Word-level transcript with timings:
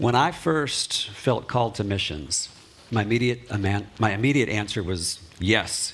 When 0.00 0.14
I 0.14 0.30
first 0.30 1.10
felt 1.10 1.46
called 1.46 1.74
to 1.74 1.84
missions, 1.84 2.48
my 2.90 3.02
immediate, 3.02 3.50
my 4.00 4.12
immediate 4.12 4.48
answer 4.48 4.82
was 4.82 5.20
yes. 5.38 5.92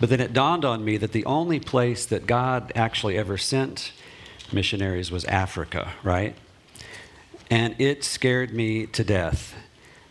But 0.00 0.08
then 0.08 0.18
it 0.18 0.32
dawned 0.32 0.64
on 0.64 0.84
me 0.84 0.96
that 0.96 1.12
the 1.12 1.24
only 1.24 1.60
place 1.60 2.04
that 2.06 2.26
God 2.26 2.72
actually 2.74 3.16
ever 3.16 3.38
sent 3.38 3.92
missionaries 4.52 5.12
was 5.12 5.24
Africa, 5.26 5.92
right? 6.02 6.34
And 7.48 7.80
it 7.80 8.02
scared 8.02 8.52
me 8.52 8.86
to 8.86 9.04
death. 9.04 9.54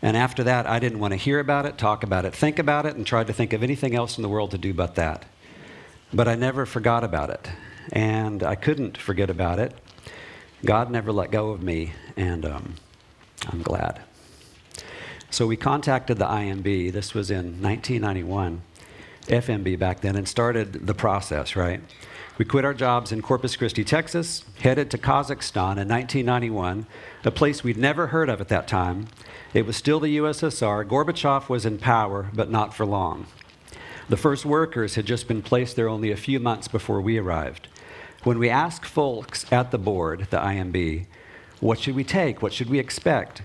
And 0.01 0.15
after 0.15 0.45
that, 0.45 0.65
I 0.65 0.79
didn't 0.79 0.99
want 0.99 1.11
to 1.11 1.17
hear 1.17 1.41
about 1.41 1.65
it, 1.65 1.77
talk 1.77 2.03
about 2.03 2.23
it, 2.23 2.33
think 2.33 2.59
about 2.59 2.85
it, 2.85 2.95
and 2.95 3.05
tried 3.05 3.27
to 3.27 3.33
think 3.33 3.51
of 3.51 3.61
anything 3.61 3.93
else 3.93 4.17
in 4.17 4.21
the 4.21 4.29
world 4.29 4.51
to 4.51 4.57
do 4.57 4.73
but 4.73 4.95
that. 4.95 5.25
But 6.13 6.29
I 6.29 6.35
never 6.35 6.65
forgot 6.65 7.03
about 7.03 7.29
it. 7.29 7.49
And 7.91 8.41
I 8.41 8.55
couldn't 8.55 8.97
forget 8.97 9.29
about 9.29 9.59
it. 9.59 9.73
God 10.63 10.89
never 10.89 11.11
let 11.11 11.29
go 11.29 11.49
of 11.49 11.61
me. 11.61 11.91
And 12.15 12.45
um, 12.45 12.75
I'm 13.49 13.61
glad. 13.61 14.01
So 15.29 15.47
we 15.47 15.55
contacted 15.55 16.17
the 16.17 16.25
IMB. 16.25 16.91
This 16.91 17.13
was 17.13 17.31
in 17.31 17.61
1991, 17.61 18.61
FMB 19.27 19.79
back 19.79 20.01
then, 20.01 20.15
and 20.15 20.27
started 20.27 20.87
the 20.87 20.93
process, 20.93 21.55
right? 21.55 21.81
We 22.37 22.45
quit 22.45 22.65
our 22.65 22.73
jobs 22.73 23.11
in 23.11 23.21
Corpus 23.21 23.55
Christi, 23.55 23.83
Texas, 23.83 24.45
headed 24.61 24.89
to 24.91 24.97
Kazakhstan 24.97 25.77
in 25.77 25.87
1991, 25.87 26.85
a 27.23 27.31
place 27.31 27.63
we'd 27.63 27.77
never 27.77 28.07
heard 28.07 28.29
of 28.29 28.41
at 28.41 28.47
that 28.47 28.67
time. 28.67 29.07
It 29.53 29.65
was 29.65 29.77
still 29.77 29.99
the 29.99 30.17
USSR. 30.17 30.85
Gorbachev 30.85 31.49
was 31.49 31.65
in 31.65 31.77
power, 31.77 32.29
but 32.33 32.49
not 32.49 32.73
for 32.73 32.85
long. 32.85 33.27
The 34.09 34.17
first 34.17 34.45
workers 34.45 34.95
had 34.95 35.05
just 35.05 35.27
been 35.27 35.41
placed 35.41 35.75
there 35.75 35.87
only 35.87 36.11
a 36.11 36.17
few 36.17 36.39
months 36.39 36.67
before 36.67 36.99
we 36.99 37.17
arrived. 37.17 37.67
When 38.23 38.39
we 38.39 38.49
asked 38.49 38.85
folks 38.85 39.45
at 39.51 39.71
the 39.71 39.77
board, 39.77 40.27
the 40.29 40.37
IMB, 40.37 41.05
what 41.61 41.79
should 41.79 41.95
we 41.95 42.03
take? 42.03 42.41
What 42.41 42.51
should 42.51 42.69
we 42.69 42.79
expect? 42.79 43.43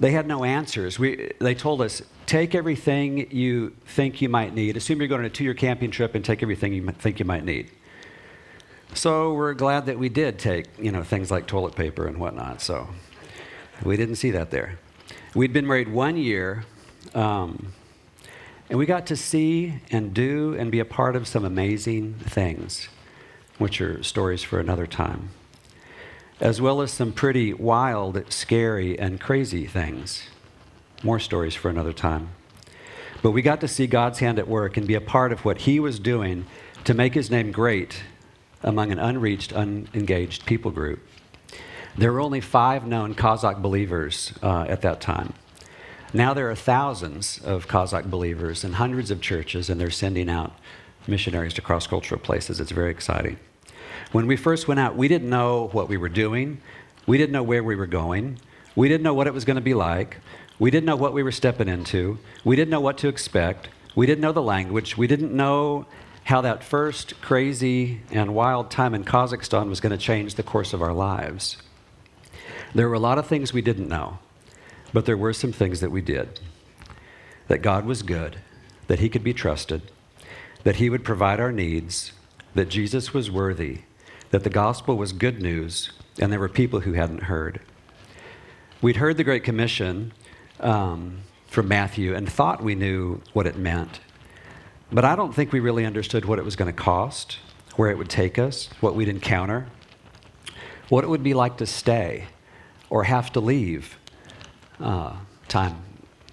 They 0.00 0.12
had 0.12 0.26
no 0.26 0.44
answers. 0.44 0.98
We, 0.98 1.32
they 1.40 1.54
told 1.54 1.82
us, 1.82 2.02
take 2.24 2.54
everything 2.54 3.30
you 3.32 3.74
think 3.84 4.22
you 4.22 4.28
might 4.28 4.54
need. 4.54 4.76
Assume 4.76 5.00
you're 5.00 5.08
going 5.08 5.20
on 5.20 5.26
a 5.26 5.30
two 5.30 5.44
year 5.44 5.54
camping 5.54 5.90
trip 5.90 6.14
and 6.14 6.24
take 6.24 6.42
everything 6.42 6.72
you 6.72 6.86
think 6.92 7.18
you 7.18 7.24
might 7.24 7.44
need. 7.44 7.70
So 8.94 9.34
we're 9.34 9.54
glad 9.54 9.86
that 9.86 9.98
we 9.98 10.08
did 10.08 10.38
take, 10.38 10.66
you 10.78 10.92
know, 10.92 11.02
things 11.02 11.30
like 11.30 11.46
toilet 11.46 11.74
paper 11.74 12.06
and 12.06 12.18
whatnot. 12.18 12.62
So 12.62 12.88
we 13.84 13.96
didn't 13.96 14.16
see 14.16 14.30
that 14.30 14.50
there. 14.50 14.78
We'd 15.34 15.52
been 15.52 15.66
married 15.66 15.88
one 15.88 16.16
year, 16.16 16.64
um, 17.14 17.72
and 18.70 18.78
we 18.78 18.86
got 18.86 19.06
to 19.06 19.16
see 19.16 19.80
and 19.90 20.14
do 20.14 20.54
and 20.54 20.70
be 20.70 20.78
a 20.78 20.84
part 20.84 21.16
of 21.16 21.26
some 21.26 21.44
amazing 21.44 22.14
things, 22.14 22.88
which 23.58 23.80
are 23.80 24.02
stories 24.02 24.42
for 24.42 24.58
another 24.60 24.86
time 24.86 25.30
as 26.40 26.60
well 26.60 26.80
as 26.80 26.92
some 26.92 27.12
pretty 27.12 27.52
wild, 27.52 28.22
scary, 28.32 28.98
and 28.98 29.20
crazy 29.20 29.66
things. 29.66 30.28
More 31.02 31.18
stories 31.18 31.54
for 31.54 31.68
another 31.68 31.92
time. 31.92 32.30
But 33.22 33.32
we 33.32 33.42
got 33.42 33.60
to 33.62 33.68
see 33.68 33.86
God's 33.86 34.20
hand 34.20 34.38
at 34.38 34.46
work 34.46 34.76
and 34.76 34.86
be 34.86 34.94
a 34.94 35.00
part 35.00 35.32
of 35.32 35.44
what 35.44 35.58
He 35.58 35.80
was 35.80 35.98
doing 35.98 36.46
to 36.84 36.94
make 36.94 37.14
His 37.14 37.30
name 37.30 37.50
great 37.50 38.02
among 38.62 38.92
an 38.92 38.98
unreached, 38.98 39.52
unengaged 39.52 40.46
people 40.46 40.70
group. 40.70 41.00
There 41.96 42.12
were 42.12 42.20
only 42.20 42.40
five 42.40 42.86
known 42.86 43.14
Kazakh 43.14 43.60
believers 43.60 44.32
uh, 44.42 44.66
at 44.68 44.82
that 44.82 45.00
time. 45.00 45.32
Now 46.12 46.32
there 46.32 46.50
are 46.50 46.54
thousands 46.54 47.40
of 47.44 47.66
Kazakh 47.66 48.08
believers 48.08 48.62
and 48.62 48.76
hundreds 48.76 49.10
of 49.10 49.20
churches, 49.20 49.68
and 49.68 49.80
they're 49.80 49.90
sending 49.90 50.30
out 50.30 50.52
missionaries 51.08 51.54
to 51.54 51.60
cross 51.60 51.86
cultural 51.86 52.20
places. 52.20 52.60
It's 52.60 52.70
very 52.70 52.90
exciting. 52.90 53.38
When 54.12 54.26
we 54.26 54.36
first 54.36 54.66
went 54.66 54.80
out, 54.80 54.96
we 54.96 55.08
didn't 55.08 55.28
know 55.28 55.68
what 55.72 55.88
we 55.88 55.98
were 55.98 56.08
doing. 56.08 56.60
We 57.06 57.18
didn't 57.18 57.32
know 57.32 57.42
where 57.42 57.62
we 57.62 57.76
were 57.76 57.86
going. 57.86 58.38
We 58.74 58.88
didn't 58.88 59.02
know 59.02 59.14
what 59.14 59.26
it 59.26 59.34
was 59.34 59.44
going 59.44 59.56
to 59.56 59.62
be 59.62 59.74
like. 59.74 60.18
We 60.58 60.70
didn't 60.70 60.86
know 60.86 60.96
what 60.96 61.12
we 61.12 61.22
were 61.22 61.32
stepping 61.32 61.68
into. 61.68 62.18
We 62.44 62.56
didn't 62.56 62.70
know 62.70 62.80
what 62.80 62.98
to 62.98 63.08
expect. 63.08 63.68
We 63.94 64.06
didn't 64.06 64.22
know 64.22 64.32
the 64.32 64.42
language. 64.42 64.96
We 64.96 65.06
didn't 65.06 65.32
know 65.32 65.86
how 66.24 66.40
that 66.40 66.64
first 66.64 67.20
crazy 67.20 68.00
and 68.10 68.34
wild 68.34 68.70
time 68.70 68.94
in 68.94 69.04
Kazakhstan 69.04 69.68
was 69.68 69.80
going 69.80 69.96
to 69.96 69.98
change 69.98 70.34
the 70.34 70.42
course 70.42 70.72
of 70.72 70.82
our 70.82 70.92
lives. 70.92 71.56
There 72.74 72.88
were 72.88 72.94
a 72.94 73.00
lot 73.00 73.18
of 73.18 73.26
things 73.26 73.52
we 73.52 73.62
didn't 73.62 73.88
know, 73.88 74.18
but 74.92 75.06
there 75.06 75.16
were 75.16 75.32
some 75.32 75.52
things 75.52 75.80
that 75.80 75.90
we 75.90 76.02
did. 76.02 76.40
That 77.48 77.62
God 77.62 77.86
was 77.86 78.02
good, 78.02 78.36
that 78.88 78.98
He 78.98 79.08
could 79.08 79.24
be 79.24 79.32
trusted, 79.32 79.82
that 80.64 80.76
He 80.76 80.90
would 80.90 81.04
provide 81.04 81.40
our 81.40 81.52
needs, 81.52 82.12
that 82.54 82.68
Jesus 82.68 83.14
was 83.14 83.30
worthy, 83.30 83.80
that 84.30 84.44
the 84.44 84.50
gospel 84.50 84.96
was 84.96 85.12
good 85.12 85.40
news 85.40 85.90
and 86.20 86.32
there 86.32 86.40
were 86.40 86.48
people 86.48 86.80
who 86.80 86.92
hadn't 86.92 87.24
heard. 87.24 87.60
We'd 88.80 88.96
heard 88.96 89.16
the 89.16 89.24
Great 89.24 89.44
Commission 89.44 90.12
um, 90.60 91.22
from 91.46 91.68
Matthew 91.68 92.14
and 92.14 92.30
thought 92.30 92.62
we 92.62 92.74
knew 92.74 93.20
what 93.32 93.46
it 93.46 93.56
meant. 93.56 94.00
But 94.92 95.04
I 95.04 95.16
don't 95.16 95.34
think 95.34 95.52
we 95.52 95.60
really 95.60 95.84
understood 95.84 96.24
what 96.24 96.38
it 96.38 96.44
was 96.44 96.56
going 96.56 96.72
to 96.72 96.78
cost, 96.78 97.38
where 97.76 97.90
it 97.90 97.98
would 97.98 98.08
take 98.08 98.38
us, 98.38 98.70
what 98.80 98.94
we'd 98.94 99.08
encounter, 99.08 99.66
what 100.88 101.04
it 101.04 101.08
would 101.08 101.22
be 101.22 101.34
like 101.34 101.58
to 101.58 101.66
stay 101.66 102.26
or 102.90 103.04
have 103.04 103.32
to 103.32 103.40
leave 103.40 103.98
uh, 104.80 105.16
time, 105.48 105.82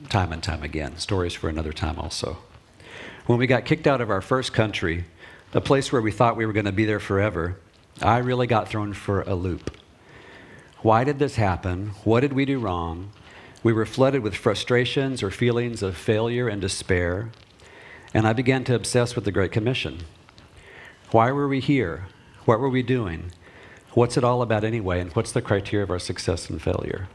time 0.09 0.31
and 0.31 0.41
time 0.41 0.63
again. 0.63 0.97
Stories 0.97 1.33
for 1.33 1.49
another 1.49 1.73
time 1.73 1.99
also. 1.99 2.37
When 3.25 3.39
we 3.39 3.47
got 3.47 3.65
kicked 3.65 3.87
out 3.87 4.01
of 4.01 4.09
our 4.09 4.21
first 4.21 4.53
country, 4.53 5.05
a 5.53 5.61
place 5.61 5.91
where 5.91 6.01
we 6.01 6.11
thought 6.11 6.37
we 6.37 6.45
were 6.45 6.53
going 6.53 6.65
to 6.65 6.71
be 6.71 6.85
there 6.85 6.99
forever, 6.99 7.57
I 8.01 8.17
really 8.17 8.47
got 8.47 8.67
thrown 8.67 8.93
for 8.93 9.21
a 9.21 9.35
loop. 9.35 9.71
Why 10.81 11.03
did 11.03 11.17
this 11.17 11.35
happen? 11.35 11.91
What 12.03 12.19
did 12.19 12.33
we 12.33 12.45
do 12.45 12.59
wrong? 12.59 13.11
We 13.63 13.73
were 13.73 13.85
flooded 13.85 14.21
with 14.21 14.35
frustrations 14.35 15.23
or 15.23 15.31
feelings 15.31 15.81
of 15.81 15.97
failure 15.97 16.47
and 16.47 16.61
despair, 16.61 17.31
and 18.13 18.27
I 18.27 18.33
began 18.33 18.63
to 18.65 18.75
obsess 18.75 19.15
with 19.15 19.25
the 19.25 19.31
Great 19.31 19.51
Commission. 19.51 19.99
Why 21.11 21.31
were 21.31 21.47
we 21.47 21.61
here? 21.61 22.07
What 22.43 22.59
were 22.59 22.69
we 22.69 22.83
doing? 22.83 23.31
What's 23.93 24.17
it 24.17 24.23
all 24.23 24.41
about 24.41 24.63
anyway, 24.63 24.99
and 24.99 25.11
what's 25.13 25.31
the 25.31 25.41
criteria 25.41 25.83
of 25.83 25.89
our 25.89 25.99
success 25.99 26.49
and 26.49 26.61
failure? 26.61 27.07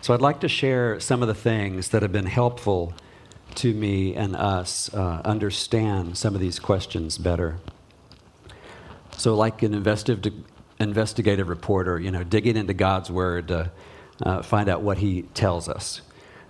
So, 0.00 0.12
I'd 0.12 0.20
like 0.20 0.40
to 0.40 0.48
share 0.48 0.98
some 0.98 1.22
of 1.22 1.28
the 1.28 1.34
things 1.34 1.90
that 1.90 2.02
have 2.02 2.10
been 2.10 2.26
helpful 2.26 2.92
to 3.54 3.72
me 3.72 4.16
and 4.16 4.34
us 4.34 4.92
uh, 4.92 5.22
understand 5.24 6.18
some 6.18 6.34
of 6.34 6.40
these 6.40 6.58
questions 6.58 7.16
better. 7.16 7.58
So, 9.22 9.36
like 9.36 9.62
an 9.62 9.72
investigative, 9.72 10.42
investigative 10.80 11.48
reporter, 11.48 11.96
you 11.96 12.10
know, 12.10 12.24
digging 12.24 12.56
into 12.56 12.74
God's 12.74 13.08
word 13.08 13.46
to 13.46 13.70
uh, 14.20 14.42
find 14.42 14.68
out 14.68 14.82
what 14.82 14.98
He 14.98 15.22
tells 15.22 15.68
us 15.68 16.00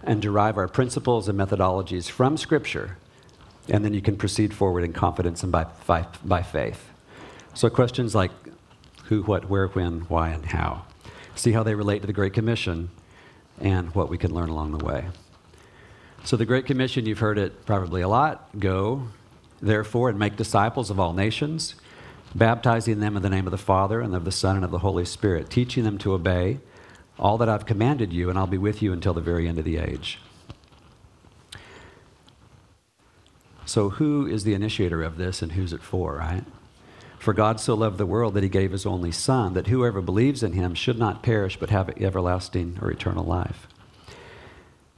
and 0.03 0.23
derive 0.23 0.57
our 0.57 0.69
principles 0.69 1.29
and 1.29 1.39
methodologies 1.39 2.09
from 2.09 2.39
Scripture, 2.39 2.97
and 3.69 3.85
then 3.85 3.93
you 3.93 4.01
can 4.01 4.17
proceed 4.17 4.55
forward 4.55 4.85
in 4.85 4.95
confidence 4.95 5.43
and 5.43 5.53
by, 5.53 5.67
by, 5.87 6.07
by 6.25 6.41
faith. 6.41 6.89
So, 7.53 7.69
questions 7.69 8.15
like 8.15 8.31
who, 9.05 9.23
what, 9.25 9.51
where, 9.51 9.67
when, 9.67 10.01
why, 10.09 10.31
and 10.31 10.47
how. 10.47 10.87
See 11.35 11.53
how 11.53 11.63
they 11.63 11.75
relate 11.75 12.01
to 12.01 12.07
the 12.07 12.15
Great 12.15 12.33
Commission 12.33 12.89
and 13.61 13.95
what 13.95 14.09
we 14.09 14.17
can 14.17 14.33
learn 14.33 14.49
along 14.49 14.79
the 14.79 14.83
way. 14.83 15.09
So, 16.25 16.39
the 16.39 16.47
Great 16.47 16.65
Commission, 16.65 17.05
you've 17.05 17.19
heard 17.19 17.37
it 17.37 17.67
probably 17.67 18.01
a 18.01 18.09
lot 18.09 18.49
go, 18.59 19.09
therefore, 19.61 20.09
and 20.09 20.19
make 20.19 20.37
disciples 20.37 20.89
of 20.89 20.99
all 20.99 21.13
nations 21.13 21.75
baptizing 22.35 23.01
them 23.01 23.17
in 23.17 23.23
the 23.23 23.31
name 23.31 23.47
of 23.47 23.51
the 23.51 23.59
Father 23.59 24.01
and 24.01 24.15
of 24.15 24.25
the 24.25 24.33
Son 24.33 24.57
and 24.57 24.65
of 24.65 24.71
the 24.71 24.79
Holy 24.79 25.05
Spirit, 25.05 25.51
teaching 25.51 25.85
them 25.85 25.99
to 25.99 26.13
obey 26.13 26.59
all 27.19 27.39
that 27.39 27.49
I've 27.49 27.67
commanded 27.67 28.13
you, 28.13 28.31
and 28.31 28.39
I'll 28.39 28.47
be 28.47 28.59
with 28.59 28.83
you 28.83 28.93
until 28.93 29.15
the 29.15 29.21
very 29.21 29.47
end 29.47 29.59
of 29.59 29.65
the 29.65 29.79
age. 29.79 30.19
So, 33.65 33.91
who 33.91 34.27
is 34.27 34.45
the 34.45 34.55
initiator 34.55 35.03
of 35.03 35.19
this 35.19 35.41
and 35.41 35.53
who's 35.53 35.73
it 35.73 35.83
for, 35.83 36.17
right? 36.17 36.45
For 37.19 37.33
God 37.33 37.61
so 37.61 37.75
loved 37.75 37.99
the 37.99 38.07
world 38.07 38.35
that 38.35 38.43
he 38.43 38.49
gave 38.49 38.73
his 38.73 38.85
only 38.85 39.13
Son, 39.13 39.55
that 39.55 39.69
whoever 39.69 40.01
believes 40.01 40.43
in 40.43 40.55
him 40.55 40.75
should 40.75 40.99
not 40.99 41.23
perish 41.23 41.57
but 41.57 41.71
have 41.71 41.89
everlasting 42.01 42.79
or 42.83 42.91
eternal 42.91 43.25
life. 43.25 43.69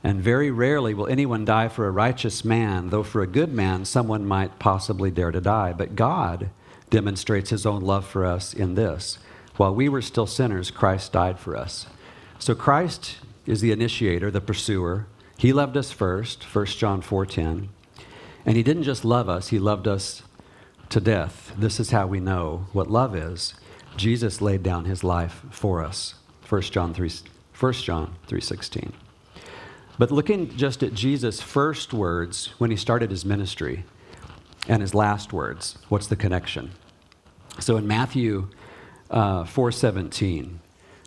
And 0.03 0.23
very 0.23 0.51
rarely 0.51 0.95
will 0.95 1.07
anyone 1.07 1.45
die 1.45 1.69
for 1.69 1.87
a 1.87 1.91
righteous 1.91 2.45
man, 2.45 2.89
though 2.89 3.03
for 3.03 3.23
a 3.23 3.27
good 3.27 3.53
man 3.53 3.85
someone 3.85 4.27
might 4.27 4.59
possibly 4.59 5.11
dare 5.11 5.33
to 5.33 5.41
die. 5.41 5.73
But 5.73 5.97
God 5.97 6.51
demonstrates 6.95 7.51
his 7.51 7.67
own 7.67 7.83
love 7.83 8.07
for 8.07 8.25
us 8.25 8.55
in 8.55 8.77
this. 8.77 9.19
While 9.57 9.75
we 9.75 9.89
were 9.89 10.01
still 10.01 10.29
sinners, 10.29 10.71
Christ 10.71 11.11
died 11.11 11.41
for 11.41 11.57
us. 11.57 11.89
So 12.39 12.55
Christ 12.55 13.17
is 13.47 13.61
the 13.61 13.73
initiator, 13.73 14.31
the 14.31 14.41
pursuer. 14.41 15.09
He 15.37 15.53
loved 15.53 15.77
us 15.77 15.91
first, 15.91 16.45
1 16.45 16.79
John 16.79 17.03
4:10. 17.03 17.69
And 18.47 18.57
he 18.57 18.63
didn't 18.63 18.85
just 18.85 19.05
love 19.05 19.29
us, 19.29 19.49
he 19.49 19.59
loved 19.59 19.89
us 19.89 20.23
to 20.91 21.01
death. 21.01 21.53
This 21.59 21.81
is 21.81 21.91
how 21.91 22.07
we 22.07 22.21
know 22.21 22.67
what 22.73 22.89
love 22.89 23.17
is. 23.17 23.55
Jesus 23.97 24.41
laid 24.41 24.63
down 24.63 24.85
his 24.85 25.03
life 25.03 25.43
for 25.51 25.83
us. 25.83 26.15
1 26.49 26.71
John 26.71 26.95
3 26.95 27.11
1 27.53 27.83
John 27.83 28.15
3:16. 28.29 28.93
But 29.99 30.13
looking 30.13 30.57
just 30.57 30.85
at 30.85 30.95
Jesus' 30.95 31.41
first 31.41 31.93
words 31.93 32.55
when 32.59 32.71
he 32.71 32.77
started 32.77 33.11
his 33.11 33.25
ministry 33.25 33.85
and 34.69 34.81
his 34.81 34.95
last 34.95 35.33
words, 35.33 35.77
what's 35.89 36.07
the 36.07 36.15
connection? 36.15 36.71
So 37.61 37.77
in 37.77 37.87
Matthew 37.87 38.49
uh, 39.11 39.45
4:17, 39.45 40.59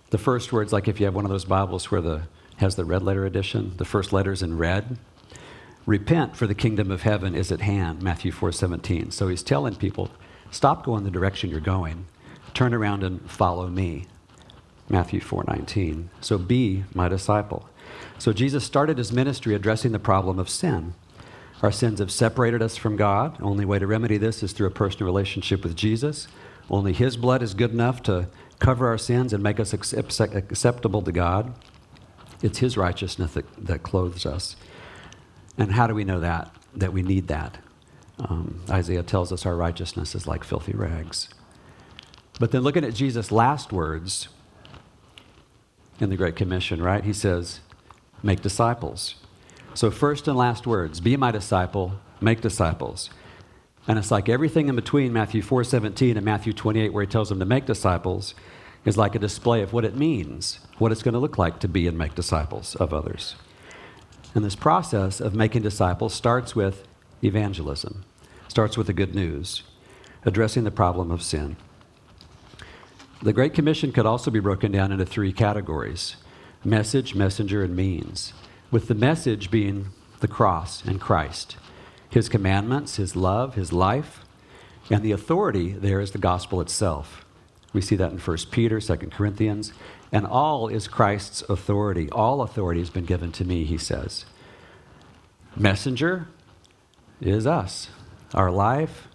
the 0.10 0.18
first 0.18 0.54
words, 0.54 0.72
like 0.72 0.88
if 0.88 1.00
you 1.00 1.06
have 1.06 1.16
one 1.16 1.26
of 1.26 1.32
those 1.32 1.46
Bibles 1.46 1.92
where 1.92 2.02
the 2.02 2.24
has 2.58 2.76
the 2.76 2.86
red 2.86 3.04
letter 3.04 3.26
edition, 3.26 3.74
the 3.78 3.86
first 3.86 4.12
letters 4.12 4.42
in 4.42 4.58
red. 4.58 4.98
Repent, 5.86 6.36
for 6.36 6.48
the 6.48 6.56
kingdom 6.56 6.92
of 6.92 7.04
heaven 7.04 7.34
is 7.34 7.52
at 7.52 7.62
hand, 7.62 8.02
Matthew 8.02 8.32
4:17. 8.32 9.12
So 9.12 9.28
he's 9.28 9.44
telling 9.44 9.76
people, 9.76 10.10
stop 10.52 10.84
going 10.84 11.04
the 11.04 11.12
direction 11.12 11.50
you're 11.50 11.60
going. 11.60 12.06
Turn 12.54 12.74
around 12.74 13.04
and 13.04 13.30
follow 13.30 13.68
me. 13.68 14.08
Matthew 14.90 15.20
4:19. 15.20 16.10
So 16.22 16.38
be 16.38 16.84
my 16.94 17.08
disciple. 17.08 17.70
So 18.18 18.34
Jesus 18.34 18.64
started 18.64 18.98
his 18.98 19.12
ministry 19.12 19.54
addressing 19.54 19.92
the 19.92 20.00
problem 20.00 20.40
of 20.40 20.50
sin. 20.50 20.94
Our 21.62 21.72
sins 21.72 22.00
have 22.00 22.12
separated 22.12 22.62
us 22.62 22.78
from 22.78 22.96
God. 22.96 23.38
Only 23.42 23.66
way 23.66 23.80
to 23.80 23.88
remedy 23.88 24.18
this 24.18 24.44
is 24.44 24.52
through 24.52 24.68
a 24.68 24.72
personal 24.72 25.08
relationship 25.08 25.64
with 25.64 25.76
Jesus. 25.76 26.28
Only 26.70 26.94
his 26.94 27.18
blood 27.18 27.42
is 27.42 27.54
good 27.54 27.72
enough 27.72 28.04
to 28.04 28.28
cover 28.60 28.88
our 28.88 28.98
sins 28.98 29.34
and 29.34 29.42
make 29.42 29.60
us 29.60 29.74
acceptable 29.74 31.02
to 31.02 31.12
God. 31.12 31.54
It's 32.42 32.60
his 32.60 32.78
righteousness 32.78 33.34
that, 33.34 33.46
that 33.66 33.84
clothes 33.84 34.26
us. 34.26 34.56
And 35.58 35.72
how 35.72 35.88
do 35.88 35.96
we 35.96 36.04
know 36.04 36.20
that? 36.20 36.54
That 36.76 36.94
we 36.94 37.02
need 37.02 37.28
that. 37.30 37.58
Um, 38.20 38.62
Isaiah 38.70 39.04
tells 39.04 39.32
us 39.32 39.46
our 39.46 39.56
righteousness 39.56 40.14
is 40.14 40.28
like 40.28 40.44
filthy 40.44 40.74
rags. 40.74 41.30
But 42.40 42.52
then 42.52 42.62
looking 42.62 42.84
at 42.84 42.94
Jesus' 42.94 43.32
last 43.32 43.72
words 43.72 44.28
in 46.00 46.12
the 46.12 46.18
Great 46.18 46.36
Commission, 46.36 46.82
right? 46.82 47.04
He 47.04 47.14
says, 47.14 47.62
make 48.22 48.42
disciples. 48.42 49.16
So, 49.78 49.92
first 49.92 50.28
and 50.28 50.36
last 50.36 50.66
words 50.66 51.00
be 51.00 51.16
my 51.18 51.30
disciple, 51.30 52.00
make 52.20 52.42
disciples. 52.42 53.12
And 53.88 54.00
it's 54.00 54.10
like 54.10 54.28
everything 54.28 54.70
in 54.70 54.76
between 54.76 55.14
Matthew 55.14 55.44
4:17 55.44 56.18
and 56.18 56.26
Matthew 56.26 56.52
28 56.52 56.92
where 56.92 57.04
he 57.04 57.08
tells 57.08 57.30
them 57.30 57.38
to 57.38 57.46
make 57.46 57.68
disciples 57.68 58.34
is 58.86 58.98
like 58.98 59.14
a 59.14 59.20
display 59.20 59.62
of 59.62 59.74
what 59.74 59.86
it 59.86 59.96
means, 59.96 60.62
what 60.80 60.92
it's 60.92 61.04
going 61.04 61.14
to 61.14 61.20
look 61.20 61.38
like 61.38 61.60
to 61.60 61.68
be 61.68 61.88
and 61.88 61.96
make 61.96 62.16
disciples 62.16 62.76
of 62.78 62.92
others. 62.92 63.36
And 64.34 64.44
this 64.44 64.56
process 64.56 65.22
of 65.22 65.36
making 65.36 65.62
disciples 65.62 66.16
starts 66.16 66.56
with 66.56 66.88
evangelism, 67.24 68.04
starts 68.48 68.80
with 68.80 68.88
the 68.88 68.94
good 68.94 69.14
news, 69.14 69.62
addressing 70.26 70.64
the 70.64 70.72
problem 70.72 71.12
of 71.12 71.22
sin. 71.22 71.56
The 73.22 73.32
Great 73.32 73.54
Commission 73.54 73.92
could 73.92 74.08
also 74.08 74.32
be 74.32 74.40
broken 74.40 74.72
down 74.72 74.92
into 74.92 75.06
three 75.06 75.32
categories 75.32 76.16
message, 76.66 77.14
messenger, 77.14 77.64
and 77.64 77.76
means, 77.76 78.34
with 78.72 78.88
the 78.88 78.96
message 78.96 79.50
being 79.50 79.88
the 80.20 80.28
cross 80.28 80.84
and 80.84 81.00
Christ, 81.00 81.58
his 82.10 82.30
commandments, 82.30 82.96
his 82.98 83.16
love, 83.16 83.56
his 83.56 83.72
life, 83.72 84.26
and 84.90 85.04
the 85.04 85.12
authority 85.12 85.72
there 85.72 86.00
is 86.00 86.12
the 86.12 86.18
gospel 86.18 86.62
itself. 86.62 87.26
We 87.74 87.82
see 87.82 87.96
that 87.98 88.12
in 88.12 88.18
1 88.18 88.38
Peter, 88.52 88.80
2 88.80 88.96
Corinthians. 89.12 89.74
And 90.12 90.26
all 90.26 90.70
is 90.70 90.88
Christ's 90.88 91.42
authority. 91.44 92.10
All 92.12 92.42
authority 92.42 92.80
has 92.80 92.90
been 92.90 93.06
given 93.06 93.32
to 93.34 93.46
me, 93.46 93.66
he 93.66 93.78
says. 93.78 94.26
Messenger 95.56 96.28
is 97.20 97.46
us, 97.46 97.90
our 98.34 98.52
life, 98.52 99.08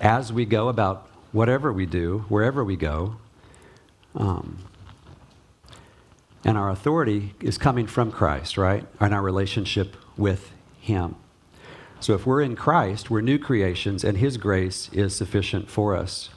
as 0.00 0.32
we 0.32 0.44
go 0.44 0.68
about 0.68 1.08
whatever 1.32 1.72
we 1.72 1.86
do, 1.86 2.24
wherever 2.28 2.62
we 2.62 2.76
go. 2.76 3.16
Um, 4.14 4.58
and 6.44 6.56
our 6.56 6.70
authority 6.70 7.34
is 7.40 7.58
coming 7.58 7.86
from 7.86 8.10
Christ, 8.10 8.56
right? 8.56 8.86
And 8.98 9.12
our 9.12 9.22
relationship 9.22 9.96
with 10.16 10.52
Him. 10.80 11.16
So 12.00 12.14
if 12.14 12.24
we're 12.24 12.40
in 12.40 12.56
Christ, 12.56 13.10
we're 13.10 13.20
new 13.20 13.38
creations, 13.38 14.04
and 14.04 14.18
His 14.18 14.38
grace 14.38 14.88
is 14.92 15.14
sufficient 15.14 15.70
for 15.70 15.94
us. 15.94 16.30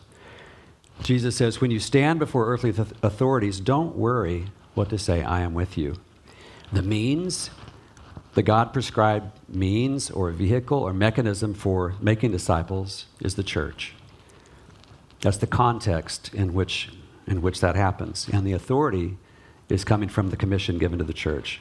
Jesus 1.01 1.35
says, 1.35 1.61
when 1.61 1.71
you 1.71 1.79
stand 1.79 2.19
before 2.19 2.47
earthly 2.47 2.73
th- 2.73 2.89
authorities, 3.01 3.59
don't 3.59 3.95
worry 3.95 4.47
what 4.73 4.89
to 4.89 4.97
say, 4.97 5.23
I 5.23 5.41
am 5.41 5.53
with 5.53 5.77
you. 5.77 5.95
The 6.71 6.81
means, 6.81 7.49
the 8.33 8.43
God 8.43 8.73
prescribed 8.73 9.31
means 9.47 10.09
or 10.11 10.31
vehicle 10.31 10.79
or 10.79 10.93
mechanism 10.93 11.53
for 11.53 11.95
making 12.01 12.31
disciples 12.31 13.05
is 13.19 13.35
the 13.35 13.43
church. 13.43 13.93
That's 15.21 15.37
the 15.37 15.47
context 15.47 16.33
in 16.33 16.53
which, 16.53 16.89
in 17.25 17.41
which 17.41 17.61
that 17.61 17.75
happens. 17.75 18.27
And 18.31 18.45
the 18.45 18.53
authority 18.53 19.17
is 19.73 19.83
coming 19.83 20.07
from 20.07 20.29
the 20.29 20.37
commission 20.37 20.77
given 20.77 20.99
to 20.99 21.03
the 21.03 21.13
church. 21.13 21.59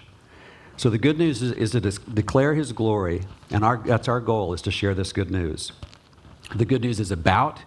So 0.76 0.90
the 0.90 0.98
good 0.98 1.16
news 1.16 1.40
is, 1.40 1.52
is 1.52 1.70
to 1.70 1.80
declare 1.80 2.54
his 2.54 2.72
glory, 2.72 3.22
and 3.50 3.64
our, 3.64 3.78
that's 3.78 4.06
our 4.06 4.20
goal, 4.20 4.52
is 4.52 4.60
to 4.62 4.70
share 4.70 4.94
this 4.94 5.14
good 5.14 5.30
news. 5.30 5.72
The 6.54 6.66
good 6.66 6.82
news 6.82 7.00
is 7.00 7.10
about 7.10 7.60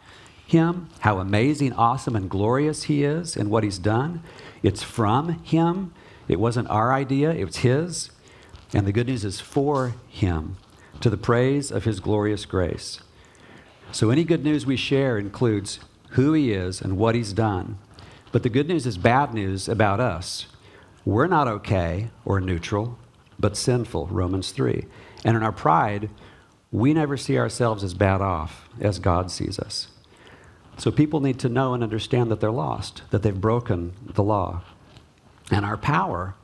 him, 0.45 0.89
how 0.99 1.17
amazing, 1.17 1.73
awesome, 1.73 2.15
and 2.15 2.29
glorious 2.29 2.83
he 2.83 3.03
is 3.03 3.35
and 3.35 3.49
what 3.49 3.63
he's 3.63 3.79
done. 3.79 4.21
It's 4.61 4.83
from 4.83 5.39
him. 5.43 5.93
It 6.27 6.39
wasn't 6.39 6.69
our 6.69 6.93
idea, 6.93 7.31
it 7.31 7.45
was 7.45 7.57
his. 7.57 8.11
And 8.71 8.85
the 8.85 8.91
good 8.91 9.07
news 9.07 9.25
is 9.25 9.39
for 9.39 9.95
him, 10.07 10.57
to 11.01 11.09
the 11.09 11.17
praise 11.17 11.71
of 11.71 11.85
his 11.85 11.99
glorious 11.99 12.45
grace. 12.45 12.99
So 13.91 14.11
any 14.11 14.23
good 14.23 14.43
news 14.43 14.67
we 14.67 14.77
share 14.77 15.17
includes 15.17 15.79
who 16.09 16.33
he 16.33 16.51
is 16.51 16.81
and 16.81 16.97
what 16.97 17.15
he's 17.15 17.33
done. 17.33 17.79
But 18.35 18.43
the 18.43 18.49
good 18.49 18.67
news 18.67 18.85
is 18.85 18.97
bad 18.97 19.33
news 19.33 19.69
about 19.69 20.01
us. 20.01 20.47
We're 21.05 21.27
not 21.27 21.47
okay 21.47 22.09
or 22.25 22.41
neutral, 22.41 22.99
but 23.39 23.55
sinful, 23.55 24.07
Romans 24.07 24.51
3. 24.51 24.83
And 25.23 25.37
in 25.37 25.41
our 25.41 25.53
pride, 25.53 26.09
we 26.69 26.93
never 26.93 27.15
see 27.15 27.37
ourselves 27.37 27.81
as 27.81 27.93
bad 27.93 28.19
off 28.19 28.67
as 28.77 28.99
God 28.99 29.31
sees 29.31 29.57
us. 29.57 29.87
So 30.77 30.91
people 30.91 31.21
need 31.21 31.39
to 31.39 31.47
know 31.47 31.73
and 31.73 31.81
understand 31.81 32.29
that 32.29 32.41
they're 32.41 32.51
lost, 32.51 33.03
that 33.11 33.23
they've 33.23 33.39
broken 33.39 33.93
the 34.03 34.21
law. 34.21 34.63
And 35.49 35.63
our 35.63 35.77
power 35.77 36.35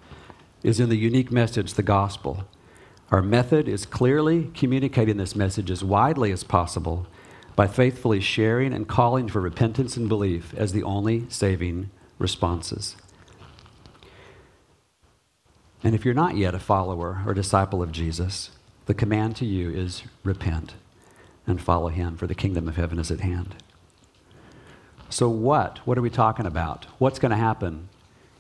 is 0.63 0.79
in 0.79 0.88
the 0.88 0.95
unique 0.95 1.29
message, 1.29 1.74
the 1.74 1.83
gospel. 1.83 2.45
Our 3.12 3.21
method 3.21 3.67
is 3.67 3.86
clearly 3.86 4.50
communicating 4.53 5.17
this 5.17 5.36
message 5.36 5.69
as 5.69 5.83
widely 5.83 6.31
as 6.31 6.45
possible 6.45 7.07
by 7.55 7.67
faithfully 7.67 8.20
sharing 8.20 8.74
and 8.74 8.88
calling 8.88 9.27
for 9.27 9.41
repentance 9.41 9.98
and 9.98 10.08
belief 10.08 10.53
as 10.55 10.72
the 10.72 10.84
only 10.84 11.25
saving 11.29 11.89
responses. 12.17 12.96
And 15.84 15.96
if 15.96 16.05
you're 16.05 16.13
not 16.13 16.38
yet 16.38 16.53
a 16.55 16.60
follower 16.60 17.24
or 17.25 17.34
disciple 17.34 17.81
of 17.81 17.91
Jesus, 17.91 18.51
the 18.86 18.93
command 18.93 19.36
to 19.38 19.46
you 19.46 19.72
is 19.72 20.03
repent 20.24 20.75
and 21.48 21.60
follow 21.60 21.88
him, 21.88 22.17
for 22.17 22.27
the 22.27 22.36
kingdom 22.36 22.67
of 22.67 22.75
heaven 22.75 23.00
is 23.00 23.10
at 23.10 23.22
hand. 23.22 23.55
So, 25.10 25.27
what? 25.27 25.79
What 25.86 25.98
are 25.98 26.01
we 26.01 26.10
talking 26.10 26.46
about? 26.46 26.86
What's 27.00 27.20
going 27.20 27.31
to 27.31 27.38
happen 27.38 27.89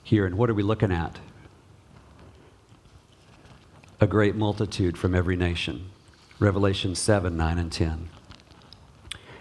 here, 0.03 0.25
and 0.25 0.37
what 0.37 0.49
are 0.49 0.53
we 0.53 0.63
looking 0.63 0.91
at? 0.91 1.19
A 3.99 4.07
great 4.07 4.35
multitude 4.35 4.97
from 4.97 5.13
every 5.13 5.35
nation. 5.35 5.89
Revelation 6.39 6.95
7 6.95 7.35
9 7.35 7.57
and 7.57 7.71
10. 7.71 8.09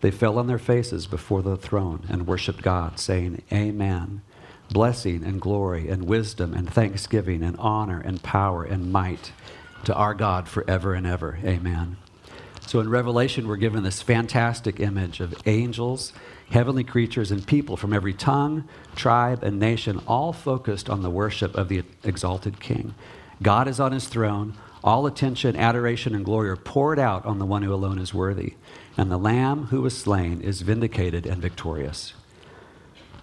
They 0.00 0.10
fell 0.10 0.38
on 0.38 0.46
their 0.46 0.58
faces 0.58 1.06
before 1.06 1.42
the 1.42 1.56
throne 1.56 2.04
and 2.08 2.26
worshiped 2.26 2.62
God, 2.62 2.98
saying, 2.98 3.42
Amen. 3.52 4.22
Blessing 4.70 5.24
and 5.24 5.40
glory 5.40 5.88
and 5.88 6.06
wisdom 6.06 6.54
and 6.54 6.72
thanksgiving 6.72 7.42
and 7.42 7.56
honor 7.58 8.00
and 8.00 8.22
power 8.22 8.62
and 8.62 8.92
might 8.92 9.32
to 9.84 9.94
our 9.94 10.14
God 10.14 10.48
forever 10.48 10.94
and 10.94 11.06
ever. 11.06 11.38
Amen. 11.44 11.96
So 12.66 12.78
in 12.78 12.88
Revelation, 12.88 13.48
we're 13.48 13.56
given 13.56 13.82
this 13.82 14.00
fantastic 14.00 14.78
image 14.78 15.18
of 15.18 15.34
angels, 15.44 16.12
heavenly 16.50 16.84
creatures, 16.84 17.32
and 17.32 17.44
people 17.44 17.76
from 17.76 17.92
every 17.92 18.14
tongue, 18.14 18.68
tribe, 18.94 19.42
and 19.42 19.58
nation, 19.58 20.00
all 20.06 20.32
focused 20.32 20.88
on 20.88 21.02
the 21.02 21.10
worship 21.10 21.56
of 21.56 21.68
the 21.68 21.82
exalted 22.04 22.60
King. 22.60 22.94
God 23.42 23.66
is 23.66 23.80
on 23.80 23.90
his 23.90 24.06
throne. 24.06 24.54
All 24.82 25.06
attention, 25.06 25.56
adoration, 25.56 26.14
and 26.14 26.24
glory 26.24 26.48
are 26.48 26.56
poured 26.56 26.98
out 26.98 27.26
on 27.26 27.38
the 27.38 27.46
one 27.46 27.62
who 27.62 27.72
alone 27.72 27.98
is 27.98 28.14
worthy. 28.14 28.54
And 28.96 29.10
the 29.10 29.18
Lamb 29.18 29.66
who 29.66 29.82
was 29.82 29.96
slain 29.96 30.40
is 30.40 30.62
vindicated 30.62 31.26
and 31.26 31.42
victorious. 31.42 32.14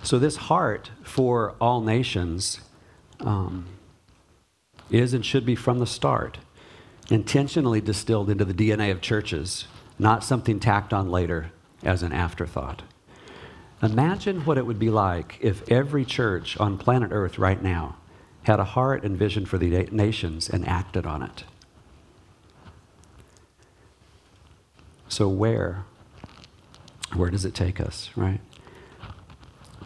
So, 0.03 0.19
this 0.19 0.35
heart 0.35 0.91
for 1.03 1.55
all 1.59 1.81
nations 1.81 2.61
um, 3.19 3.65
is 4.91 5.13
and 5.13 5.25
should 5.25 5.45
be 5.45 5.55
from 5.55 5.79
the 5.79 5.87
start 5.87 6.37
intentionally 7.09 7.81
distilled 7.81 8.29
into 8.29 8.45
the 8.45 8.53
DNA 8.53 8.91
of 8.91 9.01
churches, 9.01 9.65
not 9.97 10.23
something 10.23 10.59
tacked 10.59 10.93
on 10.93 11.09
later 11.09 11.51
as 11.83 12.03
an 12.03 12.11
afterthought. 12.11 12.83
Imagine 13.81 14.45
what 14.45 14.57
it 14.57 14.65
would 14.65 14.79
be 14.79 14.89
like 14.89 15.37
if 15.39 15.69
every 15.71 16.03
church 16.03 16.57
on 16.57 16.77
planet 16.77 17.09
Earth 17.11 17.37
right 17.37 17.61
now 17.61 17.95
had 18.47 18.59
a 18.59 18.65
heart 18.65 19.03
and 19.03 19.17
vision 19.17 19.45
for 19.45 19.57
the 19.57 19.87
nations 19.91 20.49
and 20.49 20.67
acted 20.67 21.05
on 21.05 21.21
it. 21.21 21.43
So, 25.07 25.29
where? 25.29 25.85
Where 27.13 27.29
does 27.29 27.45
it 27.45 27.53
take 27.53 27.79
us, 27.79 28.09
right? 28.15 28.41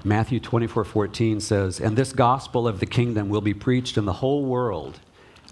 Matthew 0.04 0.40
24 0.40 0.84
14 0.84 1.40
says, 1.40 1.80
And 1.80 1.96
this 1.96 2.14
gospel 2.14 2.68
of 2.68 2.80
the 2.80 2.86
kingdom 2.86 3.30
will 3.30 3.42
be 3.42 3.54
preached 3.54 3.98
in 3.98 4.06
the 4.06 4.14
whole 4.14 4.46
world 4.46 5.00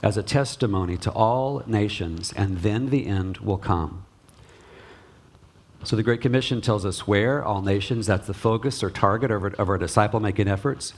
as 0.02 0.18
a 0.18 0.24
testimony 0.24 0.98
to 0.98 1.12
all 1.12 1.62
nations, 1.68 2.34
and 2.36 2.60
then 2.60 2.90
the 2.90 3.06
end 3.06 3.38
will 3.40 3.58
come. 3.58 4.06
So 5.84 5.96
the 5.96 6.04
Great 6.04 6.22
Commission 6.22 6.62
tells 6.62 6.86
us 6.86 7.08
where, 7.08 7.44
all 7.44 7.62
nations, 7.62 8.08
that's 8.08 8.28
the 8.28 8.34
focus 8.34 8.84
or 8.84 8.90
target 8.90 9.32
of 9.32 9.44
our, 9.44 9.50
of 9.54 9.70
our 9.70 9.78
disciple 9.78 10.20
making 10.20 10.48
efforts. 10.48 10.94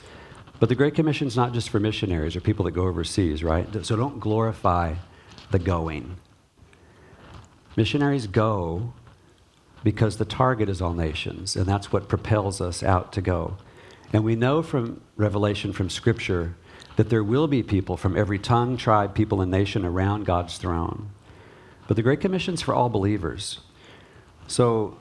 But 0.62 0.68
the 0.68 0.76
Great 0.76 0.94
Commission 0.94 1.26
is 1.26 1.34
not 1.34 1.52
just 1.52 1.70
for 1.70 1.80
missionaries 1.80 2.36
or 2.36 2.40
people 2.40 2.66
that 2.66 2.70
go 2.70 2.86
overseas, 2.86 3.42
right? 3.42 3.84
So 3.84 3.96
don't 3.96 4.20
glorify 4.20 4.94
the 5.50 5.58
going. 5.58 6.18
Missionaries 7.76 8.28
go 8.28 8.92
because 9.82 10.18
the 10.18 10.24
target 10.24 10.68
is 10.68 10.80
all 10.80 10.94
nations, 10.94 11.56
and 11.56 11.66
that's 11.66 11.90
what 11.92 12.08
propels 12.08 12.60
us 12.60 12.84
out 12.84 13.12
to 13.14 13.20
go. 13.20 13.56
And 14.12 14.22
we 14.22 14.36
know 14.36 14.62
from 14.62 15.00
Revelation, 15.16 15.72
from 15.72 15.90
Scripture, 15.90 16.54
that 16.94 17.10
there 17.10 17.24
will 17.24 17.48
be 17.48 17.64
people 17.64 17.96
from 17.96 18.16
every 18.16 18.38
tongue, 18.38 18.76
tribe, 18.76 19.16
people, 19.16 19.40
and 19.40 19.50
nation 19.50 19.84
around 19.84 20.26
God's 20.26 20.58
throne. 20.58 21.10
But 21.88 21.96
the 21.96 22.04
Great 22.04 22.20
Commission 22.20 22.54
is 22.54 22.62
for 22.62 22.72
all 22.72 22.88
believers. 22.88 23.58
So 24.46 24.96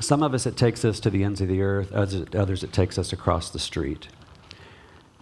some 0.00 0.24
of 0.24 0.34
us, 0.34 0.46
it 0.46 0.56
takes 0.56 0.84
us 0.84 0.98
to 0.98 1.10
the 1.10 1.22
ends 1.22 1.40
of 1.40 1.46
the 1.46 1.62
earth, 1.62 1.92
others, 1.92 2.64
it 2.64 2.72
takes 2.72 2.98
us 2.98 3.12
across 3.12 3.50
the 3.50 3.60
street. 3.60 4.08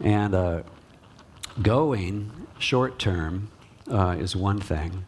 And 0.00 0.34
uh, 0.34 0.62
going 1.60 2.30
short 2.58 2.98
term 2.98 3.50
uh, 3.90 4.16
is 4.18 4.34
one 4.34 4.60
thing, 4.60 5.04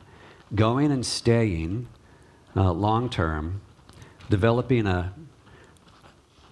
going 0.55 0.93
and 0.93 1.05
staying 1.05 1.89
uh, 2.55 2.73
long 2.73 3.11
term, 3.11 3.61
developing 4.29 4.87
a 4.87 5.13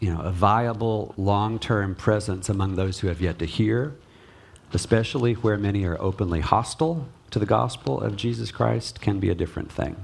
you 0.04 0.12
know, 0.12 0.20
a 0.20 0.30
viable 0.30 1.14
long 1.16 1.58
term 1.58 1.94
presence 1.94 2.50
among 2.50 2.74
those 2.74 3.00
who 3.00 3.08
have 3.08 3.22
yet 3.22 3.38
to 3.38 3.46
hear, 3.46 3.96
especially 4.74 5.32
where 5.32 5.56
many 5.56 5.86
are 5.86 5.98
openly 5.98 6.40
hostile 6.40 7.08
to 7.30 7.38
the 7.38 7.46
gospel 7.46 8.00
of 8.00 8.14
Jesus 8.14 8.50
Christ, 8.50 9.00
can 9.00 9.18
be 9.18 9.30
a 9.30 9.34
different 9.34 9.72
thing. 9.72 9.96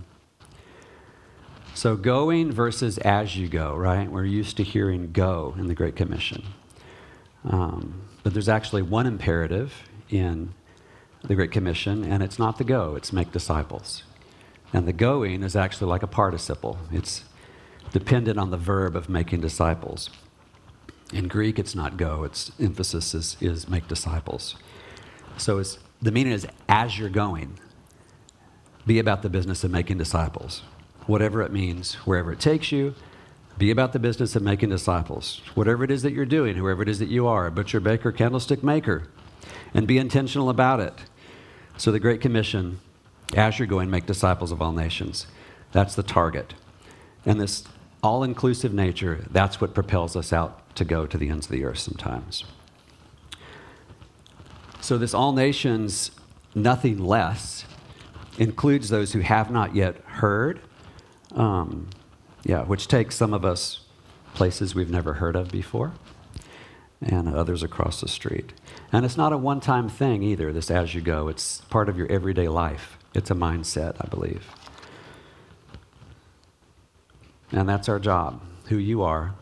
So, 1.74 1.96
going 1.96 2.50
versus 2.50 2.96
as 2.96 3.36
you 3.36 3.46
go, 3.46 3.74
right? 3.76 4.10
We're 4.10 4.24
used 4.24 4.56
to 4.56 4.62
hearing 4.62 5.12
go 5.12 5.54
in 5.58 5.66
the 5.66 5.74
Great 5.74 5.96
Commission. 5.96 6.44
Um, 7.44 8.00
but 8.22 8.32
there's 8.32 8.48
actually 8.48 8.82
one 8.82 9.06
imperative 9.06 9.88
in 10.08 10.54
the 11.22 11.34
Great 11.34 11.50
Commission, 11.50 12.04
and 12.04 12.22
it's 12.22 12.38
not 12.38 12.58
the 12.58 12.64
go, 12.64 12.94
it's 12.96 13.12
make 13.12 13.32
disciples. 13.32 14.02
And 14.72 14.86
the 14.86 14.92
going 14.92 15.42
is 15.42 15.56
actually 15.56 15.88
like 15.88 16.02
a 16.02 16.06
participle, 16.06 16.78
it's 16.92 17.24
dependent 17.92 18.38
on 18.38 18.50
the 18.50 18.56
verb 18.56 18.94
of 18.96 19.08
making 19.08 19.40
disciples. 19.40 20.10
In 21.12 21.26
Greek, 21.26 21.58
it's 21.58 21.74
not 21.74 21.96
go, 21.96 22.24
its 22.24 22.52
emphasis 22.60 23.14
is, 23.14 23.36
is 23.40 23.68
make 23.68 23.88
disciples. 23.88 24.54
So 25.36 25.62
the 26.00 26.12
meaning 26.12 26.32
is 26.32 26.46
as 26.68 26.98
you're 26.98 27.08
going, 27.08 27.58
be 28.86 28.98
about 28.98 29.22
the 29.22 29.28
business 29.28 29.64
of 29.64 29.70
making 29.70 29.98
disciples. 29.98 30.62
Whatever 31.06 31.42
it 31.42 31.52
means, 31.52 31.94
wherever 32.06 32.32
it 32.32 32.40
takes 32.40 32.70
you, 32.70 32.94
be 33.60 33.70
about 33.70 33.92
the 33.92 33.98
business 33.98 34.34
of 34.34 34.42
making 34.42 34.70
disciples. 34.70 35.42
Whatever 35.54 35.84
it 35.84 35.90
is 35.90 36.00
that 36.02 36.14
you're 36.14 36.24
doing, 36.24 36.56
whoever 36.56 36.82
it 36.82 36.88
is 36.88 36.98
that 36.98 37.10
you 37.10 37.26
are, 37.26 37.50
butcher, 37.50 37.78
baker, 37.78 38.10
candlestick 38.10 38.64
maker, 38.64 39.08
and 39.74 39.86
be 39.86 39.98
intentional 39.98 40.48
about 40.48 40.80
it. 40.80 40.94
So, 41.76 41.92
the 41.92 42.00
Great 42.00 42.22
Commission, 42.22 42.80
as 43.36 43.58
you're 43.58 43.68
going, 43.68 43.90
make 43.90 44.06
disciples 44.06 44.50
of 44.50 44.62
all 44.62 44.72
nations. 44.72 45.26
That's 45.72 45.94
the 45.94 46.02
target. 46.02 46.54
And 47.26 47.38
this 47.38 47.64
all 48.02 48.22
inclusive 48.22 48.72
nature, 48.72 49.26
that's 49.30 49.60
what 49.60 49.74
propels 49.74 50.16
us 50.16 50.32
out 50.32 50.74
to 50.76 50.84
go 50.86 51.06
to 51.06 51.18
the 51.18 51.28
ends 51.28 51.44
of 51.44 51.52
the 51.52 51.64
earth 51.64 51.80
sometimes. 51.80 52.44
So, 54.80 54.96
this 54.96 55.12
all 55.12 55.32
nations, 55.32 56.12
nothing 56.54 56.98
less, 56.98 57.66
includes 58.38 58.88
those 58.88 59.12
who 59.12 59.20
have 59.20 59.50
not 59.50 59.74
yet 59.74 59.98
heard, 60.06 60.60
um, 61.34 61.90
yeah, 62.44 62.62
which 62.62 62.88
takes 62.88 63.14
some 63.14 63.34
of 63.34 63.44
us 63.44 63.80
places 64.34 64.74
we've 64.74 64.90
never 64.90 65.14
heard 65.14 65.36
of 65.36 65.50
before, 65.50 65.92
and 67.02 67.34
others 67.34 67.62
across 67.62 68.00
the 68.00 68.08
street. 68.08 68.52
And 68.92 69.04
it's 69.04 69.16
not 69.16 69.32
a 69.32 69.38
one 69.38 69.60
time 69.60 69.88
thing 69.88 70.22
either, 70.22 70.52
this 70.52 70.70
as 70.70 70.94
you 70.94 71.00
go, 71.00 71.28
it's 71.28 71.62
part 71.62 71.88
of 71.88 71.96
your 71.96 72.10
everyday 72.10 72.48
life. 72.48 72.98
It's 73.14 73.30
a 73.30 73.34
mindset, 73.34 73.96
I 74.00 74.08
believe. 74.08 74.46
And 77.52 77.68
that's 77.68 77.88
our 77.88 77.98
job. 77.98 78.40
Who 78.66 78.76
you 78.78 79.02
are, 79.02 79.34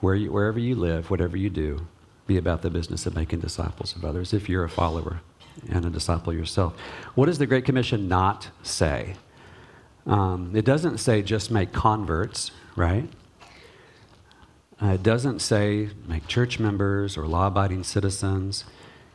where 0.00 0.14
you, 0.14 0.32
wherever 0.32 0.58
you 0.58 0.74
live, 0.74 1.10
whatever 1.10 1.36
you 1.36 1.48
do, 1.48 1.86
be 2.26 2.36
about 2.36 2.62
the 2.62 2.70
business 2.70 3.06
of 3.06 3.14
making 3.14 3.40
disciples 3.40 3.94
of 3.94 4.04
others 4.04 4.32
if 4.32 4.48
you're 4.48 4.64
a 4.64 4.68
follower 4.68 5.20
and 5.68 5.84
a 5.84 5.90
disciple 5.90 6.32
yourself. 6.32 6.76
What 7.14 7.26
does 7.26 7.38
the 7.38 7.46
Great 7.46 7.64
Commission 7.64 8.08
not 8.08 8.48
say? 8.62 9.14
Um, 10.06 10.54
it 10.54 10.64
doesn't 10.64 10.98
say 10.98 11.22
just 11.22 11.50
make 11.50 11.72
converts, 11.72 12.50
right? 12.76 13.08
Uh, 14.82 14.94
it 14.94 15.02
doesn't 15.02 15.38
say 15.38 15.90
make 16.08 16.26
church 16.26 16.58
members 16.58 17.16
or 17.16 17.26
law 17.26 17.46
abiding 17.46 17.84
citizens. 17.84 18.64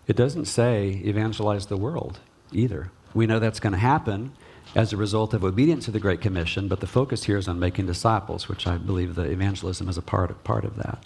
It 0.08 0.15
doesn't 0.15 0.46
say 0.46 1.01
evangelize 1.03 1.65
the 1.65 1.75
world 1.75 2.20
either. 2.53 2.91
We 3.13 3.27
know 3.27 3.39
that's 3.39 3.60
going 3.60 3.74
to 3.74 3.79
happen 3.79 4.32
as 4.75 4.94
a 4.94 4.98
result 4.98 5.34
of 5.34 5.44
obedience 5.44 5.86
to 5.86 5.91
the 5.91 6.00
Great 6.00 6.22
Commission, 6.22 6.67
but 6.67 6.79
the 6.79 6.88
focus 6.88 7.25
here 7.25 7.38
is 7.38 7.48
on 7.48 7.60
making 7.60 7.86
disciples, 7.86 8.48
which 8.48 8.65
I 8.67 8.77
believe 8.77 9.15
the 9.15 9.24
evangelism 9.24 9.89
is 9.89 9.98
a 9.98 10.01
part 10.01 10.29
of, 10.29 10.41
part 10.44 10.63
of 10.63 10.77
that. 10.77 11.03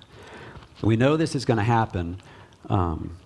We 0.82 0.96
know 0.96 1.18
this 1.18 1.36
is 1.36 1.46
going 1.46 1.58
to 1.58 1.64
happen. 1.64 2.22
Um, 2.70 3.18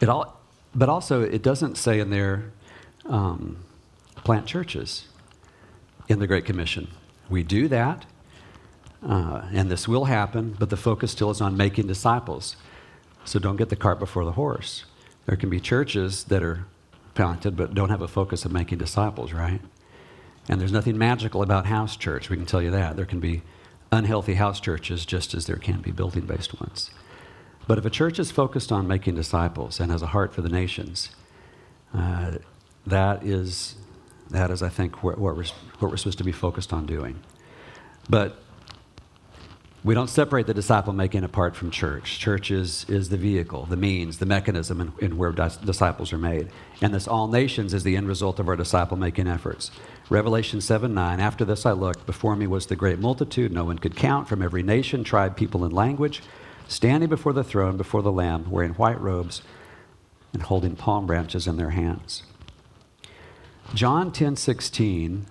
it 0.00 0.08
all, 0.08 0.38
but 0.74 0.88
also, 0.88 1.22
it 1.22 1.42
doesn't 1.42 1.76
say 1.76 2.00
in 2.00 2.10
there 2.10 2.50
um, 3.06 3.58
plant 4.16 4.46
churches 4.46 5.06
in 6.08 6.18
the 6.18 6.26
Great 6.26 6.44
Commission. 6.44 6.88
We 7.28 7.42
do 7.42 7.68
that, 7.68 8.06
uh, 9.06 9.42
and 9.52 9.70
this 9.70 9.88
will 9.88 10.04
happen, 10.04 10.56
but 10.58 10.70
the 10.70 10.76
focus 10.76 11.12
still 11.12 11.30
is 11.30 11.40
on 11.40 11.56
making 11.56 11.86
disciples. 11.86 12.56
So 13.24 13.38
don't 13.38 13.56
get 13.56 13.68
the 13.68 13.76
cart 13.76 13.98
before 13.98 14.24
the 14.24 14.32
horse. 14.32 14.84
There 15.26 15.36
can 15.36 15.50
be 15.50 15.60
churches 15.60 16.24
that 16.24 16.42
are 16.42 16.66
talented, 17.14 17.56
but 17.56 17.74
don't 17.74 17.90
have 17.90 18.02
a 18.02 18.08
focus 18.08 18.44
of 18.44 18.52
making 18.52 18.78
disciples, 18.78 19.32
right? 19.32 19.60
And 20.48 20.60
there's 20.60 20.72
nothing 20.72 20.96
magical 20.96 21.42
about 21.42 21.66
house 21.66 21.96
church, 21.96 22.30
we 22.30 22.36
can 22.36 22.46
tell 22.46 22.62
you 22.62 22.70
that. 22.70 22.96
There 22.96 23.06
can 23.06 23.18
be 23.18 23.42
unhealthy 23.90 24.34
house 24.34 24.60
churches 24.60 25.04
just 25.04 25.34
as 25.34 25.46
there 25.46 25.56
can 25.56 25.80
be 25.80 25.90
building 25.90 26.26
based 26.26 26.60
ones. 26.60 26.90
But 27.66 27.78
if 27.78 27.84
a 27.84 27.90
church 27.90 28.18
is 28.18 28.30
focused 28.30 28.70
on 28.70 28.86
making 28.86 29.16
disciples 29.16 29.80
and 29.80 29.90
has 29.90 30.02
a 30.02 30.08
heart 30.08 30.32
for 30.32 30.42
the 30.42 30.48
nations, 30.48 31.10
uh, 31.92 32.36
that 32.86 33.24
is, 33.24 33.74
that 34.30 34.50
is, 34.50 34.62
I 34.62 34.68
think, 34.68 35.02
what, 35.02 35.18
we're, 35.18 35.34
what 35.34 35.90
we're 35.90 35.96
supposed 35.96 36.18
to 36.18 36.24
be 36.24 36.32
focused 36.32 36.72
on 36.72 36.86
doing. 36.86 37.20
But 38.08 38.38
we 39.86 39.94
don't 39.94 40.10
separate 40.10 40.48
the 40.48 40.54
disciple 40.54 40.92
making 40.92 41.22
apart 41.22 41.54
from 41.54 41.70
church. 41.70 42.18
Church 42.18 42.50
is, 42.50 42.84
is 42.88 43.08
the 43.08 43.16
vehicle, 43.16 43.66
the 43.66 43.76
means, 43.76 44.18
the 44.18 44.26
mechanism 44.26 44.80
in, 44.80 44.92
in 44.98 45.16
where 45.16 45.30
dis- 45.30 45.58
disciples 45.58 46.12
are 46.12 46.18
made. 46.18 46.48
And 46.80 46.92
this 46.92 47.06
all 47.06 47.28
nations 47.28 47.72
is 47.72 47.84
the 47.84 47.96
end 47.96 48.08
result 48.08 48.40
of 48.40 48.48
our 48.48 48.56
disciple 48.56 48.96
making 48.96 49.28
efforts. 49.28 49.70
Revelation 50.10 50.60
7 50.60 50.92
9, 50.92 51.20
after 51.20 51.44
this 51.44 51.64
I 51.64 51.70
looked, 51.70 52.04
before 52.04 52.34
me 52.34 52.48
was 52.48 52.66
the 52.66 52.74
great 52.74 52.98
multitude, 52.98 53.52
no 53.52 53.64
one 53.64 53.78
could 53.78 53.94
count, 53.94 54.26
from 54.26 54.42
every 54.42 54.64
nation, 54.64 55.04
tribe, 55.04 55.36
people, 55.36 55.62
and 55.62 55.72
language, 55.72 56.20
standing 56.66 57.08
before 57.08 57.32
the 57.32 57.44
throne, 57.44 57.76
before 57.76 58.02
the 58.02 58.10
Lamb, 58.10 58.50
wearing 58.50 58.72
white 58.72 59.00
robes 59.00 59.42
and 60.32 60.42
holding 60.42 60.74
palm 60.74 61.06
branches 61.06 61.46
in 61.46 61.58
their 61.58 61.70
hands. 61.70 62.24
John 63.74 64.12
10 64.12 64.36
16 64.36 65.26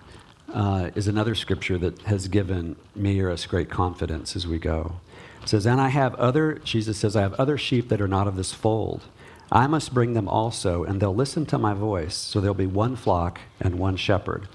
uh, 0.52 0.90
is 0.94 1.08
another 1.08 1.34
scripture 1.34 1.78
that 1.78 2.02
has 2.02 2.28
given 2.28 2.76
me 2.94 3.20
or 3.20 3.30
us 3.30 3.46
great 3.46 3.70
confidence 3.70 4.36
as 4.36 4.46
we 4.46 4.58
go. 4.58 5.00
It 5.42 5.48
says, 5.48 5.66
And 5.66 5.80
I 5.80 5.88
have 5.88 6.14
other, 6.16 6.54
Jesus 6.56 6.98
says, 6.98 7.16
I 7.16 7.22
have 7.22 7.34
other 7.34 7.58
sheep 7.58 7.88
that 7.88 8.00
are 8.00 8.08
not 8.08 8.28
of 8.28 8.36
this 8.36 8.52
fold. 8.52 9.04
I 9.50 9.66
must 9.66 9.94
bring 9.94 10.14
them 10.14 10.28
also, 10.28 10.84
and 10.84 11.00
they'll 11.00 11.14
listen 11.14 11.46
to 11.46 11.58
my 11.58 11.72
voice. 11.72 12.14
So 12.14 12.40
there'll 12.40 12.54
be 12.54 12.66
one 12.66 12.96
flock 12.96 13.40
and 13.60 13.78
one 13.78 13.96
shepherd. 13.96 14.48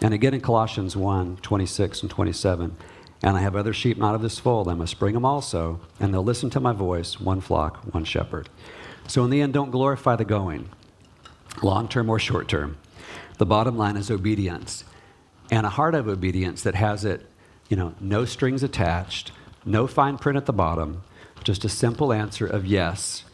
And 0.00 0.12
again 0.12 0.34
in 0.34 0.40
Colossians 0.40 0.96
1 0.96 1.36
26 1.38 2.02
and 2.02 2.10
27, 2.10 2.76
and 3.22 3.36
I 3.36 3.40
have 3.40 3.56
other 3.56 3.72
sheep 3.72 3.96
not 3.98 4.14
of 4.14 4.22
this 4.22 4.38
fold. 4.38 4.68
I 4.68 4.74
must 4.74 4.98
bring 4.98 5.14
them 5.14 5.24
also, 5.24 5.80
and 6.00 6.12
they'll 6.12 6.24
listen 6.24 6.50
to 6.50 6.60
my 6.60 6.72
voice, 6.72 7.20
one 7.20 7.40
flock, 7.40 7.94
one 7.94 8.04
shepherd. 8.04 8.48
So 9.06 9.24
in 9.24 9.30
the 9.30 9.40
end, 9.40 9.52
don't 9.52 9.70
glorify 9.70 10.16
the 10.16 10.24
going, 10.24 10.68
long 11.62 11.88
term 11.88 12.10
or 12.10 12.18
short 12.18 12.48
term. 12.48 12.78
The 13.42 13.46
bottom 13.46 13.76
line 13.76 13.96
is 13.96 14.08
obedience, 14.08 14.84
and 15.50 15.66
a 15.66 15.68
heart 15.68 15.96
of 15.96 16.06
obedience 16.06 16.62
that 16.62 16.76
has 16.76 17.04
it, 17.04 17.26
you 17.68 17.76
know, 17.76 17.92
no 17.98 18.24
strings 18.24 18.62
attached, 18.62 19.32
no 19.64 19.88
fine 19.88 20.16
print 20.16 20.36
at 20.36 20.46
the 20.46 20.52
bottom, 20.52 21.02
just 21.42 21.64
a 21.64 21.68
simple 21.68 22.12
answer 22.12 22.46
of 22.46 22.64
yes, 22.64 23.24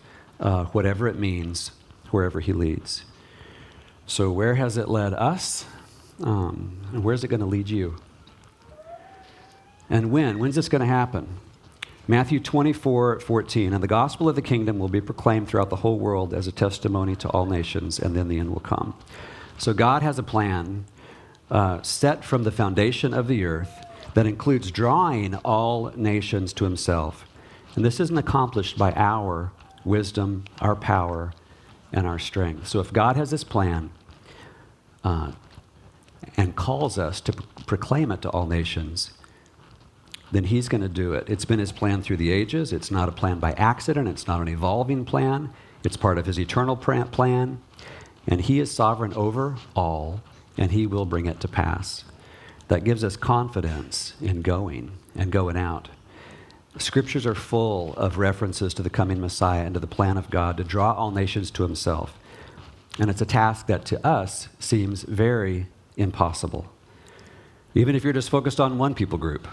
uh, 0.41 0.65
whatever 0.65 1.09
it 1.09 1.19
means, 1.19 1.73
wherever 2.11 2.41
He 2.41 2.55
leads. 2.55 3.05
So, 4.07 4.31
where 4.33 4.55
has 4.55 4.79
it 4.79 4.89
led 4.89 5.13
us? 5.13 5.67
Um, 6.23 6.81
and 6.95 7.05
where's 7.05 7.23
it 7.23 7.29
going 7.29 7.41
to 7.41 7.47
lead 7.47 7.69
you? 7.69 7.97
And 9.91 10.11
when? 10.11 10.39
When's 10.39 10.55
this 10.55 10.71
going 10.71 10.81
to 10.81 10.87
happen? 10.87 11.29
Matthew 12.07 12.41
24, 12.41 13.21
14. 13.21 13.75
And 13.75 13.83
the 13.83 13.87
gospel 13.87 14.27
of 14.27 14.37
the 14.37 14.41
kingdom 14.41 14.79
will 14.79 14.89
be 14.89 15.03
proclaimed 15.03 15.49
throughout 15.49 15.69
the 15.69 15.77
whole 15.77 15.99
world 15.99 16.33
as 16.33 16.47
a 16.47 16.53
testimony 16.53 17.15
to 17.17 17.29
all 17.29 17.45
nations, 17.45 17.99
and 17.99 18.17
then 18.17 18.29
the 18.29 18.39
end 18.39 18.49
will 18.49 18.61
come. 18.61 18.95
So 19.59 19.75
God 19.75 20.03
has 20.03 20.19
a 20.19 20.23
plan 20.23 20.85
uh, 21.51 21.83
set 21.83 22.25
from 22.25 22.45
the 22.45 22.53
foundation 22.53 23.13
of 23.13 23.27
the 23.27 23.45
earth 23.45 23.85
that 24.15 24.27
includes 24.27 24.71
drawing 24.71 25.35
all 25.37 25.93
nations 25.97 26.53
to 26.55 26.65
himself. 26.65 27.27
And 27.75 27.85
this 27.85 28.01
isn't 28.01 28.17
accomplished 28.17 28.79
by 28.79 28.93
our 28.93 29.53
wisdom, 29.85 30.45
our 30.61 30.77
power, 30.77 31.33
and 31.93 32.07
our 32.07 32.19
strength. 32.19 32.69
So 32.69 32.81
if 32.81 32.93
God 32.93 33.17
has 33.17 33.31
this 33.31 33.45
plan 33.45 33.91
uh, 35.03 35.33
and 36.37 36.55
calls 36.55 36.99
us 36.99 37.21
to 37.23 37.33
proclaim 37.67 38.13
it 38.13 38.23
to 38.23 38.31
all 38.31 38.47
nations, 38.47 39.13
then 40.31 40.45
he's 40.45 40.69
going 40.69 40.83
to 40.83 40.89
do 40.89 41.15
it. 41.15 41.29
It's 41.29 41.45
been 41.45 41.59
his 41.59 41.73
plan 41.73 42.03
through 42.03 42.19
the 42.19 42.31
ages. 42.31 42.73
It's 42.73 42.91
not 42.91 43.09
a 43.09 43.13
plan 43.13 43.39
by 43.39 43.53
accident, 43.53 44.09
it's 44.09 44.27
not 44.27 44.41
an 44.41 44.49
evolving 44.49 45.05
plan. 45.05 45.51
It's 45.85 45.97
part 45.97 46.19
of 46.19 46.27
his 46.27 46.39
eternal 46.39 46.77
plan. 46.77 47.63
And 48.29 48.43
he 48.43 48.61
is 48.61 48.71
sovereign 48.71 49.15
over 49.15 49.57
all, 49.75 50.21
and 50.59 50.71
he 50.71 50.87
will 50.87 51.07
bring 51.07 51.27
it 51.27 51.41
to 51.41 51.49
pass. 51.49 52.05
That 52.69 52.85
gives 52.85 53.03
us 53.03 53.17
confidence 53.17 54.13
in 54.21 54.43
going 54.43 54.93
and 55.17 55.33
going 55.33 55.57
out. 55.57 55.89
Scriptures 56.77 57.27
are 57.27 57.35
full 57.35 57.95
of 57.95 58.19
references 58.19 58.75
to 58.75 58.83
the 58.83 58.91
coming 58.91 59.21
Messiah 59.21 59.65
and 59.65 59.75
to 59.75 59.81
the 59.81 59.87
plan 59.87 60.19
of 60.19 60.31
God 60.31 60.59
to 60.59 60.65
draw 60.65 60.93
all 60.93 61.11
nations 61.11 61.51
to 61.53 61.63
himself. 61.63 62.17
And 62.99 63.11
it's 63.11 63.23
a 63.23 63.27
task 63.27 63.67
that 63.69 63.87
to 63.87 64.07
us 64.07 64.49
seems 64.59 65.03
very 65.03 65.67
impossible. 65.97 66.71
Even 67.75 67.97
if 67.97 68.05
you're 68.05 68.13
just 68.13 68.31
focused 68.31 68.61
on 68.61 68.79
one 68.79 68.95
people 68.95 69.19
group, 69.19 69.49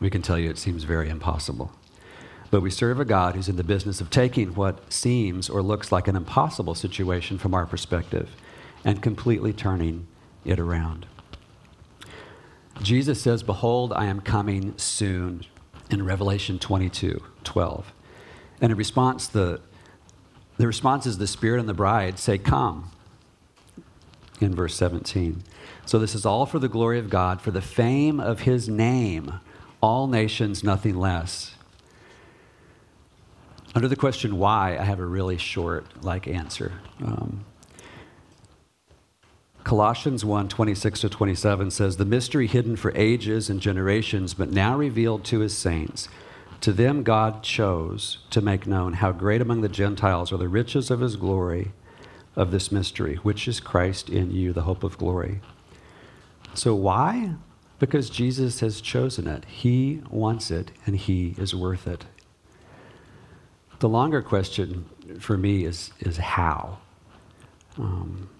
we 0.00 0.10
can 0.10 0.22
tell 0.22 0.38
you 0.38 0.50
it 0.50 0.58
seems 0.58 0.82
very 0.84 1.08
impossible. 1.08 1.70
But 2.50 2.60
we 2.60 2.70
serve 2.70 3.00
a 3.00 3.04
God 3.04 3.34
who's 3.34 3.48
in 3.48 3.56
the 3.56 3.64
business 3.64 4.00
of 4.00 4.10
taking 4.10 4.54
what 4.54 4.92
seems 4.92 5.48
or 5.48 5.62
looks 5.62 5.90
like 5.90 6.08
an 6.08 6.16
impossible 6.16 6.74
situation 6.74 7.38
from 7.38 7.54
our 7.54 7.66
perspective 7.66 8.30
and 8.84 9.02
completely 9.02 9.52
turning 9.52 10.06
it 10.44 10.58
around. 10.60 11.06
Jesus 12.82 13.20
says, 13.20 13.42
Behold, 13.42 13.92
I 13.92 14.06
am 14.06 14.20
coming 14.20 14.76
soon 14.78 15.44
in 15.90 16.04
Revelation 16.04 16.58
22 16.58 17.22
12. 17.42 17.92
And 18.60 18.72
in 18.72 18.78
response, 18.78 19.26
the, 19.26 19.60
the 20.56 20.66
response 20.66 21.06
is 21.06 21.18
the 21.18 21.26
Spirit 21.26 21.60
and 21.60 21.68
the 21.68 21.74
bride 21.74 22.18
say, 22.18 22.38
Come, 22.38 22.90
in 24.40 24.54
verse 24.54 24.74
17. 24.74 25.42
So 25.84 25.98
this 25.98 26.14
is 26.14 26.26
all 26.26 26.46
for 26.46 26.58
the 26.58 26.68
glory 26.68 26.98
of 26.98 27.10
God, 27.10 27.40
for 27.40 27.50
the 27.50 27.62
fame 27.62 28.20
of 28.20 28.40
his 28.40 28.68
name, 28.68 29.40
all 29.80 30.06
nations, 30.06 30.62
nothing 30.62 30.96
less. 30.96 31.55
Under 33.76 33.88
the 33.88 33.94
question 33.96 34.38
why, 34.38 34.78
I 34.78 34.84
have 34.84 35.00
a 35.00 35.04
really 35.04 35.36
short 35.36 36.02
like 36.02 36.26
answer. 36.26 36.72
Um, 37.04 37.44
Colossians 39.64 40.24
1 40.24 40.48
26 40.48 41.02
to 41.02 41.10
27 41.10 41.70
says, 41.70 41.98
The 41.98 42.06
mystery 42.06 42.46
hidden 42.46 42.76
for 42.76 42.90
ages 42.96 43.50
and 43.50 43.60
generations, 43.60 44.32
but 44.32 44.50
now 44.50 44.78
revealed 44.78 45.26
to 45.26 45.40
his 45.40 45.54
saints. 45.54 46.08
To 46.62 46.72
them 46.72 47.02
God 47.02 47.42
chose 47.42 48.20
to 48.30 48.40
make 48.40 48.66
known 48.66 48.94
how 48.94 49.12
great 49.12 49.42
among 49.42 49.60
the 49.60 49.68
Gentiles 49.68 50.32
are 50.32 50.38
the 50.38 50.48
riches 50.48 50.90
of 50.90 51.00
his 51.00 51.16
glory 51.16 51.72
of 52.34 52.52
this 52.52 52.72
mystery, 52.72 53.16
which 53.16 53.46
is 53.46 53.60
Christ 53.60 54.08
in 54.08 54.30
you, 54.30 54.54
the 54.54 54.62
hope 54.62 54.84
of 54.84 54.96
glory. 54.96 55.42
So, 56.54 56.74
why? 56.74 57.34
Because 57.78 58.08
Jesus 58.08 58.60
has 58.60 58.80
chosen 58.80 59.26
it. 59.26 59.44
He 59.44 60.00
wants 60.08 60.50
it, 60.50 60.70
and 60.86 60.96
he 60.96 61.34
is 61.36 61.54
worth 61.54 61.86
it. 61.86 62.06
The 63.78 63.88
longer 63.88 64.22
question 64.22 64.86
for 65.20 65.36
me 65.36 65.64
is, 65.64 65.90
is 66.00 66.16
how? 66.16 66.78
Um, 67.78 68.30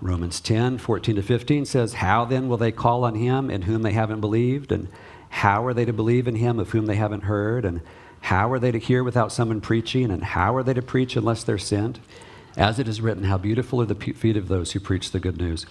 Romans 0.00 0.40
10, 0.40 0.78
14 0.78 1.16
to 1.16 1.22
15 1.22 1.64
says, 1.66 1.94
How 1.94 2.24
then 2.24 2.48
will 2.48 2.56
they 2.56 2.72
call 2.72 3.04
on 3.04 3.16
him 3.16 3.50
in 3.50 3.62
whom 3.62 3.82
they 3.82 3.92
haven't 3.92 4.20
believed? 4.20 4.72
And 4.72 4.88
how 5.28 5.66
are 5.66 5.74
they 5.74 5.84
to 5.84 5.92
believe 5.92 6.28
in 6.28 6.36
him 6.36 6.58
of 6.58 6.70
whom 6.70 6.86
they 6.86 6.96
haven't 6.96 7.24
heard? 7.24 7.64
And 7.64 7.82
how 8.22 8.50
are 8.50 8.58
they 8.58 8.72
to 8.72 8.78
hear 8.78 9.04
without 9.04 9.32
someone 9.32 9.60
preaching? 9.60 10.10
And 10.10 10.22
how 10.22 10.54
are 10.56 10.62
they 10.62 10.74
to 10.74 10.82
preach 10.82 11.16
unless 11.16 11.44
they're 11.44 11.58
sent? 11.58 11.98
As 12.56 12.78
it 12.78 12.88
is 12.88 13.00
written, 13.00 13.24
How 13.24 13.38
beautiful 13.38 13.80
are 13.82 13.86
the 13.86 13.94
feet 13.94 14.36
of 14.36 14.48
those 14.48 14.72
who 14.72 14.80
preach 14.80 15.10
the 15.10 15.20
good 15.20 15.36
news. 15.36 15.66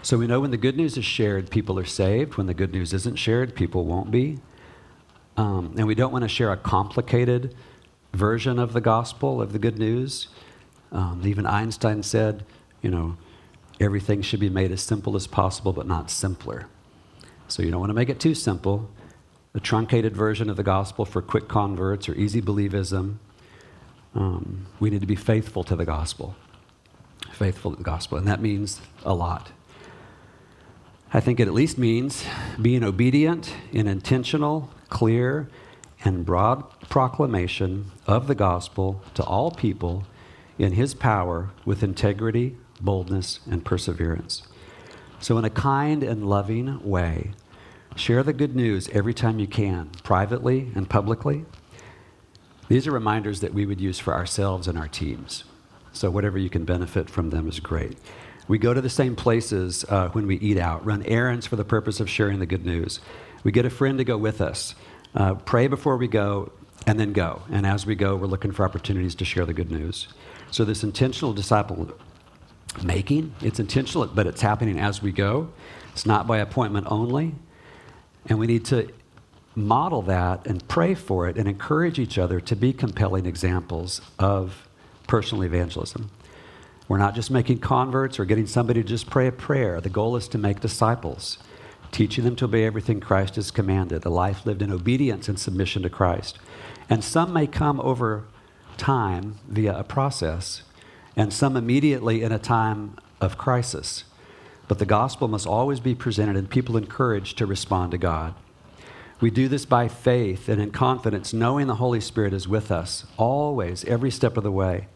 So 0.00 0.16
we 0.16 0.26
know 0.26 0.40
when 0.40 0.50
the 0.50 0.56
good 0.56 0.76
news 0.76 0.96
is 0.96 1.04
shared, 1.04 1.50
people 1.50 1.78
are 1.78 1.84
saved. 1.84 2.36
When 2.36 2.46
the 2.46 2.54
good 2.54 2.72
news 2.72 2.92
isn't 2.92 3.16
shared, 3.16 3.54
people 3.54 3.84
won't 3.84 4.10
be. 4.10 4.38
Um, 5.36 5.74
and 5.76 5.86
we 5.86 5.94
don't 5.94 6.12
want 6.12 6.22
to 6.22 6.28
share 6.28 6.52
a 6.52 6.56
complicated 6.56 7.54
version 8.12 8.58
of 8.58 8.72
the 8.72 8.80
gospel, 8.80 9.40
of 9.40 9.52
the 9.52 9.58
good 9.58 9.78
news. 9.78 10.28
Um, 10.90 11.22
even 11.24 11.46
Einstein 11.46 12.02
said, 12.02 12.44
you 12.82 12.90
know, 12.90 13.16
everything 13.80 14.22
should 14.22 14.40
be 14.40 14.50
made 14.50 14.70
as 14.70 14.82
simple 14.82 15.16
as 15.16 15.26
possible, 15.26 15.72
but 15.72 15.86
not 15.86 16.10
simpler. 16.10 16.66
So 17.48 17.62
you 17.62 17.70
don't 17.70 17.80
want 17.80 17.90
to 17.90 17.94
make 17.94 18.10
it 18.10 18.20
too 18.20 18.34
simple. 18.34 18.90
A 19.54 19.60
truncated 19.60 20.14
version 20.14 20.48
of 20.50 20.56
the 20.56 20.62
gospel 20.62 21.04
for 21.04 21.20
quick 21.22 21.48
converts 21.48 22.08
or 22.08 22.14
easy 22.14 22.40
believism. 22.40 23.16
Um, 24.14 24.66
we 24.80 24.90
need 24.90 25.00
to 25.00 25.06
be 25.06 25.16
faithful 25.16 25.64
to 25.64 25.76
the 25.76 25.84
gospel. 25.84 26.34
Faithful 27.32 27.70
to 27.70 27.76
the 27.76 27.84
gospel. 27.84 28.18
And 28.18 28.26
that 28.26 28.40
means 28.40 28.80
a 29.04 29.14
lot. 29.14 29.52
I 31.14 31.20
think 31.20 31.40
it 31.40 31.48
at 31.48 31.54
least 31.54 31.76
means 31.76 32.24
being 32.60 32.82
obedient 32.82 33.54
in 33.70 33.86
intentional, 33.86 34.70
clear, 34.92 35.48
and 36.04 36.26
broad 36.26 36.62
proclamation 36.90 37.90
of 38.06 38.26
the 38.26 38.34
gospel 38.34 39.02
to 39.14 39.24
all 39.24 39.50
people 39.50 40.04
in 40.58 40.72
his 40.72 40.92
power 40.92 41.48
with 41.64 41.82
integrity, 41.82 42.56
boldness, 42.78 43.40
and 43.50 43.64
perseverance. 43.64 44.42
So, 45.18 45.38
in 45.38 45.46
a 45.46 45.50
kind 45.50 46.02
and 46.02 46.28
loving 46.28 46.82
way, 46.86 47.30
share 47.96 48.22
the 48.22 48.34
good 48.34 48.54
news 48.54 48.90
every 48.90 49.14
time 49.14 49.38
you 49.38 49.46
can, 49.46 49.90
privately 50.02 50.70
and 50.74 50.90
publicly. 50.90 51.46
These 52.68 52.86
are 52.86 52.92
reminders 52.92 53.40
that 53.40 53.54
we 53.54 53.64
would 53.64 53.80
use 53.80 53.98
for 53.98 54.12
ourselves 54.12 54.68
and 54.68 54.76
our 54.76 54.88
teams. 54.88 55.44
So, 55.92 56.10
whatever 56.10 56.36
you 56.36 56.50
can 56.50 56.66
benefit 56.66 57.08
from 57.08 57.30
them 57.30 57.48
is 57.48 57.60
great. 57.60 57.96
We 58.46 58.58
go 58.58 58.74
to 58.74 58.82
the 58.82 58.90
same 58.90 59.16
places 59.16 59.86
uh, 59.88 60.08
when 60.08 60.26
we 60.26 60.36
eat 60.36 60.58
out, 60.58 60.84
run 60.84 61.02
errands 61.04 61.46
for 61.46 61.56
the 61.56 61.64
purpose 61.64 61.98
of 61.98 62.10
sharing 62.10 62.40
the 62.40 62.46
good 62.46 62.66
news. 62.66 63.00
We 63.44 63.52
get 63.52 63.64
a 63.64 63.70
friend 63.70 63.98
to 63.98 64.04
go 64.04 64.16
with 64.16 64.40
us, 64.40 64.74
uh, 65.14 65.34
pray 65.34 65.66
before 65.66 65.96
we 65.96 66.08
go, 66.08 66.52
and 66.86 66.98
then 66.98 67.12
go. 67.12 67.42
And 67.50 67.66
as 67.66 67.86
we 67.86 67.94
go, 67.94 68.16
we're 68.16 68.26
looking 68.26 68.52
for 68.52 68.64
opportunities 68.64 69.14
to 69.16 69.24
share 69.24 69.46
the 69.46 69.52
good 69.52 69.70
news. 69.70 70.08
So, 70.50 70.64
this 70.64 70.84
intentional 70.84 71.32
disciple 71.32 71.92
making. 72.82 73.34
It's 73.42 73.60
intentional, 73.60 74.06
but 74.06 74.26
it's 74.26 74.40
happening 74.40 74.78
as 74.78 75.02
we 75.02 75.12
go. 75.12 75.50
It's 75.92 76.06
not 76.06 76.26
by 76.26 76.38
appointment 76.38 76.86
only. 76.90 77.34
And 78.26 78.38
we 78.38 78.46
need 78.46 78.64
to 78.66 78.88
model 79.54 80.02
that 80.02 80.46
and 80.46 80.66
pray 80.68 80.94
for 80.94 81.28
it 81.28 81.36
and 81.36 81.46
encourage 81.46 81.98
each 81.98 82.16
other 82.16 82.40
to 82.40 82.56
be 82.56 82.72
compelling 82.72 83.26
examples 83.26 84.00
of 84.18 84.66
personal 85.06 85.44
evangelism. 85.44 86.10
We're 86.88 86.98
not 86.98 87.14
just 87.14 87.30
making 87.30 87.58
converts 87.58 88.18
or 88.18 88.24
getting 88.24 88.46
somebody 88.46 88.82
to 88.82 88.88
just 88.88 89.10
pray 89.10 89.26
a 89.26 89.32
prayer. 89.32 89.80
The 89.80 89.90
goal 89.90 90.16
is 90.16 90.28
to 90.28 90.38
make 90.38 90.60
disciples, 90.60 91.38
teaching 91.92 92.24
them 92.24 92.34
to 92.36 92.46
obey 92.46 92.64
everything 92.64 92.98
Christ 92.98 93.36
has 93.36 93.50
commanded, 93.50 94.04
a 94.04 94.10
life 94.10 94.44
lived 94.44 94.62
in 94.62 94.72
obedience 94.72 95.28
and 95.28 95.38
submission 95.38 95.82
to 95.82 95.90
Christ. 95.90 96.38
And 96.90 97.04
some 97.04 97.32
may 97.32 97.46
come 97.46 97.80
over 97.80 98.24
time 98.76 99.36
via 99.46 99.78
a 99.78 99.84
process 99.84 100.62
and 101.14 101.32
some 101.32 101.56
immediately 101.56 102.22
in 102.22 102.32
a 102.32 102.38
time 102.38 102.96
of 103.20 103.38
crisis. 103.38 104.04
but 104.72 104.78
the 104.78 104.86
gospel 104.86 105.28
must 105.28 105.46
always 105.46 105.80
be 105.80 105.94
presented 105.94 106.34
and 106.34 106.48
people 106.48 106.78
encouraged 106.78 107.36
to 107.36 107.44
respond 107.44 107.90
to 107.90 107.98
God. 107.98 108.34
We 109.20 109.30
do 109.30 109.46
this 109.46 109.66
by 109.66 109.86
faith 109.86 110.48
and 110.48 110.62
in 110.62 110.70
confidence, 110.70 111.34
knowing 111.34 111.66
the 111.66 111.74
Holy 111.74 112.00
Spirit 112.00 112.32
is 112.32 112.48
with 112.48 112.70
us 112.70 113.04
always, 113.18 113.84
every 113.84 114.10
step 114.10 114.38
of 114.38 114.44
the 114.44 114.50
way. 114.50 114.88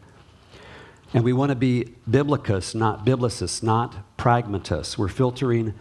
And 1.13 1.23
we 1.23 1.31
want 1.31 1.51
to 1.51 1.55
be 1.55 1.93
biblicus, 2.09 2.73
not 2.73 3.05
biblicists, 3.05 3.61
not 3.61 4.17
pragmatists. 4.17 4.97
We're 4.97 5.07
filtering 5.09 5.75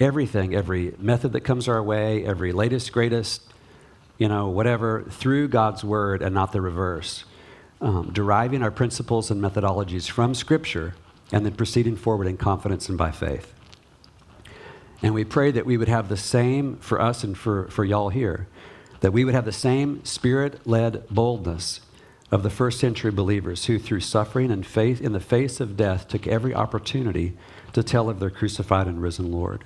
everything, 0.00 0.54
every 0.54 0.94
method 0.98 1.32
that 1.32 1.40
comes 1.40 1.68
our 1.68 1.82
way, 1.82 2.24
every 2.24 2.52
latest, 2.52 2.92
greatest, 2.92 3.42
you 4.18 4.28
know, 4.28 4.48
whatever, 4.48 5.04
through 5.10 5.48
God's 5.48 5.84
word 5.84 6.22
and 6.22 6.34
not 6.34 6.52
the 6.52 6.60
reverse. 6.60 7.24
Um, 7.80 8.10
deriving 8.12 8.62
our 8.62 8.70
principles 8.70 9.30
and 9.30 9.42
methodologies 9.42 10.08
from 10.08 10.34
Scripture 10.34 10.94
and 11.32 11.44
then 11.44 11.54
proceeding 11.54 11.96
forward 11.96 12.26
in 12.26 12.36
confidence 12.36 12.88
and 12.88 12.96
by 12.96 13.10
faith. 13.10 13.52
And 15.02 15.12
we 15.12 15.24
pray 15.24 15.50
that 15.50 15.66
we 15.66 15.76
would 15.76 15.88
have 15.88 16.08
the 16.08 16.16
same 16.16 16.76
for 16.76 17.00
us 17.00 17.24
and 17.24 17.36
for, 17.36 17.68
for 17.68 17.84
y'all 17.84 18.08
here, 18.08 18.46
that 19.00 19.12
we 19.12 19.24
would 19.24 19.34
have 19.34 19.44
the 19.44 19.52
same 19.52 20.02
spirit 20.04 20.66
led 20.66 21.06
boldness 21.10 21.80
of 22.30 22.42
the 22.42 22.50
first 22.50 22.80
century 22.80 23.10
believers 23.10 23.66
who, 23.66 23.78
through 23.78 24.00
suffering 24.00 24.50
and 24.50 24.64
faith 24.64 25.00
in 25.00 25.12
the 25.12 25.20
face 25.20 25.60
of 25.60 25.76
death, 25.76 26.08
took 26.08 26.26
every 26.26 26.54
opportunity 26.54 27.36
to 27.74 27.82
tell 27.82 28.08
of 28.08 28.18
their 28.18 28.30
crucified 28.30 28.86
and 28.86 29.02
risen 29.02 29.30
Lord. 29.30 29.64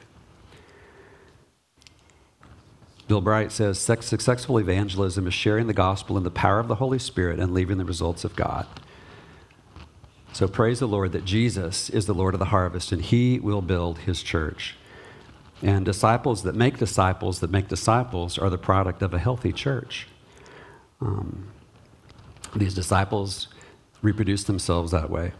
Bill 3.08 3.22
Bright 3.22 3.50
says 3.52 3.78
successful 3.78 4.58
evangelism 4.58 5.26
is 5.26 5.32
sharing 5.32 5.66
the 5.66 5.72
gospel 5.72 6.18
in 6.18 6.24
the 6.24 6.30
power 6.30 6.60
of 6.60 6.68
the 6.68 6.74
Holy 6.74 6.98
Spirit 6.98 7.40
and 7.40 7.54
leaving 7.54 7.78
the 7.78 7.84
results 7.86 8.22
of 8.22 8.36
God. 8.36 8.66
So 10.34 10.46
praise 10.46 10.78
the 10.80 10.86
Lord 10.86 11.12
that 11.12 11.24
Jesus 11.24 11.88
is 11.88 12.04
the 12.04 12.12
Lord 12.12 12.34
of 12.34 12.38
the 12.38 12.46
harvest 12.46 12.92
and 12.92 13.00
he 13.00 13.40
will 13.40 13.62
build 13.62 14.00
his 14.00 14.22
church. 14.22 14.76
And 15.62 15.86
disciples 15.86 16.42
that 16.42 16.54
make 16.54 16.76
disciples 16.76 17.40
that 17.40 17.50
make 17.50 17.66
disciples 17.66 18.36
are 18.36 18.50
the 18.50 18.58
product 18.58 19.00
of 19.00 19.14
a 19.14 19.18
healthy 19.18 19.52
church. 19.54 20.06
Um, 21.00 21.48
these 22.54 22.74
disciples 22.74 23.48
reproduce 24.02 24.44
themselves 24.44 24.92
that 24.92 25.08
way. 25.08 25.32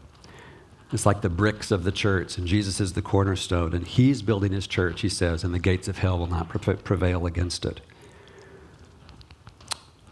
It's 0.91 1.05
like 1.05 1.21
the 1.21 1.29
bricks 1.29 1.71
of 1.71 1.85
the 1.85 1.93
church, 1.93 2.39
and 2.39 2.47
Jesus 2.47 2.81
is 2.81 2.95
the 2.95 3.03
cornerstone, 3.03 3.75
and 3.75 3.87
He's 3.87 4.23
building 4.23 4.53
His 4.53 4.67
church, 4.67 5.03
He 5.03 5.09
says, 5.09 5.45
and 5.45 5.53
the 5.53 5.59
gates 5.59 5.87
of 5.87 5.99
hell 5.99 6.19
will 6.19 6.27
not 6.27 6.49
prevail 6.49 7.27
against 7.27 7.65
it. 7.67 7.81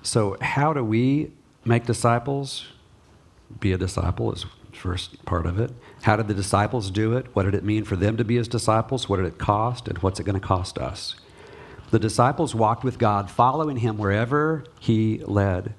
So, 0.02 0.36
how 0.40 0.72
do 0.72 0.84
we 0.84 1.32
make 1.64 1.86
disciples? 1.86 2.66
Be 3.58 3.72
a 3.72 3.78
disciple 3.78 4.32
is 4.32 4.44
first 4.72 5.24
part 5.24 5.46
of 5.46 5.58
it. 5.58 5.72
How 6.02 6.16
did 6.16 6.28
the 6.28 6.34
disciples 6.34 6.90
do 6.90 7.16
it? 7.16 7.26
What 7.34 7.44
did 7.44 7.54
it 7.54 7.64
mean 7.64 7.84
for 7.84 7.96
them 7.96 8.16
to 8.18 8.24
be 8.24 8.36
His 8.36 8.46
disciples? 8.46 9.08
What 9.08 9.16
did 9.16 9.26
it 9.26 9.38
cost? 9.38 9.88
And 9.88 9.98
what's 9.98 10.20
it 10.20 10.24
going 10.24 10.38
to 10.38 10.46
cost 10.46 10.78
us? 10.78 11.16
The 11.90 11.98
disciples 11.98 12.54
walked 12.54 12.84
with 12.84 12.98
God, 12.98 13.30
following 13.30 13.78
Him 13.78 13.96
wherever 13.96 14.64
He 14.78 15.18
led. 15.24 15.74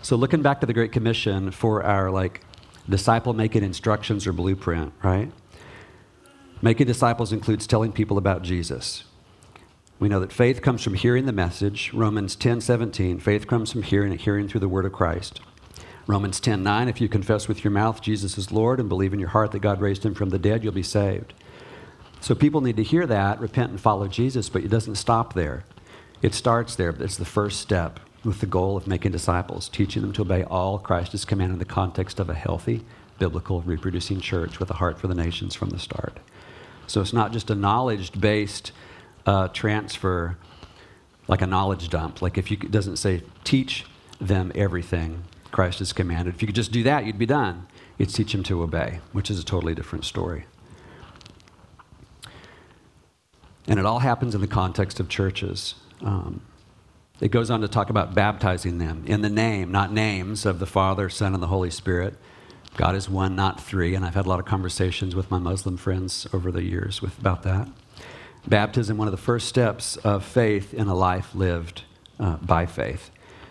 So, 0.00 0.16
looking 0.16 0.42
back 0.42 0.60
to 0.60 0.66
the 0.66 0.72
Great 0.72 0.92
Commission 0.92 1.50
for 1.50 1.82
our 1.82 2.10
like 2.10 2.42
disciple 2.88 3.34
making 3.34 3.62
instructions 3.62 4.26
or 4.26 4.32
blueprint, 4.32 4.92
right? 5.02 5.30
Making 6.60 6.86
disciples 6.86 7.32
includes 7.32 7.66
telling 7.66 7.92
people 7.92 8.18
about 8.18 8.42
Jesus. 8.42 9.04
We 10.00 10.08
know 10.08 10.20
that 10.20 10.32
faith 10.32 10.62
comes 10.62 10.82
from 10.82 10.94
hearing 10.94 11.26
the 11.26 11.32
message. 11.32 11.92
Romans 11.92 12.36
10 12.36 12.60
17, 12.60 13.18
faith 13.18 13.46
comes 13.46 13.72
from 13.72 13.82
hearing 13.82 14.12
and 14.12 14.20
hearing 14.20 14.48
through 14.48 14.60
the 14.60 14.68
word 14.68 14.84
of 14.84 14.92
Christ. 14.92 15.40
Romans 16.06 16.40
10 16.40 16.62
9, 16.62 16.88
if 16.88 17.00
you 17.00 17.08
confess 17.08 17.48
with 17.48 17.62
your 17.62 17.70
mouth 17.70 18.00
Jesus 18.00 18.38
is 18.38 18.52
Lord 18.52 18.80
and 18.80 18.88
believe 18.88 19.12
in 19.12 19.20
your 19.20 19.28
heart 19.30 19.52
that 19.52 19.58
God 19.58 19.80
raised 19.80 20.04
him 20.04 20.14
from 20.14 20.30
the 20.30 20.38
dead, 20.38 20.64
you'll 20.64 20.72
be 20.72 20.82
saved. 20.82 21.34
So 22.20 22.34
people 22.34 22.60
need 22.60 22.76
to 22.76 22.82
hear 22.82 23.06
that, 23.06 23.40
repent 23.40 23.70
and 23.70 23.80
follow 23.80 24.08
Jesus, 24.08 24.48
but 24.48 24.64
it 24.64 24.68
doesn't 24.68 24.96
stop 24.96 25.34
there. 25.34 25.64
It 26.22 26.34
starts 26.34 26.74
there, 26.74 26.92
but 26.92 27.02
it's 27.02 27.16
the 27.16 27.24
first 27.24 27.60
step 27.60 28.00
with 28.28 28.40
the 28.40 28.46
goal 28.46 28.76
of 28.76 28.86
making 28.86 29.10
disciples, 29.10 29.70
teaching 29.70 30.02
them 30.02 30.12
to 30.12 30.20
obey 30.20 30.44
all 30.44 30.78
Christ 30.78 31.12
has 31.12 31.24
commanded 31.24 31.54
in 31.54 31.58
the 31.58 31.64
context 31.64 32.20
of 32.20 32.28
a 32.28 32.34
healthy, 32.34 32.84
biblical, 33.18 33.62
reproducing 33.62 34.20
church 34.20 34.60
with 34.60 34.70
a 34.70 34.74
heart 34.74 35.00
for 35.00 35.08
the 35.08 35.14
nations 35.14 35.54
from 35.54 35.70
the 35.70 35.78
start. 35.78 36.20
So 36.86 37.00
it's 37.00 37.14
not 37.14 37.32
just 37.32 37.50
a 37.50 37.54
knowledge 37.54 38.12
based 38.18 38.72
uh, 39.24 39.48
transfer, 39.48 40.36
like 41.26 41.40
a 41.40 41.46
knowledge 41.46 41.88
dump. 41.88 42.20
Like 42.20 42.36
if 42.36 42.50
you 42.50 42.58
it 42.62 42.70
doesn't 42.70 42.98
say 42.98 43.22
teach 43.44 43.86
them 44.20 44.52
everything 44.54 45.24
Christ 45.50 45.78
has 45.78 45.94
commanded. 45.94 46.34
If 46.34 46.42
you 46.42 46.46
could 46.46 46.54
just 46.54 46.70
do 46.70 46.82
that, 46.82 47.06
you'd 47.06 47.18
be 47.18 47.26
done. 47.26 47.66
It's 47.98 48.12
teach 48.12 48.32
them 48.32 48.42
to 48.44 48.62
obey, 48.62 49.00
which 49.12 49.30
is 49.30 49.40
a 49.40 49.44
totally 49.44 49.74
different 49.74 50.04
story. 50.04 50.44
And 53.66 53.78
it 53.78 53.86
all 53.86 54.00
happens 54.00 54.34
in 54.34 54.42
the 54.42 54.46
context 54.46 55.00
of 55.00 55.08
churches. 55.08 55.74
Um, 56.02 56.42
it 57.20 57.30
goes 57.30 57.50
on 57.50 57.60
to 57.62 57.68
talk 57.68 57.90
about 57.90 58.14
baptizing 58.14 58.78
them 58.78 59.04
in 59.06 59.22
the 59.22 59.28
name, 59.28 59.72
not 59.72 59.92
names, 59.92 60.46
of 60.46 60.58
the 60.58 60.66
Father, 60.66 61.08
Son, 61.08 61.34
and 61.34 61.42
the 61.42 61.48
Holy 61.48 61.70
Spirit. 61.70 62.14
God 62.76 62.94
is 62.94 63.08
one, 63.08 63.34
not 63.34 63.60
three. 63.60 63.94
And 63.94 64.04
I've 64.04 64.14
had 64.14 64.26
a 64.26 64.28
lot 64.28 64.38
of 64.38 64.46
conversations 64.46 65.16
with 65.16 65.30
my 65.30 65.38
Muslim 65.38 65.76
friends 65.76 66.28
over 66.32 66.52
the 66.52 66.62
years 66.62 67.02
with, 67.02 67.18
about 67.18 67.42
that. 67.42 67.68
Baptism, 68.46 68.96
one 68.96 69.08
of 69.08 69.12
the 69.12 69.18
first 69.18 69.48
steps 69.48 69.96
of 69.96 70.24
faith 70.24 70.72
in 70.72 70.86
a 70.86 70.94
life 70.94 71.34
lived 71.34 71.82
uh, 72.20 72.36
by 72.36 72.66
faith. 72.66 73.10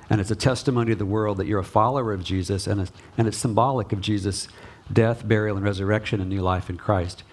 And 0.09 0.21
it's 0.21 0.31
a 0.31 0.35
testimony 0.35 0.91
to 0.91 0.95
the 0.95 1.05
world 1.05 1.37
that 1.37 1.47
you're 1.47 1.59
a 1.59 1.65
follower 1.65 2.13
of 2.13 2.23
Jesus, 2.23 2.67
and 2.67 2.79
it's, 2.79 2.91
and 3.17 3.27
it's 3.27 3.37
symbolic 3.37 3.91
of 3.91 3.99
Jesus' 3.99 4.47
death, 4.91 5.27
burial, 5.27 5.57
and 5.57 5.65
resurrection 5.65 6.21
and 6.21 6.29
new 6.29 6.41
life 6.41 6.69
in 6.69 6.77
Christ. 6.77 7.23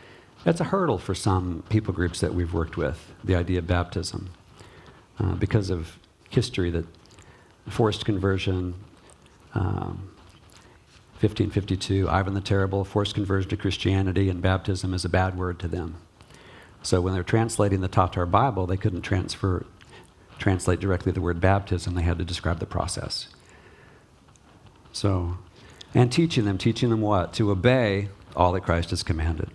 That's 0.42 0.60
a 0.60 0.64
hurdle 0.64 0.98
for 0.98 1.14
some 1.14 1.62
people 1.68 1.94
groups 1.94 2.20
that 2.20 2.34
we've 2.34 2.52
worked 2.52 2.76
with, 2.76 3.12
the 3.22 3.36
idea 3.36 3.60
of 3.60 3.68
baptism, 3.68 4.30
uh, 5.20 5.36
because 5.36 5.70
of 5.70 5.96
history 6.34 6.70
that 6.70 6.86
forced 7.68 8.04
conversion, 8.04 8.74
um, 9.54 10.10
1552, 11.20 12.08
Ivan 12.08 12.34
the 12.34 12.40
Terrible, 12.40 12.84
forced 12.84 13.14
conversion 13.14 13.48
to 13.50 13.56
Christianity, 13.56 14.28
and 14.28 14.42
baptism 14.42 14.92
is 14.92 15.04
a 15.04 15.08
bad 15.08 15.38
word 15.38 15.58
to 15.60 15.68
them. 15.68 15.96
So 16.82 17.00
when 17.00 17.14
they're 17.14 17.22
translating 17.22 17.80
the 17.80 17.88
Tatar 17.88 18.26
Bible, 18.26 18.66
they 18.66 18.76
couldn't 18.76 19.02
transfer, 19.02 19.64
translate 20.38 20.80
directly 20.80 21.12
the 21.12 21.22
word 21.22 21.40
baptism. 21.40 21.94
They 21.94 22.02
had 22.02 22.18
to 22.18 22.24
describe 22.24 22.58
the 22.58 22.66
process. 22.66 23.28
So, 24.92 25.38
and 25.94 26.12
teaching 26.12 26.44
them, 26.44 26.58
teaching 26.58 26.90
them 26.90 27.00
what? 27.00 27.32
To 27.34 27.50
obey 27.50 28.08
all 28.36 28.52
that 28.52 28.60
Christ 28.60 28.90
has 28.90 29.02
commanded. 29.02 29.50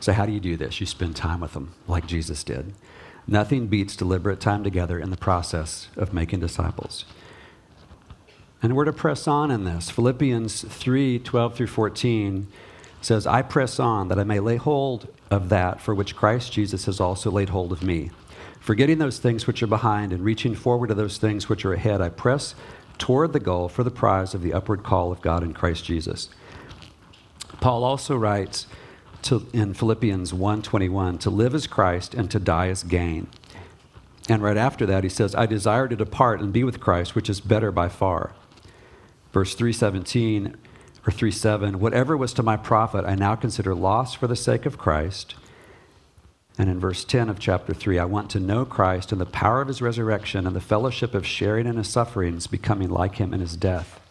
So, 0.00 0.12
how 0.12 0.24
do 0.24 0.32
you 0.32 0.40
do 0.40 0.56
this? 0.56 0.80
You 0.80 0.86
spend 0.86 1.14
time 1.14 1.40
with 1.40 1.52
them, 1.52 1.74
like 1.86 2.06
Jesus 2.06 2.42
did. 2.42 2.72
Nothing 3.26 3.68
beats 3.68 3.96
deliberate 3.96 4.40
time 4.40 4.64
together 4.64 4.98
in 4.98 5.10
the 5.10 5.16
process 5.16 5.88
of 5.96 6.12
making 6.12 6.40
disciples. 6.40 7.04
And 8.62 8.76
we're 8.76 8.84
to 8.84 8.92
press 8.92 9.26
on 9.26 9.50
in 9.50 9.64
this. 9.64 9.90
Philippians 9.90 10.62
3 10.62 11.18
12 11.18 11.54
through 11.54 11.66
14 11.66 12.48
says, 13.00 13.26
I 13.26 13.42
press 13.42 13.80
on 13.80 14.08
that 14.08 14.18
I 14.18 14.24
may 14.24 14.38
lay 14.38 14.56
hold 14.56 15.08
of 15.30 15.48
that 15.48 15.80
for 15.80 15.94
which 15.94 16.14
Christ 16.14 16.52
Jesus 16.52 16.84
has 16.84 17.00
also 17.00 17.30
laid 17.30 17.48
hold 17.48 17.72
of 17.72 17.82
me. 17.82 18.10
Forgetting 18.60 18.98
those 18.98 19.18
things 19.18 19.46
which 19.46 19.62
are 19.62 19.68
behind 19.68 20.12
and 20.12 20.24
reaching 20.24 20.54
forward 20.54 20.88
to 20.88 20.94
those 20.94 21.18
things 21.18 21.48
which 21.48 21.64
are 21.64 21.72
ahead, 21.72 22.00
I 22.00 22.10
press 22.10 22.54
toward 22.98 23.32
the 23.32 23.40
goal 23.40 23.68
for 23.68 23.82
the 23.82 23.90
prize 23.90 24.34
of 24.34 24.42
the 24.42 24.52
upward 24.52 24.84
call 24.84 25.10
of 25.10 25.20
God 25.20 25.42
in 25.42 25.52
Christ 25.52 25.84
Jesus. 25.84 26.28
Paul 27.60 27.82
also 27.82 28.16
writes, 28.16 28.68
to, 29.22 29.46
in 29.52 29.74
Philippians 29.74 30.32
1:21 30.32 31.18
to 31.20 31.30
live 31.30 31.54
as 31.54 31.66
Christ 31.66 32.14
and 32.14 32.30
to 32.30 32.38
die 32.38 32.68
as 32.68 32.82
gain. 32.82 33.28
And 34.28 34.42
right 34.42 34.56
after 34.56 34.86
that 34.86 35.04
he 35.04 35.10
says, 35.10 35.34
I 35.34 35.46
desire 35.46 35.88
to 35.88 35.96
depart 35.96 36.40
and 36.40 36.52
be 36.52 36.64
with 36.64 36.80
Christ, 36.80 37.14
which 37.14 37.28
is 37.28 37.40
better 37.40 37.72
by 37.72 37.88
far. 37.88 38.32
Verse 39.32 39.54
317 39.54 40.56
or 41.06 41.10
37, 41.10 41.80
whatever 41.80 42.16
was 42.16 42.32
to 42.34 42.42
my 42.42 42.56
profit, 42.56 43.04
I 43.04 43.16
now 43.16 43.34
consider 43.34 43.74
loss 43.74 44.14
for 44.14 44.28
the 44.28 44.36
sake 44.36 44.66
of 44.66 44.78
Christ. 44.78 45.34
And 46.58 46.68
in 46.68 46.78
verse 46.78 47.02
10 47.02 47.28
of 47.28 47.40
chapter 47.40 47.74
3, 47.74 47.98
I 47.98 48.04
want 48.04 48.30
to 48.30 48.40
know 48.40 48.64
Christ 48.64 49.10
and 49.10 49.20
the 49.20 49.26
power 49.26 49.60
of 49.60 49.68
his 49.68 49.82
resurrection 49.82 50.46
and 50.46 50.54
the 50.54 50.60
fellowship 50.60 51.14
of 51.14 51.26
sharing 51.26 51.66
in 51.66 51.76
his 51.76 51.88
sufferings, 51.88 52.46
becoming 52.46 52.90
like 52.90 53.16
him 53.16 53.34
in 53.34 53.40
his 53.40 53.56
death 53.56 54.01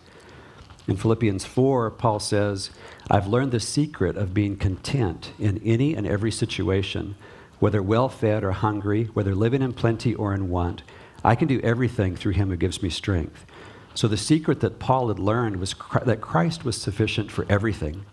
in 0.92 0.98
Philippians 0.98 1.46
4, 1.46 1.90
Paul 1.92 2.20
says, 2.20 2.70
I've 3.10 3.26
learned 3.26 3.52
the 3.52 3.62
secret 3.62 4.18
of 4.18 4.34
being 4.34 4.58
content 4.58 5.32
in 5.40 5.62
any 5.64 5.96
and 5.96 6.06
every 6.06 6.32
situation, 6.32 7.16
whether 7.60 7.82
well 7.82 8.10
fed 8.10 8.44
or 8.44 8.52
hungry, 8.52 9.06
whether 9.14 9.34
living 9.34 9.62
in 9.62 9.72
plenty 9.72 10.14
or 10.14 10.34
in 10.34 10.50
want. 10.50 10.84
I 11.24 11.36
can 11.36 11.48
do 11.48 11.62
everything 11.62 12.16
through 12.18 12.34
him 12.34 12.50
who 12.50 12.58
gives 12.58 12.84
me 12.84 12.90
strength. 12.90 13.46
So 13.94 14.10
the 14.10 14.18
secret 14.18 14.60
that 14.60 14.80
Paul 14.80 15.08
had 15.08 15.18
learned 15.18 15.62
was 15.62 15.76
that 16.04 16.20
Christ 16.20 16.66
was 16.66 16.80
sufficient 16.80 17.32
for 17.32 17.46
everything. 17.48 18.06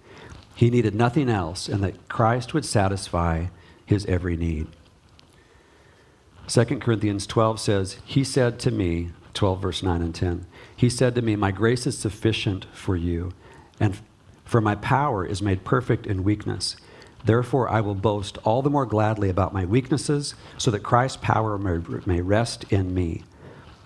He 0.55 0.71
needed 0.71 0.95
nothing 0.95 1.29
else, 1.29 1.69
and 1.69 1.83
that 1.83 2.09
Christ 2.09 2.55
would 2.55 2.65
satisfy 2.65 3.47
his 3.87 4.07
every 4.07 4.37
need. 4.37 4.69
2 6.47 6.65
Corinthians 6.79 7.27
12 7.27 7.59
says, 7.59 7.99
He 8.05 8.23
said 8.23 8.61
to 8.61 8.71
me, 8.71 9.11
12, 9.35 9.63
verse 9.63 9.83
9 9.83 10.01
and 10.01 10.15
10. 10.15 10.47
He 10.79 10.89
said 10.89 11.17
to 11.17 11.23
me, 11.23 11.35
My 11.35 11.51
grace 11.51 11.89
is 11.89 11.99
sufficient 11.99 12.67
for 12.73 12.95
you, 12.95 13.33
and 13.81 13.99
for 14.45 14.61
my 14.61 14.77
power 14.77 15.27
is 15.27 15.43
made 15.43 15.65
perfect 15.65 16.07
in 16.07 16.23
weakness. 16.23 16.77
Therefore, 17.25 17.69
I 17.69 17.81
will 17.81 17.97
boast 17.97 18.39
all 18.45 18.63
the 18.63 18.71
more 18.71 18.87
gladly 18.87 19.29
about 19.29 19.53
my 19.53 19.65
weaknesses, 19.65 20.37
so 20.57 20.71
that 20.71 20.85
Christ's 20.85 21.17
power 21.21 21.59
may, 21.59 22.21
rest 22.21 22.65
in 22.71 22.95
me. 22.95 23.25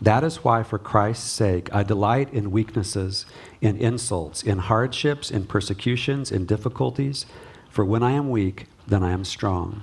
That 0.02 0.22
is 0.22 0.44
why, 0.44 0.62
for 0.62 0.78
Christ's 0.78 1.30
sake, 1.30 1.74
I 1.74 1.82
delight 1.82 2.30
in 2.30 2.50
weaknesses, 2.50 3.24
in 3.62 3.78
insults, 3.78 4.42
in 4.42 4.58
hardships, 4.58 5.30
in 5.30 5.46
persecutions, 5.46 6.30
in 6.30 6.44
difficulties. 6.44 7.24
For 7.70 7.86
when 7.86 8.02
I 8.02 8.10
am 8.10 8.28
weak, 8.28 8.66
then 8.86 9.02
I 9.02 9.12
am 9.12 9.24
strong. 9.24 9.82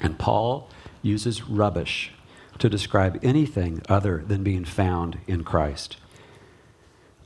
And 0.00 0.16
Paul 0.16 0.70
uses 1.02 1.42
rubbish 1.48 2.12
to 2.60 2.68
describe 2.68 3.18
anything 3.20 3.82
other 3.88 4.22
than 4.24 4.44
being 4.44 4.64
found 4.64 5.18
in 5.26 5.42
Christ. 5.42 5.96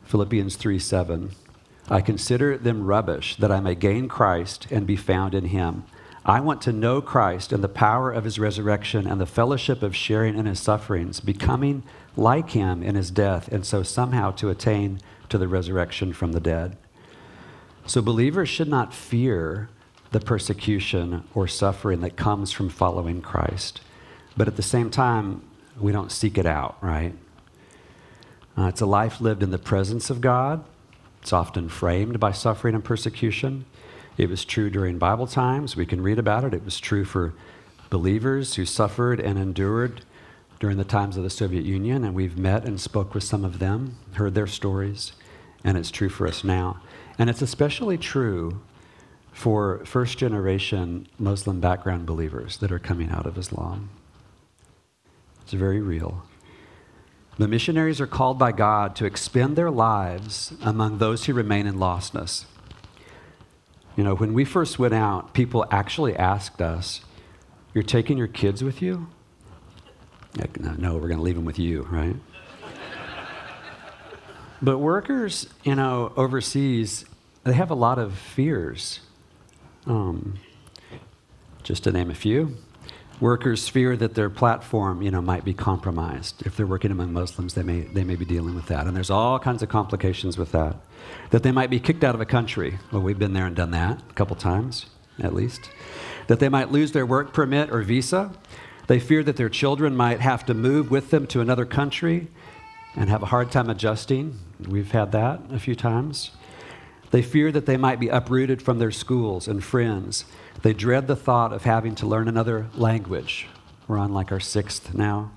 Philippians 0.05 0.57
3 0.57 0.79
7. 0.79 1.31
I 1.89 2.01
consider 2.01 2.57
them 2.57 2.87
rubbish 2.87 3.37
that 3.37 3.53
I 3.53 3.61
may 3.61 3.75
gain 3.75 4.09
Christ 4.09 4.67
and 4.71 4.87
be 4.87 4.97
found 4.97 5.35
in 5.35 5.47
him. 5.47 5.85
I 6.25 6.41
want 6.41 6.63
to 6.63 6.73
know 6.73 7.03
Christ 7.03 7.53
and 7.53 7.63
the 7.63 7.69
power 7.69 8.11
of 8.11 8.25
his 8.25 8.39
resurrection 8.39 9.07
and 9.07 9.21
the 9.21 9.27
fellowship 9.27 9.83
of 9.83 9.95
sharing 9.95 10.39
in 10.39 10.47
his 10.47 10.59
sufferings, 10.59 11.21
becoming 11.21 11.83
like 12.17 12.51
him 12.51 12.83
in 12.83 12.95
his 12.95 13.11
death, 13.11 13.49
and 13.49 13.67
so 13.67 13.83
somehow 13.83 14.31
to 14.33 14.49
attain 14.49 15.01
to 15.29 15.37
the 15.37 15.49
resurrection 15.49 16.15
from 16.15 16.33
the 16.33 16.41
dead. 16.41 16.79
So 17.87 18.01
believers 18.01 18.49
should 18.49 18.69
not 18.69 18.95
fear 18.95 19.69
the 20.13 20.21
persecution 20.21 21.25
or 21.35 21.47
suffering 21.47 22.01
that 22.01 22.17
comes 22.17 22.53
from 22.53 22.71
following 22.71 23.21
Christ. 23.21 23.83
But 24.37 24.49
at 24.49 24.57
the 24.57 24.63
same 24.63 24.91
time, 24.91 25.43
we 25.79 25.93
don't 25.93 26.11
seek 26.11 26.39
it 26.39 26.47
out, 26.47 26.79
right? 26.81 27.15
Uh, 28.57 28.67
it's 28.67 28.81
a 28.81 28.87
life 28.87 29.21
lived 29.21 29.43
in 29.43 29.51
the 29.51 29.59
presence 29.59 30.11
of 30.11 30.21
God 30.21 30.65
it's 31.25 31.33
often 31.33 31.71
framed 31.71 32.21
by 32.21 32.33
suffering 32.33 32.75
and 32.75 32.85
persecution. 32.85 33.65
It 34.19 34.29
was 34.29 34.45
true 34.45 34.69
during 34.69 34.99
Bible 34.99 35.27
times. 35.27 35.75
We 35.75 35.87
can 35.87 36.03
read 36.03 36.19
about 36.19 36.45
it. 36.45 36.53
It 36.53 36.67
was 36.67 36.79
true 36.79 37.07
for 37.07 37.33
believers 37.89 38.57
who 38.57 38.67
suffered 38.67 39.21
and 39.21 39.39
endured 39.39 40.03
during 40.61 40.77
the 40.77 40.85
times 40.85 41.17
of 41.17 41.23
the 41.23 41.31
Soviet 41.31 41.65
Union, 41.65 42.05
and 42.05 42.15
we've 42.15 42.37
met 42.37 42.67
and 42.67 42.79
spoke 42.79 43.15
with 43.15 43.25
some 43.25 43.43
of 43.43 43.59
them, 43.59 43.97
heard 44.17 44.35
their 44.35 44.47
stories, 44.47 45.13
and 45.65 45.79
it's 45.79 45.91
true 45.91 46.11
for 46.11 46.29
us 46.29 46.45
now. 46.45 46.79
And 47.19 47.31
it's 47.31 47.41
especially 47.41 47.97
true 47.97 48.61
for 49.33 49.83
first 49.87 50.19
generation 50.19 51.09
Muslim 51.19 51.59
background 51.59 52.05
believers 52.05 52.59
that 52.59 52.71
are 52.71 52.79
coming 52.79 53.09
out 53.09 53.25
of 53.25 53.39
Islam. 53.39 53.89
It's 55.41 55.55
very 55.55 55.81
real. 55.81 56.27
The 57.37 57.49
missionaries 57.49 58.01
are 58.01 58.07
called 58.07 58.39
by 58.39 58.53
God 58.53 58.95
to 58.97 59.05
expend 59.05 59.57
their 59.57 59.71
lives 59.71 60.53
among 60.63 60.99
those 60.99 61.25
who 61.25 61.35
remain 61.35 61.67
in 61.67 61.75
lostness. 61.75 62.45
You 63.97 64.05
know, 64.05 64.15
when 64.15 64.35
we 64.35 64.45
first 64.45 64.79
went 64.79 64.95
out, 64.95 65.35
people 65.35 65.67
actually 65.71 66.15
asked 66.15 66.63
us, 66.63 67.01
You're 67.73 67.83
taking 67.85 68.19
your 68.19 68.29
kids 68.29 68.63
with 68.63 68.81
you? 68.81 69.09
Like, 70.37 70.61
no, 70.61 70.75
no, 70.79 70.95
we're 70.95 71.09
going 71.09 71.19
to 71.19 71.23
leave 71.23 71.37
them 71.37 71.45
with 71.45 71.59
you, 71.59 71.83
right? 71.91 72.17
but 74.63 74.79
workers, 74.79 75.49
you 75.65 75.75
know, 75.75 76.13
overseas, 76.17 77.05
they 77.43 77.53
have 77.53 77.71
a 77.71 77.75
lot 77.75 77.99
of 77.99 78.15
fears. 78.15 79.01
Um, 79.87 80.39
just 81.63 81.85
to 81.85 81.93
name 81.93 82.11
a 82.11 82.15
few 82.15 82.57
Workers 83.21 83.69
fear 83.69 83.97
that 83.97 84.15
their 84.15 84.29
platform, 84.29 85.01
you 85.01 85.11
know, 85.11 85.23
might 85.23 85.45
be 85.45 85.55
compromised. 85.55 86.45
If 86.45 86.57
they're 86.57 86.67
working 86.67 86.91
among 86.91 87.13
Muslims, 87.13 87.55
they 87.55 87.63
may, 87.63 87.83
they 87.83 88.03
may 88.03 88.17
be 88.17 88.25
dealing 88.25 88.55
with 88.55 88.67
that. 88.67 88.87
And 88.87 88.97
there's 88.97 89.11
all 89.11 89.39
kinds 89.39 89.63
of 89.63 89.69
complications 89.69 90.37
with 90.37 90.51
that. 90.53 90.77
That 91.31 91.43
they 91.43 91.53
might 91.53 91.71
be 91.71 91.79
kicked 91.79 92.03
out 92.03 92.15
of 92.15 92.21
a 92.21 92.27
country. 92.27 92.79
Well, 92.91 93.03
we've 93.03 93.19
been 93.19 93.33
there 93.33 93.47
and 93.47 93.55
done 93.55 93.71
that 93.71 94.03
a 94.11 94.13
couple 94.15 94.35
times, 94.35 94.87
at 95.21 95.33
least. 95.33 95.71
That 96.27 96.41
they 96.41 96.49
might 96.49 96.73
lose 96.73 96.93
their 96.93 97.07
work 97.07 97.33
permit 97.33 97.71
or 97.71 97.83
visa. 97.83 98.33
They 98.89 98.99
fear 98.99 99.23
that 99.23 99.37
their 99.37 99.49
children 99.49 99.97
might 99.97 100.21
have 100.21 100.45
to 100.47 100.55
move 100.55 100.91
with 100.91 101.11
them 101.11 101.27
to 101.29 101.41
another 101.41 101.65
country 101.65 102.29
and 102.97 103.09
have 103.09 103.23
a 103.23 103.27
hard 103.27 103.53
time 103.53 103.71
adjusting. 103.71 104.39
We've 104.67 104.91
had 104.91 105.13
that 105.13 105.41
a 105.51 105.59
few 105.59 105.77
times. 105.77 106.33
They 107.11 107.23
fear 107.23 107.53
that 107.53 107.67
they 107.67 107.77
might 107.77 108.01
be 108.01 108.09
uprooted 108.09 108.61
from 108.61 108.81
their 108.81 108.91
schools 108.91 109.47
and 109.47 109.63
friends 109.63 110.25
they 110.63 110.73
dread 110.73 111.07
the 111.07 111.17
thought 111.17 111.53
of 111.53 111.65
having 111.65 111.95
to 111.97 112.07
learn 112.07 112.29
another 112.29 112.69
language. 112.75 113.49
We're 113.87 113.99
on 113.99 114.13
like 114.13 114.33
our 114.33 114.41
sixth 114.41 114.95
now. 114.95 115.33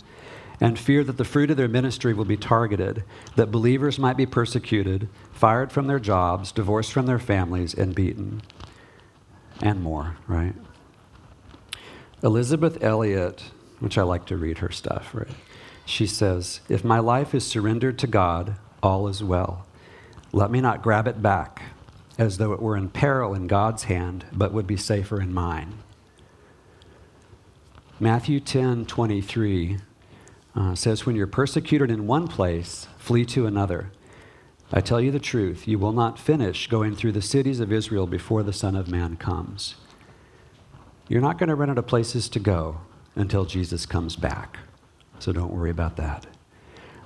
And 0.60 0.80
fear 0.80 1.04
that 1.04 1.18
the 1.18 1.26
fruit 1.26 1.52
of 1.52 1.58
their 1.58 1.68
ministry 1.68 2.14
will 2.14 2.26
be 2.26 2.38
targeted, 2.38 3.04
that 3.36 3.52
believers 3.52 4.00
might 4.00 4.18
be 4.18 4.26
persecuted, 4.26 5.08
fired 5.32 5.72
from 5.72 5.86
their 5.86 6.00
jobs, 6.00 6.52
divorced 6.52 6.92
from 6.92 7.06
their 7.06 7.20
families, 7.20 7.76
and 7.76 7.94
beaten. 7.94 8.42
And 9.62 9.84
more, 9.84 10.18
right? 10.28 10.56
Elisabeth 12.24 12.82
Elliot, 12.84 13.44
which 13.80 14.00
I 14.00 14.02
like 14.02 14.26
to 14.28 14.38
read 14.38 14.58
her 14.60 14.72
stuff, 14.72 15.14
right? 15.14 15.28
She 15.86 16.08
says, 16.08 16.62
If 16.68 16.84
my 16.84 17.00
life 17.00 17.36
is 17.36 17.46
surrendered 17.46 18.00
to 18.00 18.08
God, 18.08 18.56
all 18.82 19.08
is 19.08 19.24
well. 19.24 19.68
Let 20.32 20.50
me 20.50 20.60
not 20.60 20.82
grab 20.82 21.08
it 21.08 21.22
back 21.22 21.62
as 22.18 22.38
though 22.38 22.54
it 22.54 22.62
were 22.62 22.76
in 22.76 22.90
peril 22.90 23.34
in 23.34 23.48
God's 23.48 23.84
hand, 23.84 24.26
but 24.32 24.54
would 24.54 24.68
be 24.68 24.78
safer 24.78 25.22
in 25.22 25.34
mine. 25.34 25.80
Matthew 28.00 28.40
10 28.40 28.86
23 28.86 29.78
uh, 30.56 30.76
says, 30.76 31.06
When 31.06 31.16
you're 31.16 31.28
persecuted 31.28 31.92
in 31.92 32.08
one 32.08 32.28
place, 32.28 32.88
flee 32.98 33.26
to 33.26 33.46
another. 33.46 33.92
I 34.72 34.82
tell 34.82 35.00
you 35.00 35.12
the 35.12 35.20
truth, 35.20 35.68
you 35.68 35.80
will 35.80 35.94
not 35.94 36.20
finish 36.20 36.68
going 36.68 36.96
through 36.96 37.14
the 37.14 37.22
cities 37.22 37.60
of 37.60 37.72
Israel 37.72 38.06
before 38.06 38.44
the 38.44 38.54
Son 38.54 38.76
of 38.76 38.90
Man 38.90 39.16
comes. 39.16 39.76
You're 41.08 41.22
not 41.22 41.38
going 41.38 41.50
to 41.50 41.56
run 41.56 41.70
out 41.70 41.78
of 41.78 41.88
places 41.88 42.28
to 42.30 42.40
go 42.40 42.82
until 43.16 43.46
Jesus 43.46 43.86
comes 43.86 44.16
back. 44.16 44.58
So 45.20 45.32
don't 45.32 45.54
worry 45.54 45.72
about 45.72 45.96
that. 45.98 46.28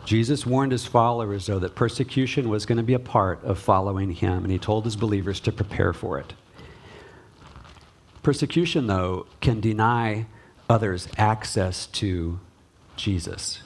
Jesus 0.05 0.45
warned 0.45 0.71
his 0.71 0.85
followers, 0.85 1.45
though, 1.45 1.59
that 1.59 1.75
persecution 1.75 2.49
was 2.49 2.65
going 2.65 2.77
to 2.77 2.83
be 2.83 2.93
a 2.93 2.99
part 2.99 3.43
of 3.43 3.59
following 3.59 4.11
him, 4.11 4.43
and 4.43 4.51
he 4.51 4.57
told 4.57 4.85
his 4.85 4.95
believers 4.95 5.39
to 5.41 5.51
prepare 5.51 5.93
for 5.93 6.17
it. 6.19 6.33
Persecution, 8.23 8.87
though, 8.87 9.27
can 9.39 9.59
deny 9.59 10.25
others 10.69 11.07
access 11.17 11.87
to 11.87 12.39
Jesus. 12.95 13.61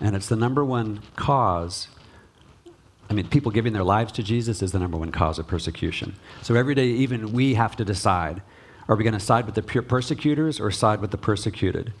And 0.00 0.16
it's 0.16 0.28
the 0.28 0.36
number 0.36 0.64
one 0.64 1.00
cause. 1.16 1.88
I 3.08 3.14
mean, 3.14 3.28
people 3.28 3.52
giving 3.52 3.72
their 3.72 3.84
lives 3.84 4.12
to 4.12 4.22
Jesus 4.22 4.62
is 4.62 4.72
the 4.72 4.78
number 4.78 4.96
one 4.96 5.12
cause 5.12 5.38
of 5.38 5.46
persecution. 5.46 6.16
So 6.42 6.54
every 6.54 6.74
day, 6.74 6.86
even 6.86 7.32
we 7.32 7.54
have 7.54 7.76
to 7.76 7.84
decide 7.84 8.42
are 8.88 8.96
we 8.96 9.04
going 9.04 9.14
to 9.14 9.20
side 9.20 9.46
with 9.46 9.54
the 9.54 9.62
persecutors 9.62 10.58
or 10.58 10.70
side 10.70 11.00
with 11.00 11.12
the 11.12 11.16
persecuted? 11.16 11.92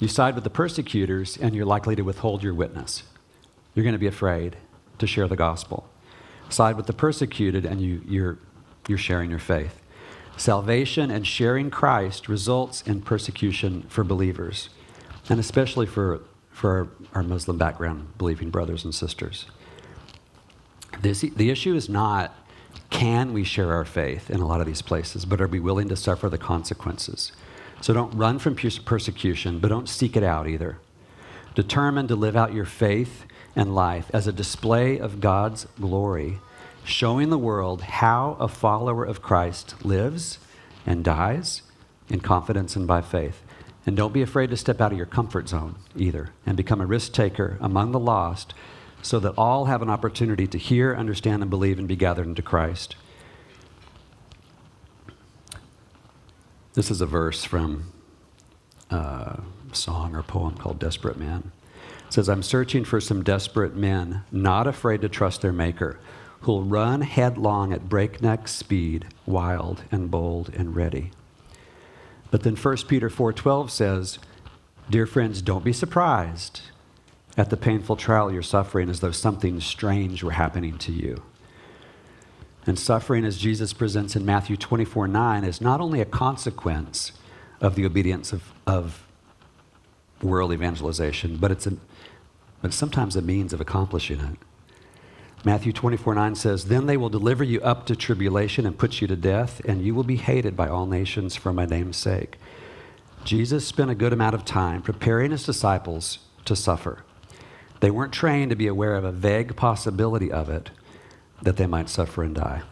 You 0.00 0.08
side 0.08 0.34
with 0.34 0.44
the 0.44 0.50
persecutors, 0.50 1.36
and 1.36 1.54
you're 1.54 1.66
likely 1.66 1.94
to 1.94 2.02
withhold 2.02 2.42
your 2.42 2.54
witness. 2.54 3.02
You're 3.74 3.84
going 3.84 3.92
to 3.92 3.98
be 3.98 4.06
afraid 4.06 4.56
to 4.98 5.06
share 5.06 5.28
the 5.28 5.36
gospel. 5.36 5.88
Side 6.48 6.76
with 6.76 6.86
the 6.86 6.94
persecuted, 6.94 7.66
and 7.66 7.82
you, 7.82 8.02
you're, 8.08 8.38
you're 8.88 8.98
sharing 8.98 9.28
your 9.28 9.38
faith. 9.38 9.82
Salvation 10.38 11.10
and 11.10 11.26
sharing 11.26 11.70
Christ 11.70 12.28
results 12.30 12.80
in 12.82 13.02
persecution 13.02 13.82
for 13.90 14.02
believers, 14.02 14.70
and 15.28 15.38
especially 15.38 15.86
for, 15.86 16.22
for 16.50 16.88
our, 17.14 17.22
Muslim 17.22 17.58
background 17.58 18.16
believing 18.16 18.48
brothers 18.48 18.84
and 18.84 18.94
sisters. 18.94 19.44
This, 21.02 21.20
the 21.20 21.50
issue 21.50 21.74
is 21.74 21.90
not 21.90 22.34
can 22.88 23.32
we 23.32 23.44
share 23.44 23.72
our 23.72 23.84
faith 23.84 24.30
in 24.30 24.40
a 24.40 24.46
lot 24.46 24.60
of 24.60 24.66
these 24.66 24.82
places, 24.82 25.24
but 25.24 25.40
are 25.40 25.46
we 25.46 25.60
willing 25.60 25.88
to 25.88 25.96
suffer 25.96 26.28
the 26.28 26.38
consequences? 26.38 27.32
So 27.80 27.94
don't 27.94 28.14
run 28.14 28.38
from 28.38 28.56
persecution, 28.56 29.58
but 29.58 29.68
don't 29.68 29.88
seek 29.88 30.16
it 30.16 30.22
out 30.22 30.46
either. 30.46 30.78
Determined 31.54 32.08
to 32.08 32.16
live 32.16 32.36
out 32.36 32.54
your 32.54 32.64
faith 32.64 33.24
and 33.56 33.74
life 33.74 34.10
as 34.12 34.26
a 34.26 34.32
display 34.32 34.98
of 34.98 35.20
God's 35.20 35.66
glory, 35.80 36.38
showing 36.84 37.30
the 37.30 37.38
world 37.38 37.82
how 37.82 38.36
a 38.38 38.48
follower 38.48 39.04
of 39.04 39.22
Christ 39.22 39.84
lives 39.84 40.38
and 40.86 41.04
dies 41.04 41.62
in 42.08 42.20
confidence 42.20 42.76
and 42.76 42.86
by 42.86 43.00
faith. 43.00 43.42
And 43.86 43.96
don't 43.96 44.12
be 44.12 44.22
afraid 44.22 44.50
to 44.50 44.56
step 44.56 44.80
out 44.80 44.92
of 44.92 44.98
your 44.98 45.06
comfort 45.06 45.48
zone 45.48 45.76
either 45.96 46.30
and 46.44 46.56
become 46.56 46.80
a 46.80 46.86
risk 46.86 47.12
taker 47.12 47.56
among 47.60 47.92
the 47.92 47.98
lost 47.98 48.52
so 49.02 49.18
that 49.20 49.34
all 49.38 49.64
have 49.64 49.80
an 49.80 49.88
opportunity 49.88 50.46
to 50.46 50.58
hear, 50.58 50.94
understand, 50.94 51.42
and 51.42 51.50
believe 51.50 51.78
and 51.78 51.88
be 51.88 51.96
gathered 51.96 52.26
into 52.26 52.42
Christ. 52.42 52.96
This 56.74 56.90
is 56.90 57.00
a 57.00 57.06
verse 57.06 57.44
from 57.44 57.92
uh, 58.92 59.36
a 59.70 59.74
song 59.74 60.14
or 60.14 60.22
poem 60.22 60.56
called 60.56 60.78
Desperate 60.78 61.18
Man. 61.18 61.50
It 62.06 62.12
says, 62.12 62.28
I'm 62.28 62.44
searching 62.44 62.84
for 62.84 63.00
some 63.00 63.24
desperate 63.24 63.74
men, 63.74 64.22
not 64.30 64.68
afraid 64.68 65.00
to 65.00 65.08
trust 65.08 65.42
their 65.42 65.52
maker, 65.52 65.98
who'll 66.42 66.62
run 66.62 67.00
headlong 67.00 67.72
at 67.72 67.88
breakneck 67.88 68.46
speed, 68.46 69.06
wild 69.26 69.82
and 69.90 70.10
bold 70.10 70.52
and 70.54 70.76
ready. 70.76 71.10
But 72.30 72.44
then 72.44 72.54
1 72.54 72.76
Peter 72.86 73.10
4:12 73.10 73.70
says, 73.70 74.18
"Dear 74.88 75.06
friends, 75.06 75.42
don't 75.42 75.64
be 75.64 75.72
surprised 75.72 76.60
at 77.36 77.50
the 77.50 77.56
painful 77.56 77.96
trial 77.96 78.32
you're 78.32 78.42
suffering 78.42 78.88
as 78.88 79.00
though 79.00 79.10
something 79.10 79.60
strange 79.60 80.22
were 80.22 80.32
happening 80.32 80.78
to 80.78 80.92
you." 80.92 81.22
And 82.66 82.78
suffering, 82.78 83.24
as 83.24 83.38
Jesus 83.38 83.72
presents 83.72 84.16
in 84.16 84.24
Matthew 84.24 84.56
24 84.56 85.08
9, 85.08 85.44
is 85.44 85.60
not 85.60 85.80
only 85.80 86.00
a 86.00 86.04
consequence 86.04 87.12
of 87.60 87.74
the 87.74 87.86
obedience 87.86 88.32
of, 88.32 88.52
of 88.66 89.06
world 90.22 90.52
evangelization, 90.52 91.36
but 91.36 91.50
it's, 91.50 91.66
a, 91.66 91.72
but 92.60 92.74
sometimes 92.74 93.16
a 93.16 93.22
means 93.22 93.52
of 93.52 93.60
accomplishing 93.60 94.20
it. 94.20 94.36
Matthew 95.42 95.72
24 95.72 96.14
9 96.14 96.34
says, 96.34 96.66
Then 96.66 96.86
they 96.86 96.98
will 96.98 97.08
deliver 97.08 97.42
you 97.42 97.62
up 97.62 97.86
to 97.86 97.96
tribulation 97.96 98.66
and 98.66 98.76
put 98.76 99.00
you 99.00 99.06
to 99.06 99.16
death, 99.16 99.62
and 99.64 99.82
you 99.82 99.94
will 99.94 100.04
be 100.04 100.16
hated 100.16 100.54
by 100.54 100.68
all 100.68 100.84
nations 100.84 101.36
for 101.36 101.52
my 101.52 101.64
name's 101.64 101.96
sake. 101.96 102.36
Jesus 103.24 103.66
spent 103.66 103.90
a 103.90 103.94
good 103.94 104.12
amount 104.12 104.34
of 104.34 104.44
time 104.44 104.82
preparing 104.82 105.30
his 105.30 105.44
disciples 105.44 106.18
to 106.44 106.54
suffer. 106.54 107.04
They 107.80 107.90
weren't 107.90 108.12
trained 108.12 108.50
to 108.50 108.56
be 108.56 108.66
aware 108.66 108.94
of 108.96 109.04
a 109.04 109.12
vague 109.12 109.56
possibility 109.56 110.30
of 110.30 110.50
it 110.50 110.70
that 111.42 111.56
they 111.56 111.66
might 111.66 111.88
suffer 111.88 112.22
and 112.22 112.34
die. 112.34 112.62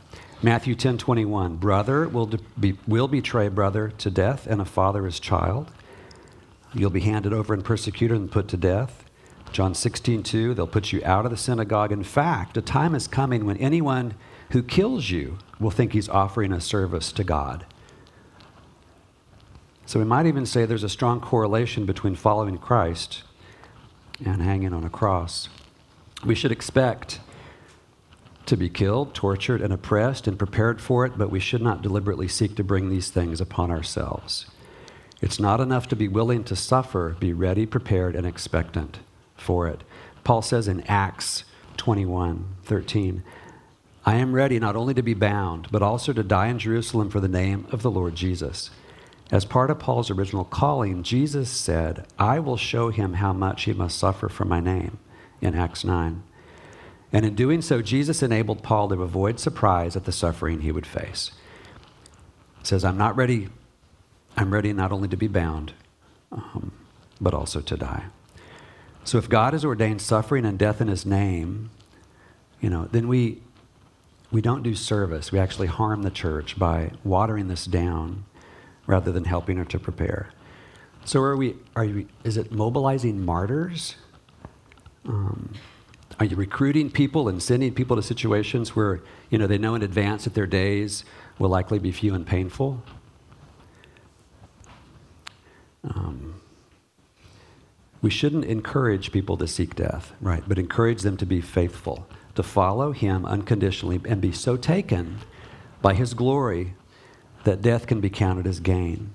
Matthew 0.42 0.74
10 0.74 0.98
21, 0.98 1.56
brother 1.56 2.08
will, 2.08 2.30
be, 2.58 2.78
will 2.86 3.08
betray 3.08 3.48
brother 3.48 3.88
to 3.98 4.10
death, 4.10 4.46
and 4.46 4.60
a 4.60 4.64
father 4.64 5.04
his 5.04 5.18
child. 5.18 5.70
You'll 6.74 6.90
be 6.90 7.00
handed 7.00 7.32
over 7.32 7.54
and 7.54 7.64
persecuted 7.64 8.16
and 8.16 8.30
put 8.30 8.46
to 8.48 8.56
death. 8.56 9.04
John 9.50 9.74
16, 9.74 10.22
2, 10.22 10.54
they'll 10.54 10.66
put 10.66 10.92
you 10.92 11.02
out 11.04 11.24
of 11.24 11.30
the 11.30 11.36
synagogue. 11.36 11.90
In 11.90 12.04
fact, 12.04 12.56
a 12.56 12.62
time 12.62 12.94
is 12.94 13.08
coming 13.08 13.46
when 13.46 13.56
anyone 13.56 14.14
who 14.50 14.62
kills 14.62 15.10
you 15.10 15.38
will 15.58 15.70
think 15.70 15.92
he's 15.92 16.08
offering 16.08 16.52
a 16.52 16.60
service 16.60 17.10
to 17.12 17.24
God. 17.24 17.64
So 19.86 19.98
we 19.98 20.04
might 20.04 20.26
even 20.26 20.44
say 20.44 20.66
there's 20.66 20.84
a 20.84 20.88
strong 20.88 21.20
correlation 21.20 21.86
between 21.86 22.14
following 22.14 22.58
Christ 22.58 23.22
and 24.24 24.42
hanging 24.42 24.74
on 24.74 24.84
a 24.84 24.90
cross. 24.90 25.48
We 26.24 26.34
should 26.34 26.52
expect 26.52 27.20
to 28.48 28.56
be 28.56 28.68
killed, 28.68 29.14
tortured, 29.14 29.62
and 29.62 29.72
oppressed 29.72 30.26
and 30.26 30.38
prepared 30.38 30.80
for 30.80 31.06
it, 31.06 31.16
but 31.16 31.30
we 31.30 31.40
should 31.40 31.62
not 31.62 31.82
deliberately 31.82 32.28
seek 32.28 32.56
to 32.56 32.64
bring 32.64 32.88
these 32.88 33.10
things 33.10 33.40
upon 33.40 33.70
ourselves. 33.70 34.46
It's 35.20 35.40
not 35.40 35.60
enough 35.60 35.88
to 35.88 35.96
be 35.96 36.08
willing 36.08 36.44
to 36.44 36.56
suffer, 36.56 37.16
be 37.18 37.32
ready, 37.32 37.66
prepared, 37.66 38.14
and 38.14 38.26
expectant 38.26 39.00
for 39.36 39.66
it. 39.68 39.82
Paul 40.24 40.42
says 40.42 40.68
in 40.68 40.82
Acts 40.82 41.44
21 41.76 42.56
13, 42.64 43.22
I 44.04 44.14
am 44.14 44.32
ready 44.32 44.58
not 44.58 44.76
only 44.76 44.94
to 44.94 45.02
be 45.02 45.14
bound, 45.14 45.68
but 45.70 45.82
also 45.82 46.12
to 46.12 46.22
die 46.22 46.46
in 46.48 46.58
Jerusalem 46.58 47.10
for 47.10 47.20
the 47.20 47.28
name 47.28 47.66
of 47.70 47.82
the 47.82 47.90
Lord 47.90 48.14
Jesus. 48.14 48.70
As 49.30 49.44
part 49.44 49.70
of 49.70 49.78
Paul's 49.78 50.10
original 50.10 50.44
calling, 50.44 51.02
Jesus 51.02 51.50
said, 51.50 52.06
I 52.18 52.38
will 52.38 52.56
show 52.56 52.88
him 52.88 53.14
how 53.14 53.34
much 53.34 53.64
he 53.64 53.74
must 53.74 53.98
suffer 53.98 54.30
for 54.30 54.46
my 54.46 54.60
name 54.60 54.98
in 55.42 55.54
Acts 55.54 55.84
9. 55.84 56.22
And 57.12 57.24
in 57.24 57.34
doing 57.34 57.62
so, 57.62 57.80
Jesus 57.80 58.22
enabled 58.22 58.62
Paul 58.62 58.88
to 58.90 59.02
avoid 59.02 59.40
surprise 59.40 59.96
at 59.96 60.04
the 60.04 60.12
suffering 60.12 60.60
he 60.60 60.72
would 60.72 60.86
face. 60.86 61.30
He 62.60 62.66
says, 62.66 62.84
I'm 62.84 62.98
not 62.98 63.16
ready. 63.16 63.48
I'm 64.36 64.52
ready 64.52 64.72
not 64.72 64.92
only 64.92 65.08
to 65.08 65.16
be 65.16 65.26
bound, 65.26 65.72
um, 66.30 66.72
but 67.20 67.34
also 67.34 67.60
to 67.60 67.76
die. 67.76 68.04
So 69.04 69.16
if 69.16 69.28
God 69.28 69.54
has 69.54 69.64
ordained 69.64 70.02
suffering 70.02 70.44
and 70.44 70.58
death 70.58 70.82
in 70.82 70.88
his 70.88 71.06
name, 71.06 71.70
you 72.60 72.68
know, 72.68 72.88
then 72.92 73.08
we 73.08 73.40
we 74.30 74.42
don't 74.42 74.62
do 74.62 74.74
service. 74.74 75.32
We 75.32 75.38
actually 75.38 75.68
harm 75.68 76.02
the 76.02 76.10
church 76.10 76.58
by 76.58 76.90
watering 77.02 77.48
this 77.48 77.64
down 77.64 78.26
rather 78.86 79.10
than 79.10 79.24
helping 79.24 79.56
her 79.56 79.64
to 79.64 79.78
prepare. 79.78 80.30
So 81.06 81.22
are 81.22 81.36
we 81.36 81.56
are 81.74 81.84
you 81.84 82.08
is 82.24 82.36
it 82.36 82.52
mobilizing 82.52 83.24
martyrs? 83.24 83.96
Um, 85.06 85.54
are 86.18 86.24
you 86.24 86.36
recruiting 86.36 86.90
people 86.90 87.28
and 87.28 87.42
sending 87.42 87.72
people 87.72 87.96
to 87.96 88.02
situations 88.02 88.74
where 88.74 89.00
you 89.30 89.38
know 89.38 89.46
they 89.46 89.58
know 89.58 89.74
in 89.74 89.82
advance 89.82 90.24
that 90.24 90.34
their 90.34 90.46
days 90.46 91.04
will 91.38 91.48
likely 91.48 91.78
be 91.78 91.92
few 91.92 92.14
and 92.14 92.26
painful? 92.26 92.82
Um, 95.84 96.40
we 98.02 98.10
shouldn't 98.10 98.44
encourage 98.44 99.12
people 99.12 99.36
to 99.36 99.46
seek 99.46 99.74
death, 99.74 100.12
right? 100.20 100.42
But 100.46 100.58
encourage 100.58 101.02
them 101.02 101.16
to 101.18 101.26
be 101.26 101.40
faithful, 101.40 102.06
to 102.34 102.42
follow 102.42 102.92
Him 102.92 103.24
unconditionally, 103.24 104.00
and 104.04 104.20
be 104.20 104.32
so 104.32 104.56
taken 104.56 105.18
by 105.82 105.94
His 105.94 106.14
glory 106.14 106.74
that 107.44 107.62
death 107.62 107.86
can 107.86 108.00
be 108.00 108.10
counted 108.10 108.46
as 108.46 108.60
gain. 108.60 109.14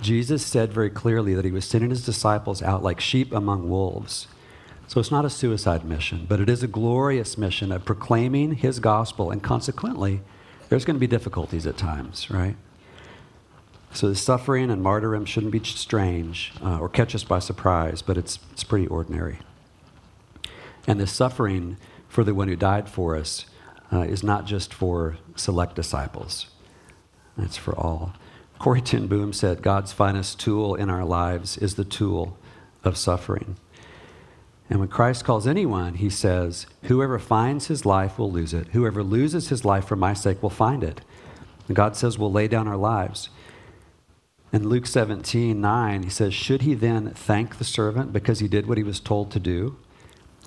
Jesus 0.00 0.44
said 0.44 0.72
very 0.72 0.90
clearly 0.90 1.34
that 1.34 1.44
He 1.44 1.50
was 1.50 1.64
sending 1.64 1.90
His 1.90 2.04
disciples 2.04 2.62
out 2.62 2.82
like 2.82 3.00
sheep 3.00 3.32
among 3.32 3.68
wolves. 3.68 4.26
So 4.86 5.00
it's 5.00 5.10
not 5.10 5.24
a 5.24 5.30
suicide 5.30 5.84
mission, 5.84 6.26
but 6.28 6.40
it 6.40 6.48
is 6.48 6.62
a 6.62 6.68
glorious 6.68 7.36
mission 7.38 7.72
of 7.72 7.84
proclaiming 7.84 8.56
His 8.56 8.78
gospel, 8.78 9.30
and 9.30 9.42
consequently, 9.42 10.20
there's 10.68 10.84
going 10.84 10.96
to 10.96 11.00
be 11.00 11.06
difficulties 11.06 11.66
at 11.66 11.76
times, 11.76 12.30
right? 12.30 12.56
So 13.92 14.08
the 14.08 14.16
suffering 14.16 14.70
and 14.70 14.82
martyrdom 14.82 15.24
shouldn't 15.24 15.52
be 15.52 15.62
strange 15.62 16.52
uh, 16.62 16.78
or 16.78 16.88
catch 16.88 17.14
us 17.14 17.24
by 17.24 17.38
surprise, 17.38 18.02
but 18.02 18.18
it's, 18.18 18.38
it's 18.52 18.64
pretty 18.64 18.86
ordinary. 18.88 19.38
And 20.86 21.00
the 21.00 21.06
suffering 21.06 21.76
for 22.08 22.24
the 22.24 22.34
one 22.34 22.48
who 22.48 22.56
died 22.56 22.88
for 22.88 23.16
us 23.16 23.46
uh, 23.92 24.00
is 24.00 24.22
not 24.22 24.46
just 24.46 24.74
for 24.74 25.16
select 25.36 25.76
disciples, 25.76 26.46
it's 27.38 27.56
for 27.56 27.74
all. 27.78 28.14
Corrie 28.58 28.80
ten 28.80 29.06
Boom 29.06 29.32
said, 29.32 29.62
God's 29.62 29.92
finest 29.92 30.40
tool 30.40 30.74
in 30.74 30.90
our 30.90 31.04
lives 31.04 31.56
is 31.58 31.74
the 31.74 31.84
tool 31.84 32.36
of 32.82 32.96
suffering. 32.96 33.56
And 34.70 34.80
when 34.80 34.88
Christ 34.88 35.24
calls 35.24 35.46
anyone, 35.46 35.94
he 35.94 36.08
says, 36.08 36.66
Whoever 36.84 37.18
finds 37.18 37.66
his 37.66 37.84
life 37.84 38.18
will 38.18 38.32
lose 38.32 38.54
it. 38.54 38.68
Whoever 38.68 39.02
loses 39.02 39.48
his 39.48 39.64
life 39.64 39.86
for 39.86 39.96
my 39.96 40.14
sake 40.14 40.42
will 40.42 40.50
find 40.50 40.82
it. 40.82 41.02
And 41.68 41.76
God 41.76 41.96
says 41.96 42.18
we'll 42.18 42.32
lay 42.32 42.48
down 42.48 42.66
our 42.66 42.76
lives. 42.76 43.28
In 44.52 44.68
Luke 44.68 44.86
17, 44.86 45.60
9, 45.60 46.02
he 46.02 46.10
says, 46.10 46.32
Should 46.32 46.62
he 46.62 46.74
then 46.74 47.10
thank 47.10 47.58
the 47.58 47.64
servant 47.64 48.12
because 48.12 48.38
he 48.38 48.48
did 48.48 48.66
what 48.66 48.78
he 48.78 48.84
was 48.84 49.00
told 49.00 49.30
to 49.32 49.40
do? 49.40 49.76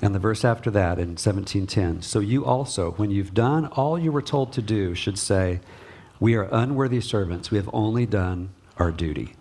And 0.01 0.13
the 0.13 0.19
verse 0.19 0.45
after 0.45 0.69
that 0.71 0.99
in 0.99 1.15
17:10, 1.15 2.03
so 2.03 2.19
you 2.19 2.45
also, 2.45 2.91
when 2.91 3.09
you've 3.09 3.33
done 3.33 3.65
all 3.65 3.97
you 3.97 4.11
were 4.11 4.21
told 4.21 4.53
to 4.53 4.61
do, 4.61 4.93
should 4.93 5.17
say, 5.17 5.59
We 6.19 6.35
are 6.35 6.47
unworthy 6.51 7.01
servants. 7.01 7.49
We 7.49 7.57
have 7.57 7.69
only 7.73 8.05
done 8.05 8.49
our 8.77 8.91
duty. 8.91 9.36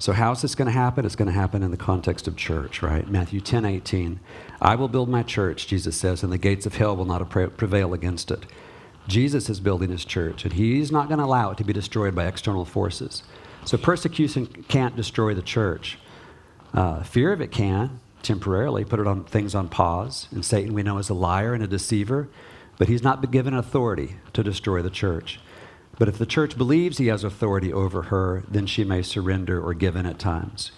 So, 0.00 0.14
how's 0.14 0.40
this 0.40 0.54
going 0.54 0.64
to 0.64 0.72
happen? 0.72 1.04
It's 1.04 1.14
going 1.14 1.28
to 1.28 1.34
happen 1.34 1.62
in 1.62 1.72
the 1.72 1.76
context 1.76 2.26
of 2.26 2.34
church, 2.34 2.80
right? 2.80 3.06
Matthew 3.06 3.38
10 3.38 3.66
18. 3.66 4.18
I 4.58 4.74
will 4.74 4.88
build 4.88 5.10
my 5.10 5.22
church, 5.22 5.66
Jesus 5.66 5.94
says, 5.94 6.22
and 6.22 6.32
the 6.32 6.38
gates 6.38 6.64
of 6.64 6.76
hell 6.76 6.96
will 6.96 7.04
not 7.04 7.28
prevail 7.28 7.92
against 7.92 8.30
it. 8.30 8.46
Jesus 9.06 9.50
is 9.50 9.60
building 9.60 9.90
his 9.90 10.06
church, 10.06 10.44
and 10.44 10.54
he's 10.54 10.90
not 10.90 11.08
going 11.08 11.18
to 11.18 11.26
allow 11.26 11.50
it 11.50 11.58
to 11.58 11.64
be 11.64 11.74
destroyed 11.74 12.14
by 12.14 12.24
external 12.24 12.64
forces. 12.64 13.24
So 13.66 13.76
persecution 13.76 14.46
can't 14.68 14.96
destroy 14.96 15.34
the 15.34 15.42
church. 15.42 15.98
Uh, 16.72 17.02
fear 17.02 17.30
of 17.34 17.42
it 17.42 17.50
can, 17.50 18.00
temporarily, 18.22 18.86
put 18.86 19.00
it 19.00 19.06
on 19.06 19.24
things 19.24 19.54
on 19.54 19.68
pause. 19.68 20.28
And 20.30 20.42
Satan, 20.42 20.72
we 20.72 20.82
know, 20.82 20.96
is 20.96 21.10
a 21.10 21.14
liar 21.14 21.52
and 21.52 21.62
a 21.62 21.66
deceiver, 21.66 22.30
but 22.78 22.88
he's 22.88 23.02
not 23.02 23.20
been 23.20 23.32
given 23.32 23.52
authority 23.52 24.16
to 24.32 24.42
destroy 24.42 24.80
the 24.80 24.88
church. 24.88 25.40
But 26.00 26.08
if 26.08 26.16
the 26.16 26.24
church 26.24 26.56
believes 26.56 26.96
he 26.96 27.08
has 27.08 27.24
authority 27.24 27.74
over 27.74 28.04
her, 28.04 28.42
then 28.50 28.64
she 28.64 28.84
may 28.84 29.02
surrender 29.02 29.62
or 29.62 29.74
give 29.74 29.96
in 29.96 30.06
at 30.06 30.18
times. 30.18 30.72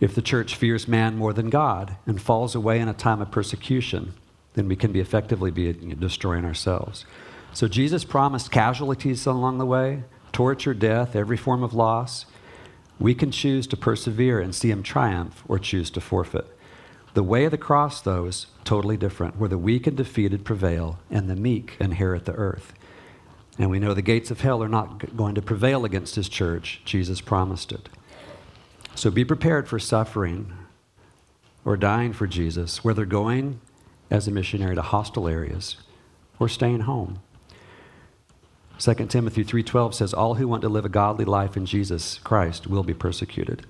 If 0.00 0.16
the 0.16 0.20
church 0.20 0.56
fears 0.56 0.88
man 0.88 1.16
more 1.16 1.32
than 1.32 1.48
God 1.48 1.96
and 2.06 2.20
falls 2.20 2.56
away 2.56 2.80
in 2.80 2.88
a 2.88 2.92
time 2.92 3.22
of 3.22 3.30
persecution, 3.30 4.14
then 4.54 4.66
we 4.66 4.74
can 4.74 4.90
be 4.90 4.98
effectively 4.98 5.52
be 5.52 5.72
destroying 5.72 6.44
ourselves. 6.44 7.06
So 7.52 7.68
Jesus 7.68 8.02
promised 8.02 8.50
casualties 8.50 9.26
along 9.26 9.58
the 9.58 9.64
way, 9.64 10.02
torture, 10.32 10.74
death, 10.74 11.14
every 11.14 11.36
form 11.36 11.62
of 11.62 11.72
loss. 11.72 12.26
We 12.98 13.14
can 13.14 13.30
choose 13.30 13.68
to 13.68 13.76
persevere 13.76 14.40
and 14.40 14.52
see 14.52 14.72
him 14.72 14.82
triumph 14.82 15.44
or 15.46 15.60
choose 15.60 15.88
to 15.92 16.00
forfeit. 16.00 16.48
The 17.14 17.22
way 17.22 17.44
of 17.44 17.52
the 17.52 17.58
cross, 17.58 18.00
though, 18.00 18.24
is 18.24 18.48
totally 18.64 18.96
different, 18.96 19.36
where 19.36 19.48
the 19.48 19.56
weak 19.56 19.86
and 19.86 19.96
defeated 19.96 20.44
prevail 20.44 20.98
and 21.12 21.30
the 21.30 21.36
meek 21.36 21.76
inherit 21.78 22.24
the 22.24 22.32
earth. 22.32 22.72
And 23.58 23.70
we 23.70 23.78
know 23.78 23.94
the 23.94 24.02
gates 24.02 24.30
of 24.30 24.40
hell 24.40 24.62
are 24.62 24.68
not 24.68 25.16
going 25.16 25.34
to 25.34 25.42
prevail 25.42 25.84
against 25.84 26.14
his 26.14 26.28
church. 26.28 26.80
Jesus 26.84 27.20
promised 27.20 27.72
it. 27.72 27.88
So 28.94 29.10
be 29.10 29.24
prepared 29.24 29.68
for 29.68 29.78
suffering 29.78 30.52
or 31.64 31.76
dying 31.76 32.12
for 32.12 32.26
Jesus, 32.26 32.82
whether 32.82 33.04
going 33.04 33.60
as 34.10 34.26
a 34.26 34.30
missionary 34.30 34.74
to 34.74 34.82
hostile 34.82 35.28
areas 35.28 35.76
or 36.38 36.48
staying 36.48 36.80
home. 36.80 37.20
2 38.78 38.94
Timothy 39.08 39.44
3:12 39.44 39.94
says 39.94 40.12
all 40.12 40.34
who 40.34 40.48
want 40.48 40.62
to 40.62 40.68
live 40.68 40.84
a 40.84 40.88
godly 40.88 41.24
life 41.24 41.56
in 41.56 41.66
Jesus 41.66 42.18
Christ 42.24 42.66
will 42.66 42.82
be 42.82 42.94
persecuted. 42.94 43.64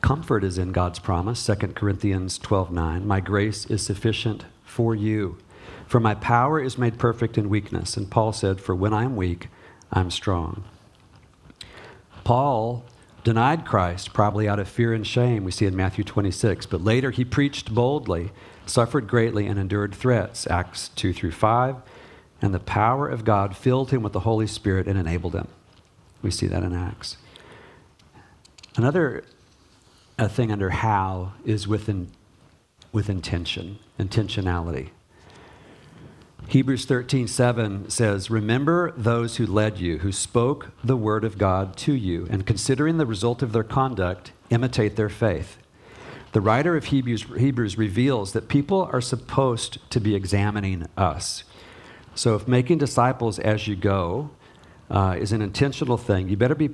Comfort 0.00 0.42
is 0.42 0.58
in 0.58 0.72
God's 0.72 0.98
promise, 0.98 1.38
2 1.38 1.74
Corinthians 1.74 2.38
12:9, 2.38 3.06
"My 3.06 3.20
grace 3.20 3.66
is 3.66 3.82
sufficient 3.82 4.46
for 4.64 4.94
you, 4.94 5.36
for 5.92 6.00
my 6.00 6.14
power 6.14 6.58
is 6.58 6.78
made 6.78 6.98
perfect 6.98 7.36
in 7.36 7.50
weakness." 7.50 7.98
And 7.98 8.10
Paul 8.10 8.32
said, 8.32 8.62
"For 8.62 8.74
when 8.74 8.94
I 8.94 9.04
am 9.04 9.14
weak, 9.14 9.48
I'm 9.92 10.10
strong." 10.10 10.64
Paul 12.24 12.84
denied 13.24 13.66
Christ, 13.66 14.14
probably 14.14 14.48
out 14.48 14.58
of 14.58 14.68
fear 14.68 14.94
and 14.94 15.06
shame, 15.06 15.44
we 15.44 15.50
see 15.50 15.66
in 15.66 15.76
Matthew 15.76 16.02
26. 16.02 16.64
But 16.64 16.82
later 16.82 17.10
he 17.10 17.26
preached 17.26 17.74
boldly, 17.74 18.32
suffered 18.64 19.06
greatly, 19.06 19.46
and 19.46 19.58
endured 19.58 19.94
threats, 19.94 20.46
Acts 20.46 20.88
2 20.88 21.12
through 21.12 21.32
5. 21.32 21.76
And 22.40 22.54
the 22.54 22.58
power 22.58 23.06
of 23.06 23.26
God 23.26 23.54
filled 23.54 23.90
him 23.90 24.02
with 24.02 24.14
the 24.14 24.20
Holy 24.20 24.46
Spirit 24.46 24.88
and 24.88 24.98
enabled 24.98 25.34
him. 25.34 25.48
We 26.22 26.30
see 26.30 26.46
that 26.46 26.64
in 26.64 26.72
Acts. 26.72 27.18
Another 28.76 29.24
thing 30.18 30.50
under 30.50 30.70
how 30.70 31.34
is 31.44 31.68
with, 31.68 31.88
in, 31.88 32.08
with 32.92 33.10
intention, 33.10 33.78
intentionality. 34.00 34.88
Hebrews 36.52 36.84
13, 36.84 37.28
7 37.28 37.88
says, 37.88 38.28
Remember 38.28 38.92
those 38.94 39.38
who 39.38 39.46
led 39.46 39.78
you, 39.78 40.00
who 40.00 40.12
spoke 40.12 40.68
the 40.84 40.98
word 40.98 41.24
of 41.24 41.38
God 41.38 41.78
to 41.78 41.94
you, 41.94 42.26
and 42.28 42.44
considering 42.44 42.98
the 42.98 43.06
result 43.06 43.40
of 43.40 43.54
their 43.54 43.64
conduct, 43.64 44.32
imitate 44.50 44.96
their 44.96 45.08
faith. 45.08 45.56
The 46.32 46.42
writer 46.42 46.76
of 46.76 46.84
Hebrews, 46.84 47.24
Hebrews 47.38 47.78
reveals 47.78 48.34
that 48.34 48.48
people 48.48 48.86
are 48.92 49.00
supposed 49.00 49.78
to 49.88 49.98
be 49.98 50.14
examining 50.14 50.88
us. 50.94 51.44
So 52.14 52.34
if 52.34 52.46
making 52.46 52.76
disciples 52.76 53.38
as 53.38 53.66
you 53.66 53.74
go 53.74 54.28
uh, 54.90 55.16
is 55.18 55.32
an 55.32 55.40
intentional 55.40 55.96
thing, 55.96 56.28
you 56.28 56.36
better 56.36 56.54
be 56.54 56.68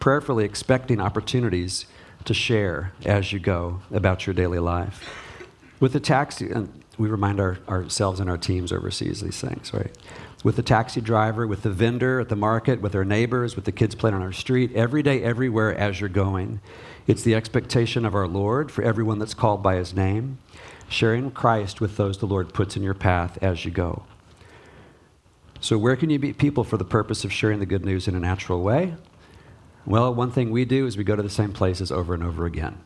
prayerfully 0.00 0.46
expecting 0.46 1.02
opportunities 1.02 1.84
to 2.24 2.32
share 2.32 2.94
as 3.04 3.30
you 3.30 3.40
go 3.40 3.82
about 3.92 4.26
your 4.26 4.32
daily 4.32 4.58
life. 4.58 5.06
With 5.80 5.92
the 5.92 6.00
taxi, 6.00 6.50
and 6.50 6.81
we 6.98 7.08
remind 7.08 7.40
our, 7.40 7.58
ourselves 7.68 8.20
and 8.20 8.28
our 8.28 8.38
teams 8.38 8.72
overseas 8.72 9.20
these 9.20 9.40
things, 9.40 9.72
right? 9.72 9.96
With 10.44 10.56
the 10.56 10.62
taxi 10.62 11.00
driver, 11.00 11.46
with 11.46 11.62
the 11.62 11.70
vendor 11.70 12.20
at 12.20 12.28
the 12.28 12.36
market, 12.36 12.80
with 12.80 12.94
our 12.94 13.04
neighbors, 13.04 13.56
with 13.56 13.64
the 13.64 13.72
kids 13.72 13.94
playing 13.94 14.14
on 14.14 14.22
our 14.22 14.32
street, 14.32 14.72
every 14.74 15.02
day, 15.02 15.22
everywhere 15.22 15.74
as 15.74 16.00
you're 16.00 16.08
going. 16.08 16.60
It's 17.06 17.22
the 17.22 17.34
expectation 17.34 18.04
of 18.04 18.14
our 18.14 18.28
Lord 18.28 18.70
for 18.70 18.82
everyone 18.82 19.18
that's 19.18 19.34
called 19.34 19.62
by 19.62 19.76
his 19.76 19.94
name, 19.94 20.38
sharing 20.88 21.30
Christ 21.30 21.80
with 21.80 21.96
those 21.96 22.18
the 22.18 22.26
Lord 22.26 22.52
puts 22.52 22.76
in 22.76 22.82
your 22.82 22.94
path 22.94 23.38
as 23.40 23.64
you 23.64 23.70
go. 23.70 24.04
So, 25.60 25.78
where 25.78 25.94
can 25.94 26.10
you 26.10 26.18
meet 26.18 26.38
people 26.38 26.64
for 26.64 26.76
the 26.76 26.84
purpose 26.84 27.24
of 27.24 27.32
sharing 27.32 27.60
the 27.60 27.66
good 27.66 27.84
news 27.84 28.08
in 28.08 28.16
a 28.16 28.20
natural 28.20 28.62
way? 28.62 28.96
Well, 29.86 30.12
one 30.12 30.30
thing 30.30 30.50
we 30.50 30.64
do 30.64 30.86
is 30.86 30.96
we 30.96 31.04
go 31.04 31.16
to 31.16 31.22
the 31.22 31.30
same 31.30 31.52
places 31.52 31.90
over 31.90 32.14
and 32.14 32.22
over 32.22 32.46
again, 32.46 32.78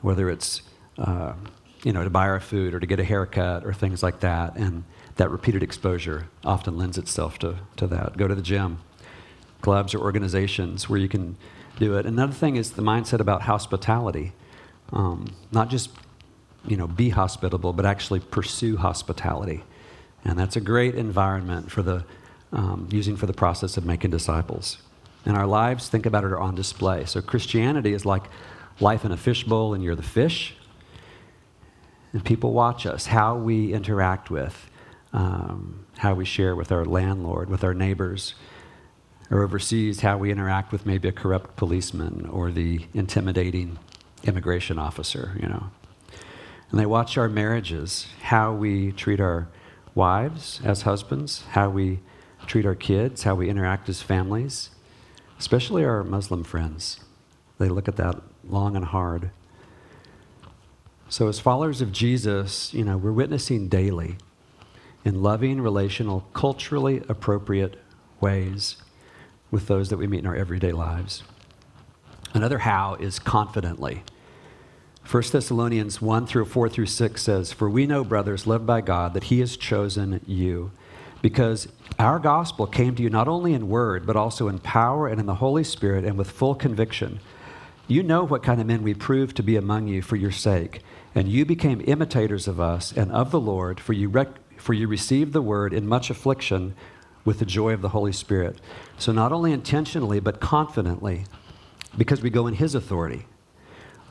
whether 0.00 0.28
it's 0.28 0.62
uh, 0.98 1.34
you 1.82 1.92
know 1.92 2.04
to 2.04 2.10
buy 2.10 2.28
our 2.28 2.40
food 2.40 2.74
or 2.74 2.80
to 2.80 2.86
get 2.86 3.00
a 3.00 3.04
haircut 3.04 3.64
or 3.64 3.72
things 3.72 4.02
like 4.02 4.20
that, 4.20 4.56
and 4.56 4.84
that 5.16 5.30
repeated 5.30 5.62
exposure 5.62 6.28
often 6.44 6.76
lends 6.76 6.98
itself 6.98 7.38
to, 7.38 7.58
to 7.76 7.86
that. 7.86 8.16
Go 8.16 8.26
to 8.28 8.34
the 8.34 8.42
gym, 8.42 8.78
clubs 9.60 9.94
or 9.94 9.98
organizations 9.98 10.88
where 10.88 10.98
you 10.98 11.08
can 11.08 11.36
do 11.78 11.96
it. 11.96 12.06
Another 12.06 12.32
thing 12.32 12.56
is 12.56 12.72
the 12.72 12.82
mindset 12.82 13.20
about 13.20 13.42
hospitality, 13.42 14.32
um, 14.92 15.34
not 15.50 15.68
just 15.68 15.90
you 16.66 16.76
know 16.76 16.86
be 16.86 17.10
hospitable, 17.10 17.72
but 17.72 17.86
actually 17.86 18.20
pursue 18.20 18.76
hospitality, 18.76 19.64
and 20.24 20.38
that's 20.38 20.56
a 20.56 20.60
great 20.60 20.94
environment 20.94 21.70
for 21.70 21.82
the 21.82 22.04
um, 22.52 22.88
using 22.90 23.16
for 23.16 23.26
the 23.26 23.32
process 23.32 23.76
of 23.76 23.84
making 23.84 24.10
disciples 24.10 24.78
and 25.24 25.36
our 25.36 25.46
lives, 25.46 25.88
think 25.88 26.06
about 26.06 26.24
it, 26.24 26.32
are 26.32 26.40
on 26.40 26.54
display. 26.54 27.04
So 27.04 27.20
Christianity 27.20 27.92
is 27.92 28.04
like 28.04 28.24
life 28.80 29.04
in 29.04 29.12
a 29.12 29.16
fishbowl, 29.16 29.74
and 29.74 29.82
you're 29.82 29.94
the 29.94 30.02
fish. 30.02 30.54
And 32.12 32.24
people 32.24 32.52
watch 32.52 32.86
us, 32.86 33.06
how 33.06 33.36
we 33.36 33.72
interact 33.72 34.30
with, 34.30 34.70
um, 35.12 35.86
how 35.98 36.14
we 36.14 36.24
share 36.24 36.54
with 36.54 36.70
our 36.70 36.84
landlord, 36.84 37.48
with 37.48 37.64
our 37.64 37.74
neighbors, 37.74 38.34
or 39.30 39.42
overseas, 39.42 40.00
how 40.00 40.18
we 40.18 40.30
interact 40.30 40.72
with 40.72 40.84
maybe 40.84 41.08
a 41.08 41.12
corrupt 41.12 41.56
policeman 41.56 42.28
or 42.30 42.50
the 42.50 42.86
intimidating 42.92 43.78
immigration 44.24 44.78
officer, 44.78 45.36
you 45.40 45.48
know. 45.48 45.70
And 46.70 46.78
they 46.78 46.86
watch 46.86 47.16
our 47.16 47.28
marriages, 47.28 48.08
how 48.22 48.52
we 48.52 48.92
treat 48.92 49.20
our 49.20 49.48
wives 49.94 50.60
as 50.64 50.82
husbands, 50.82 51.44
how 51.50 51.70
we 51.70 52.00
treat 52.46 52.66
our 52.66 52.74
kids, 52.74 53.22
how 53.22 53.34
we 53.34 53.48
interact 53.48 53.88
as 53.88 54.02
families 54.02 54.70
especially 55.42 55.84
our 55.84 56.04
Muslim 56.04 56.44
friends. 56.44 57.00
They 57.58 57.68
look 57.68 57.88
at 57.88 57.96
that 57.96 58.14
long 58.44 58.76
and 58.76 58.84
hard. 58.84 59.32
So, 61.12 61.28
as 61.28 61.38
followers 61.38 61.82
of 61.82 61.92
Jesus, 61.92 62.72
you 62.72 62.86
know, 62.86 62.96
we're 62.96 63.12
witnessing 63.12 63.68
daily 63.68 64.16
in 65.04 65.22
loving, 65.22 65.60
relational, 65.60 66.22
culturally 66.32 67.02
appropriate 67.06 67.78
ways 68.18 68.76
with 69.50 69.66
those 69.66 69.90
that 69.90 69.98
we 69.98 70.06
meet 70.06 70.20
in 70.20 70.26
our 70.26 70.34
everyday 70.34 70.72
lives. 70.72 71.22
Another 72.32 72.60
how 72.60 72.94
is 72.94 73.18
confidently. 73.18 74.04
1 75.06 75.22
Thessalonians 75.30 76.00
1 76.00 76.26
through 76.26 76.46
4 76.46 76.70
through 76.70 76.86
6 76.86 77.20
says, 77.20 77.52
For 77.52 77.68
we 77.68 77.84
know, 77.84 78.04
brothers, 78.04 78.46
loved 78.46 78.64
by 78.64 78.80
God, 78.80 79.12
that 79.12 79.24
He 79.24 79.40
has 79.40 79.58
chosen 79.58 80.22
you 80.26 80.70
because 81.20 81.68
our 81.98 82.18
gospel 82.20 82.66
came 82.66 82.94
to 82.94 83.02
you 83.02 83.10
not 83.10 83.28
only 83.28 83.52
in 83.52 83.68
word, 83.68 84.06
but 84.06 84.16
also 84.16 84.48
in 84.48 84.60
power 84.60 85.08
and 85.08 85.20
in 85.20 85.26
the 85.26 85.34
Holy 85.34 85.62
Spirit 85.62 86.06
and 86.06 86.16
with 86.16 86.30
full 86.30 86.54
conviction. 86.54 87.20
You 87.92 88.02
know 88.02 88.24
what 88.24 88.42
kind 88.42 88.58
of 88.58 88.66
men 88.66 88.82
we 88.82 88.94
proved 88.94 89.36
to 89.36 89.42
be 89.42 89.54
among 89.54 89.86
you 89.86 90.00
for 90.00 90.16
your 90.16 90.30
sake, 90.30 90.80
and 91.14 91.28
you 91.28 91.44
became 91.44 91.84
imitators 91.86 92.48
of 92.48 92.58
us 92.58 92.90
and 92.90 93.12
of 93.12 93.30
the 93.30 93.38
Lord, 93.38 93.78
for 93.78 93.92
you, 93.92 94.08
rec- 94.08 94.58
for 94.58 94.72
you 94.72 94.88
received 94.88 95.34
the 95.34 95.42
word 95.42 95.74
in 95.74 95.86
much 95.86 96.08
affliction 96.08 96.74
with 97.26 97.38
the 97.38 97.44
joy 97.44 97.74
of 97.74 97.82
the 97.82 97.90
Holy 97.90 98.12
Spirit. 98.12 98.58
So, 98.96 99.12
not 99.12 99.30
only 99.30 99.52
intentionally, 99.52 100.20
but 100.20 100.40
confidently, 100.40 101.26
because 101.94 102.22
we 102.22 102.30
go 102.30 102.46
in 102.46 102.54
His 102.54 102.74
authority. 102.74 103.26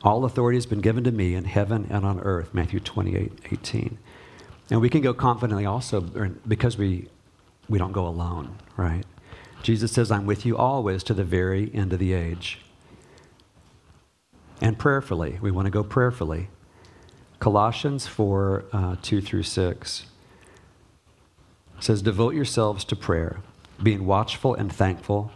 All 0.04 0.24
authority 0.24 0.58
has 0.58 0.66
been 0.66 0.80
given 0.80 1.02
to 1.02 1.10
me 1.10 1.34
in 1.34 1.46
heaven 1.46 1.88
and 1.90 2.06
on 2.06 2.20
earth, 2.20 2.54
Matthew 2.54 2.78
28 2.78 3.32
18. 3.50 3.98
And 4.70 4.80
we 4.80 4.90
can 4.90 5.00
go 5.00 5.12
confidently 5.12 5.66
also 5.66 6.08
er, 6.14 6.28
because 6.46 6.78
we, 6.78 7.08
we 7.68 7.78
don't 7.78 7.90
go 7.90 8.06
alone, 8.06 8.58
right? 8.76 9.04
Jesus 9.64 9.90
says, 9.90 10.12
I'm 10.12 10.24
with 10.24 10.46
you 10.46 10.56
always 10.56 11.02
to 11.02 11.14
the 11.14 11.24
very 11.24 11.68
end 11.74 11.92
of 11.92 11.98
the 11.98 12.12
age. 12.12 12.60
And 14.62 14.78
prayerfully, 14.78 15.40
we 15.42 15.50
want 15.50 15.66
to 15.66 15.72
go 15.72 15.82
prayerfully. 15.82 16.48
Colossians 17.40 18.06
4 18.06 18.64
uh, 18.72 18.96
2 19.02 19.20
through 19.20 19.42
6 19.42 20.06
says, 21.80 22.00
Devote 22.00 22.34
yourselves 22.34 22.84
to 22.84 22.94
prayer, 22.94 23.40
being 23.82 24.06
watchful 24.06 24.54
and 24.54 24.72
thankful, 24.72 25.32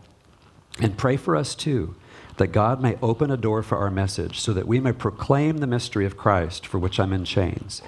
and 0.80 0.96
pray 0.96 1.16
for 1.16 1.34
us 1.34 1.56
too, 1.56 1.96
that 2.36 2.52
God 2.52 2.80
may 2.80 2.96
open 3.02 3.32
a 3.32 3.36
door 3.36 3.64
for 3.64 3.76
our 3.78 3.90
message, 3.90 4.38
so 4.38 4.52
that 4.52 4.68
we 4.68 4.78
may 4.78 4.92
proclaim 4.92 5.58
the 5.58 5.66
mystery 5.66 6.06
of 6.06 6.16
Christ, 6.16 6.64
for 6.64 6.78
which 6.78 7.00
I'm 7.00 7.12
in 7.12 7.24
chains 7.24 7.82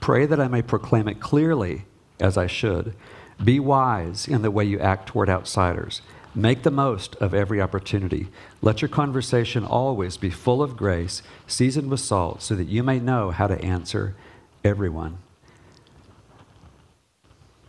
Pray 0.00 0.26
that 0.26 0.38
I 0.38 0.48
may 0.48 0.60
proclaim 0.60 1.08
it 1.08 1.18
clearly 1.18 1.86
as 2.20 2.36
I 2.36 2.46
should. 2.46 2.94
Be 3.42 3.58
wise 3.58 4.28
in 4.28 4.42
the 4.42 4.50
way 4.50 4.66
you 4.66 4.78
act 4.78 5.06
toward 5.08 5.30
outsiders. 5.30 6.02
Make 6.34 6.64
the 6.64 6.70
most 6.70 7.14
of 7.16 7.32
every 7.32 7.60
opportunity. 7.60 8.28
Let 8.60 8.82
your 8.82 8.88
conversation 8.88 9.64
always 9.64 10.16
be 10.16 10.30
full 10.30 10.62
of 10.62 10.76
grace, 10.76 11.22
seasoned 11.46 11.90
with 11.90 12.00
salt, 12.00 12.42
so 12.42 12.56
that 12.56 12.68
you 12.68 12.82
may 12.82 12.98
know 12.98 13.30
how 13.30 13.46
to 13.46 13.60
answer 13.62 14.16
everyone. 14.64 15.18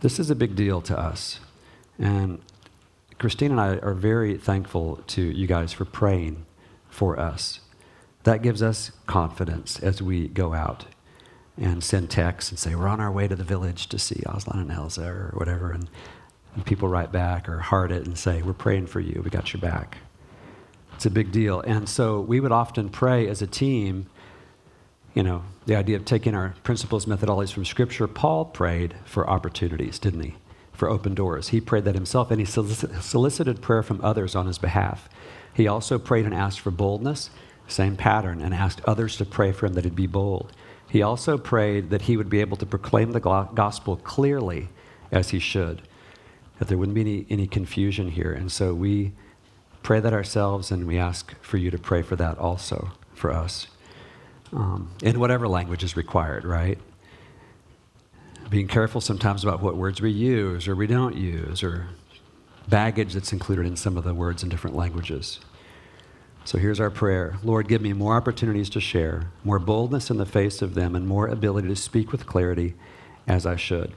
This 0.00 0.18
is 0.18 0.30
a 0.30 0.34
big 0.34 0.56
deal 0.56 0.80
to 0.82 0.98
us. 0.98 1.38
And 1.98 2.40
Christine 3.18 3.52
and 3.52 3.60
I 3.60 3.76
are 3.78 3.94
very 3.94 4.36
thankful 4.36 4.96
to 5.08 5.22
you 5.22 5.46
guys 5.46 5.72
for 5.72 5.84
praying 5.84 6.44
for 6.90 7.18
us. 7.18 7.60
That 8.24 8.42
gives 8.42 8.62
us 8.62 8.90
confidence 9.06 9.78
as 9.78 10.02
we 10.02 10.26
go 10.26 10.54
out 10.54 10.86
and 11.56 11.82
send 11.82 12.10
texts 12.10 12.50
and 12.50 12.58
say, 12.58 12.74
We're 12.74 12.88
on 12.88 13.00
our 13.00 13.12
way 13.12 13.28
to 13.28 13.36
the 13.36 13.44
village 13.44 13.86
to 13.88 13.98
see 13.98 14.22
Aslan 14.26 14.58
and 14.58 14.72
Elsa 14.72 15.06
or 15.06 15.32
whatever. 15.34 15.70
And, 15.70 15.88
and 16.56 16.64
people 16.64 16.88
write 16.88 17.12
back 17.12 17.48
or 17.48 17.60
heart 17.60 17.92
it 17.92 18.06
and 18.06 18.18
say, 18.18 18.42
We're 18.42 18.54
praying 18.54 18.86
for 18.86 18.98
you. 18.98 19.20
We 19.22 19.30
got 19.30 19.52
your 19.52 19.60
back. 19.60 19.98
It's 20.94 21.06
a 21.06 21.10
big 21.10 21.30
deal. 21.30 21.60
And 21.60 21.88
so 21.88 22.20
we 22.20 22.40
would 22.40 22.50
often 22.50 22.88
pray 22.88 23.28
as 23.28 23.42
a 23.42 23.46
team, 23.46 24.06
you 25.14 25.22
know, 25.22 25.44
the 25.66 25.76
idea 25.76 25.96
of 25.96 26.06
taking 26.06 26.34
our 26.34 26.54
principles, 26.62 27.04
methodologies 27.04 27.52
from 27.52 27.66
Scripture. 27.66 28.08
Paul 28.08 28.46
prayed 28.46 28.94
for 29.04 29.28
opportunities, 29.28 29.98
didn't 29.98 30.22
he? 30.22 30.34
For 30.72 30.88
open 30.88 31.14
doors. 31.14 31.48
He 31.48 31.60
prayed 31.60 31.84
that 31.84 31.94
himself, 31.94 32.30
and 32.30 32.40
he 32.40 32.46
solicited 32.46 33.60
prayer 33.60 33.82
from 33.82 34.00
others 34.02 34.34
on 34.34 34.46
his 34.46 34.58
behalf. 34.58 35.10
He 35.52 35.68
also 35.68 35.98
prayed 35.98 36.24
and 36.24 36.34
asked 36.34 36.60
for 36.60 36.70
boldness, 36.70 37.28
same 37.68 37.96
pattern, 37.96 38.40
and 38.40 38.54
asked 38.54 38.80
others 38.86 39.16
to 39.16 39.26
pray 39.26 39.52
for 39.52 39.66
him 39.66 39.74
that 39.74 39.84
he'd 39.84 39.94
be 39.94 40.06
bold. 40.06 40.52
He 40.88 41.02
also 41.02 41.36
prayed 41.36 41.90
that 41.90 42.02
he 42.02 42.16
would 42.16 42.30
be 42.30 42.40
able 42.40 42.56
to 42.56 42.66
proclaim 42.66 43.12
the 43.12 43.20
gospel 43.20 43.96
clearly 43.96 44.68
as 45.12 45.30
he 45.30 45.38
should, 45.38 45.82
that 46.58 46.68
there 46.68 46.78
wouldn't 46.78 46.94
be 46.94 47.00
any, 47.00 47.26
any 47.28 47.46
confusion 47.46 48.10
here. 48.10 48.32
And 48.32 48.50
so 48.50 48.74
we 48.74 49.12
pray 49.82 50.00
that 50.00 50.12
ourselves, 50.12 50.70
and 50.70 50.86
we 50.86 50.98
ask 50.98 51.34
for 51.42 51.58
you 51.58 51.70
to 51.70 51.78
pray 51.78 52.02
for 52.02 52.16
that 52.16 52.38
also 52.38 52.92
for 53.14 53.30
us, 53.30 53.68
um, 54.52 54.90
in 55.02 55.20
whatever 55.20 55.46
language 55.46 55.84
is 55.84 55.96
required, 55.96 56.44
right? 56.44 56.78
Being 58.48 58.68
careful 58.68 59.00
sometimes 59.00 59.42
about 59.42 59.60
what 59.60 59.76
words 59.76 60.00
we 60.00 60.10
use 60.10 60.68
or 60.68 60.76
we 60.76 60.86
don't 60.86 61.16
use, 61.16 61.62
or 61.62 61.88
baggage 62.68 63.14
that's 63.14 63.32
included 63.32 63.66
in 63.66 63.76
some 63.76 63.96
of 63.96 64.04
the 64.04 64.14
words 64.14 64.42
in 64.42 64.48
different 64.48 64.76
languages. 64.76 65.40
So 66.44 66.58
here's 66.58 66.78
our 66.78 66.90
prayer 66.90 67.38
Lord, 67.42 67.66
give 67.66 67.82
me 67.82 67.92
more 67.92 68.14
opportunities 68.14 68.70
to 68.70 68.80
share, 68.80 69.30
more 69.42 69.58
boldness 69.58 70.10
in 70.10 70.16
the 70.16 70.26
face 70.26 70.62
of 70.62 70.74
them, 70.74 70.94
and 70.94 71.06
more 71.06 71.26
ability 71.26 71.68
to 71.68 71.76
speak 71.76 72.12
with 72.12 72.26
clarity 72.26 72.74
as 73.26 73.46
I 73.46 73.56
should. 73.56 73.92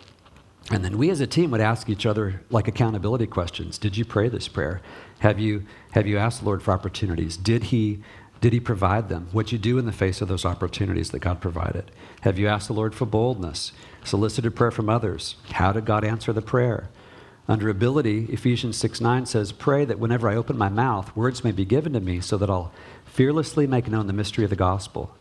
And 0.71 0.85
then 0.85 0.97
we 0.97 1.09
as 1.09 1.19
a 1.19 1.27
team 1.27 1.49
would 1.51 1.61
ask 1.61 1.89
each 1.89 2.05
other 2.05 2.41
like 2.51 2.67
accountability 2.67 3.25
questions. 3.25 3.77
Did 3.77 3.97
you 3.97 4.05
pray 4.05 4.29
this 4.29 4.47
prayer? 4.47 4.81
Have 5.19 5.39
you, 5.39 5.65
have 5.91 6.05
you 6.05 6.17
asked 6.17 6.39
the 6.39 6.45
Lord 6.45 6.61
for 6.61 6.71
opportunities? 6.71 7.37
Did 7.37 7.65
he, 7.65 8.03
did 8.39 8.53
he 8.53 8.59
provide 8.59 9.09
them? 9.09 9.29
What'd 9.31 9.51
you 9.51 9.57
do 9.57 9.79
in 9.79 9.87
the 9.87 9.91
face 9.91 10.21
of 10.21 10.27
those 10.27 10.45
opportunities 10.45 11.09
that 11.09 11.19
God 11.19 11.41
provided? 11.41 11.91
Have 12.21 12.37
you 12.37 12.47
asked 12.47 12.67
the 12.67 12.73
Lord 12.73 12.93
for 12.93 13.05
boldness? 13.05 13.71
Solicited 14.03 14.55
prayer 14.55 14.71
from 14.71 14.89
others? 14.89 15.35
How 15.53 15.71
did 15.71 15.85
God 15.85 16.05
answer 16.05 16.31
the 16.31 16.41
prayer? 16.41 16.89
Under 17.47 17.67
ability, 17.67 18.27
Ephesians 18.29 18.77
6 18.77 19.01
9 19.01 19.25
says, 19.25 19.51
Pray 19.51 19.83
that 19.85 19.97
whenever 19.97 20.29
I 20.29 20.35
open 20.35 20.55
my 20.55 20.69
mouth, 20.69 21.15
words 21.15 21.43
may 21.43 21.51
be 21.51 21.65
given 21.65 21.93
to 21.93 21.99
me 21.99 22.21
so 22.21 22.37
that 22.37 22.49
I'll 22.49 22.71
fearlessly 23.05 23.65
make 23.65 23.87
known 23.87 24.05
the 24.05 24.13
mystery 24.13 24.43
of 24.43 24.51
the 24.51 24.55
gospel. 24.55 25.17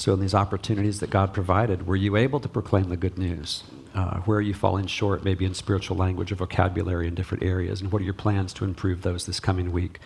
So, 0.00 0.14
in 0.14 0.20
these 0.20 0.34
opportunities 0.34 1.00
that 1.00 1.10
God 1.10 1.34
provided, 1.34 1.86
were 1.86 1.94
you 1.94 2.16
able 2.16 2.40
to 2.40 2.48
proclaim 2.48 2.88
the 2.88 2.96
good 2.96 3.18
news? 3.18 3.64
Uh, 3.94 4.20
where 4.20 4.38
are 4.38 4.40
you 4.40 4.54
falling 4.54 4.86
short, 4.86 5.24
maybe 5.24 5.44
in 5.44 5.52
spiritual 5.52 5.94
language 5.94 6.32
or 6.32 6.36
vocabulary 6.36 7.06
in 7.06 7.14
different 7.14 7.42
areas? 7.42 7.82
And 7.82 7.92
what 7.92 8.00
are 8.00 8.06
your 8.06 8.14
plans 8.14 8.54
to 8.54 8.64
improve 8.64 9.02
those 9.02 9.26
this 9.26 9.40
coming 9.40 9.72
week? 9.72 9.98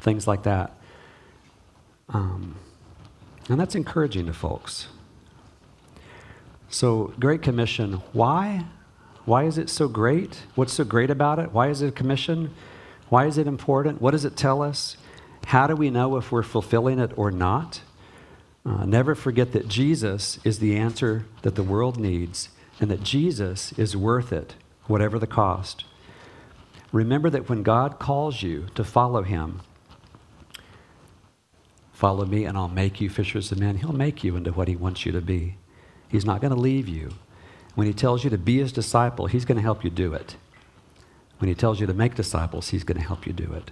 Things 0.00 0.26
like 0.26 0.42
that. 0.42 0.76
Um, 2.08 2.56
and 3.48 3.60
that's 3.60 3.76
encouraging 3.76 4.26
to 4.26 4.32
folks. 4.32 4.88
So, 6.68 7.14
Great 7.20 7.40
Commission, 7.40 8.02
why? 8.12 8.64
Why 9.26 9.44
is 9.44 9.58
it 9.58 9.70
so 9.70 9.86
great? 9.86 10.42
What's 10.56 10.72
so 10.72 10.82
great 10.82 11.08
about 11.08 11.38
it? 11.38 11.52
Why 11.52 11.68
is 11.68 11.82
it 11.82 11.86
a 11.86 11.92
commission? 11.92 12.52
Why 13.10 13.26
is 13.26 13.38
it 13.38 13.46
important? 13.46 14.02
What 14.02 14.10
does 14.10 14.24
it 14.24 14.36
tell 14.36 14.60
us? 14.60 14.96
How 15.46 15.68
do 15.68 15.76
we 15.76 15.88
know 15.88 16.16
if 16.16 16.32
we're 16.32 16.42
fulfilling 16.42 16.98
it 16.98 17.12
or 17.16 17.30
not? 17.30 17.82
Uh, 18.66 18.84
never 18.84 19.14
forget 19.14 19.52
that 19.52 19.68
Jesus 19.68 20.40
is 20.42 20.58
the 20.58 20.76
answer 20.76 21.24
that 21.42 21.54
the 21.54 21.62
world 21.62 22.00
needs 22.00 22.48
and 22.80 22.90
that 22.90 23.04
Jesus 23.04 23.72
is 23.78 23.96
worth 23.96 24.32
it, 24.32 24.56
whatever 24.86 25.20
the 25.20 25.26
cost. 25.26 25.84
Remember 26.90 27.30
that 27.30 27.48
when 27.48 27.62
God 27.62 28.00
calls 28.00 28.42
you 28.42 28.66
to 28.74 28.82
follow 28.82 29.22
him, 29.22 29.60
follow 31.92 32.24
me 32.24 32.44
and 32.44 32.58
I'll 32.58 32.66
make 32.66 33.00
you 33.00 33.08
fishers 33.08 33.52
of 33.52 33.60
men, 33.60 33.76
he'll 33.76 33.92
make 33.92 34.24
you 34.24 34.34
into 34.34 34.50
what 34.50 34.66
he 34.66 34.74
wants 34.74 35.06
you 35.06 35.12
to 35.12 35.20
be. 35.20 35.58
He's 36.08 36.24
not 36.24 36.40
going 36.40 36.52
to 36.52 36.60
leave 36.60 36.88
you. 36.88 37.10
When 37.76 37.86
he 37.86 37.92
tells 37.92 38.24
you 38.24 38.30
to 38.30 38.38
be 38.38 38.58
his 38.58 38.72
disciple, 38.72 39.26
he's 39.26 39.44
going 39.44 39.56
to 39.56 39.62
help 39.62 39.84
you 39.84 39.90
do 39.90 40.12
it. 40.12 40.36
When 41.38 41.48
he 41.48 41.54
tells 41.54 41.78
you 41.78 41.86
to 41.86 41.94
make 41.94 42.16
disciples, 42.16 42.70
he's 42.70 42.84
going 42.84 42.98
to 42.98 43.06
help 43.06 43.26
you 43.26 43.32
do 43.32 43.52
it. 43.52 43.70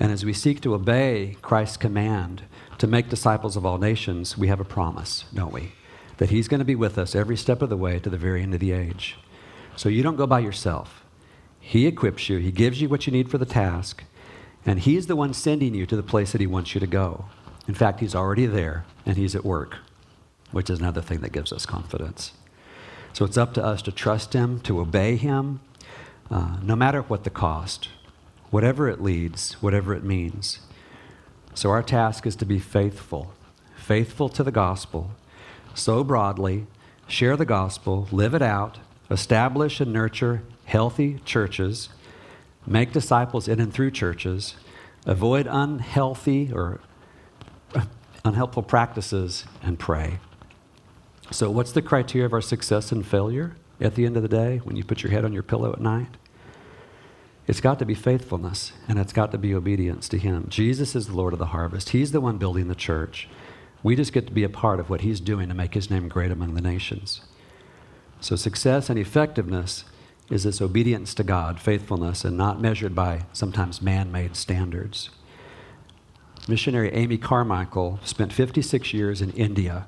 And 0.00 0.10
as 0.10 0.24
we 0.24 0.32
seek 0.32 0.60
to 0.62 0.74
obey 0.74 1.36
Christ's 1.42 1.76
command 1.76 2.42
to 2.78 2.86
make 2.86 3.08
disciples 3.08 3.56
of 3.56 3.64
all 3.64 3.78
nations, 3.78 4.36
we 4.36 4.48
have 4.48 4.60
a 4.60 4.64
promise, 4.64 5.24
don't 5.32 5.52
we? 5.52 5.72
That 6.18 6.30
he's 6.30 6.48
going 6.48 6.58
to 6.60 6.64
be 6.64 6.74
with 6.74 6.98
us 6.98 7.14
every 7.14 7.36
step 7.36 7.62
of 7.62 7.68
the 7.68 7.76
way 7.76 7.98
to 7.98 8.10
the 8.10 8.16
very 8.16 8.42
end 8.42 8.54
of 8.54 8.60
the 8.60 8.72
age. 8.72 9.16
So 9.76 9.88
you 9.88 10.02
don't 10.02 10.16
go 10.16 10.26
by 10.26 10.40
yourself. 10.40 11.04
He 11.60 11.86
equips 11.86 12.28
you, 12.28 12.38
he 12.38 12.52
gives 12.52 12.80
you 12.80 12.88
what 12.88 13.06
you 13.06 13.12
need 13.12 13.30
for 13.30 13.38
the 13.38 13.44
task, 13.44 14.04
and 14.64 14.80
he's 14.80 15.06
the 15.06 15.16
one 15.16 15.34
sending 15.34 15.74
you 15.74 15.86
to 15.86 15.96
the 15.96 16.02
place 16.02 16.32
that 16.32 16.40
he 16.40 16.46
wants 16.46 16.74
you 16.74 16.80
to 16.80 16.86
go. 16.86 17.26
In 17.68 17.74
fact, 17.74 18.00
he's 18.00 18.14
already 18.14 18.46
there 18.46 18.84
and 19.04 19.16
he's 19.16 19.34
at 19.34 19.44
work, 19.44 19.78
which 20.52 20.70
is 20.70 20.78
another 20.78 21.02
thing 21.02 21.20
that 21.20 21.32
gives 21.32 21.52
us 21.52 21.66
confidence. 21.66 22.32
So 23.16 23.24
it's 23.24 23.38
up 23.38 23.54
to 23.54 23.64
us 23.64 23.80
to 23.80 23.92
trust 23.92 24.34
Him, 24.34 24.60
to 24.60 24.78
obey 24.78 25.16
Him, 25.16 25.60
uh, 26.30 26.58
no 26.62 26.76
matter 26.76 27.00
what 27.00 27.24
the 27.24 27.30
cost, 27.30 27.88
whatever 28.50 28.90
it 28.90 29.00
leads, 29.00 29.54
whatever 29.62 29.94
it 29.94 30.04
means. 30.04 30.58
So 31.56 31.70
our 31.70 31.82
task 31.82 32.26
is 32.26 32.36
to 32.36 32.44
be 32.44 32.58
faithful, 32.58 33.32
faithful 33.74 34.28
to 34.28 34.44
the 34.44 34.52
gospel, 34.52 35.12
so 35.72 36.04
broadly, 36.04 36.66
share 37.08 37.34
the 37.34 37.46
gospel, 37.46 38.08
live 38.12 38.34
it 38.34 38.42
out, 38.42 38.76
establish 39.10 39.80
and 39.80 39.90
nurture 39.90 40.42
healthy 40.66 41.18
churches, 41.24 41.88
make 42.66 42.92
disciples 42.92 43.48
in 43.48 43.58
and 43.58 43.72
through 43.72 43.92
churches, 43.92 44.56
avoid 45.06 45.46
unhealthy 45.46 46.52
or 46.52 46.78
unhelpful 48.22 48.62
practices, 48.62 49.46
and 49.62 49.78
pray. 49.78 50.18
So, 51.30 51.50
what's 51.50 51.72
the 51.72 51.80
criteria 51.80 52.26
of 52.26 52.34
our 52.34 52.42
success 52.42 52.92
and 52.92 53.04
failure 53.04 53.56
at 53.80 53.94
the 53.94 54.04
end 54.04 54.18
of 54.18 54.22
the 54.22 54.28
day 54.28 54.58
when 54.58 54.76
you 54.76 54.84
put 54.84 55.02
your 55.02 55.10
head 55.10 55.24
on 55.24 55.32
your 55.32 55.42
pillow 55.42 55.72
at 55.72 55.80
night? 55.80 56.18
It's 57.46 57.60
got 57.60 57.78
to 57.78 57.84
be 57.84 57.94
faithfulness 57.94 58.72
and 58.88 58.98
it's 58.98 59.12
got 59.12 59.30
to 59.32 59.38
be 59.38 59.54
obedience 59.54 60.08
to 60.08 60.18
Him. 60.18 60.46
Jesus 60.48 60.96
is 60.96 61.06
the 61.06 61.14
Lord 61.14 61.32
of 61.32 61.38
the 61.38 61.46
harvest, 61.46 61.90
He's 61.90 62.12
the 62.12 62.20
one 62.20 62.38
building 62.38 62.68
the 62.68 62.74
church. 62.74 63.28
We 63.82 63.94
just 63.94 64.12
get 64.12 64.26
to 64.26 64.32
be 64.32 64.42
a 64.42 64.48
part 64.48 64.80
of 64.80 64.90
what 64.90 65.02
He's 65.02 65.20
doing 65.20 65.48
to 65.48 65.54
make 65.54 65.74
His 65.74 65.90
name 65.90 66.08
great 66.08 66.30
among 66.30 66.54
the 66.54 66.60
nations. 66.60 67.20
So, 68.20 68.34
success 68.34 68.90
and 68.90 68.98
effectiveness 68.98 69.84
is 70.30 70.42
this 70.42 70.60
obedience 70.60 71.14
to 71.14 71.22
God, 71.22 71.60
faithfulness, 71.60 72.24
and 72.24 72.36
not 72.36 72.60
measured 72.60 72.94
by 72.94 73.26
sometimes 73.32 73.82
man 73.82 74.10
made 74.10 74.34
standards. 74.34 75.10
Missionary 76.48 76.92
Amy 76.92 77.18
Carmichael 77.18 78.00
spent 78.02 78.32
56 78.32 78.92
years 78.92 79.22
in 79.22 79.30
India 79.32 79.86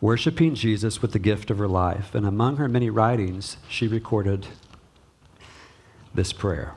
worshiping 0.00 0.54
Jesus 0.54 1.00
with 1.00 1.12
the 1.12 1.18
gift 1.18 1.50
of 1.50 1.58
her 1.58 1.68
life. 1.68 2.14
And 2.14 2.26
among 2.26 2.56
her 2.56 2.68
many 2.68 2.90
writings, 2.90 3.56
she 3.68 3.88
recorded 3.88 4.46
this 6.16 6.32
prayer 6.32 6.74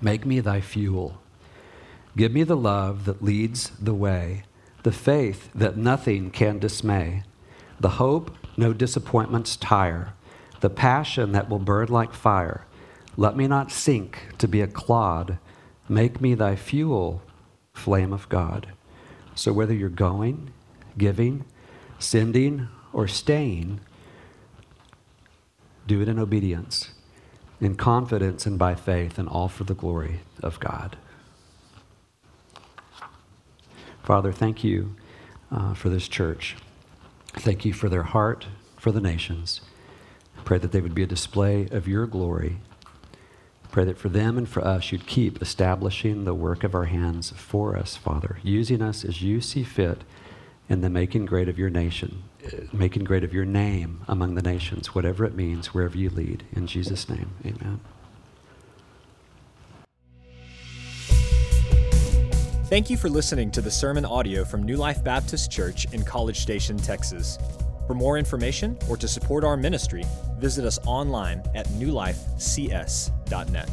Make 0.00 0.24
me 0.24 0.40
thy 0.40 0.60
fuel. 0.60 1.20
Give 2.16 2.32
me 2.32 2.42
the 2.42 2.56
love 2.56 3.04
that 3.04 3.22
leads 3.22 3.70
the 3.70 3.94
way, 3.94 4.44
the 4.82 4.92
faith 4.92 5.50
that 5.54 5.76
nothing 5.76 6.30
can 6.30 6.58
dismay, 6.58 7.22
the 7.78 7.90
hope 7.90 8.34
no 8.56 8.72
disappointments 8.72 9.56
tire, 9.56 10.14
the 10.60 10.70
passion 10.70 11.32
that 11.32 11.48
will 11.48 11.58
burn 11.58 11.88
like 11.88 12.12
fire. 12.14 12.66
Let 13.16 13.36
me 13.36 13.46
not 13.46 13.70
sink 13.70 14.34
to 14.38 14.48
be 14.48 14.60
a 14.60 14.66
clod. 14.66 15.38
Make 15.88 16.20
me 16.20 16.34
thy 16.34 16.56
fuel, 16.56 17.22
flame 17.72 18.12
of 18.12 18.28
God. 18.28 18.72
So 19.34 19.52
whether 19.52 19.74
you're 19.74 19.88
going, 19.88 20.50
giving, 20.96 21.44
sending 21.98 22.68
or 22.92 23.06
staying, 23.06 23.80
do 25.86 26.00
it 26.00 26.08
in 26.08 26.18
obedience, 26.18 26.90
in 27.60 27.74
confidence 27.74 28.46
and 28.46 28.58
by 28.58 28.74
faith, 28.74 29.18
and 29.18 29.28
all 29.28 29.48
for 29.48 29.64
the 29.64 29.74
glory 29.74 30.20
of 30.42 30.58
God. 30.60 30.96
Father, 34.02 34.32
thank 34.32 34.64
you 34.64 34.96
uh, 35.52 35.74
for 35.74 35.88
this 35.88 36.08
church. 36.08 36.56
Thank 37.34 37.64
you 37.64 37.72
for 37.72 37.88
their 37.88 38.02
heart 38.02 38.46
for 38.76 38.90
the 38.90 39.00
nations. 39.00 39.60
Pray 40.44 40.58
that 40.58 40.72
they 40.72 40.80
would 40.80 40.94
be 40.94 41.02
a 41.02 41.06
display 41.06 41.68
of 41.70 41.86
your 41.86 42.06
glory. 42.06 42.56
Pray 43.70 43.84
that 43.84 43.98
for 43.98 44.08
them 44.08 44.36
and 44.36 44.48
for 44.48 44.64
us, 44.64 44.90
you'd 44.90 45.06
keep 45.06 45.40
establishing 45.40 46.24
the 46.24 46.34
work 46.34 46.64
of 46.64 46.74
our 46.74 46.86
hands 46.86 47.30
for 47.36 47.76
us, 47.76 47.96
Father, 47.96 48.38
using 48.42 48.82
us 48.82 49.04
as 49.04 49.22
you 49.22 49.40
see 49.40 49.62
fit 49.62 50.02
in 50.68 50.80
the 50.80 50.90
making 50.90 51.26
great 51.26 51.48
of 51.48 51.58
your 51.58 51.70
nation, 51.70 52.22
making 52.72 53.04
great 53.04 53.24
of 53.24 53.32
your 53.32 53.44
name 53.44 54.02
among 54.08 54.34
the 54.34 54.42
nations, 54.42 54.94
whatever 54.94 55.24
it 55.24 55.34
means, 55.34 55.74
wherever 55.74 55.96
you 55.96 56.10
lead. 56.10 56.44
In 56.52 56.66
Jesus' 56.66 57.08
name, 57.08 57.30
amen. 57.44 57.80
Thank 62.70 62.88
you 62.88 62.96
for 62.96 63.08
listening 63.08 63.50
to 63.50 63.60
the 63.60 63.70
sermon 63.70 64.04
audio 64.04 64.44
from 64.44 64.62
New 64.62 64.76
Life 64.76 65.02
Baptist 65.02 65.50
Church 65.50 65.92
in 65.92 66.04
College 66.04 66.38
Station, 66.38 66.76
Texas. 66.76 67.36
For 67.88 67.94
more 67.94 68.16
information 68.16 68.78
or 68.88 68.96
to 68.96 69.08
support 69.08 69.42
our 69.42 69.56
ministry, 69.56 70.04
visit 70.38 70.64
us 70.64 70.78
online 70.86 71.42
at 71.56 71.66
newlifecs.net. 71.70 73.68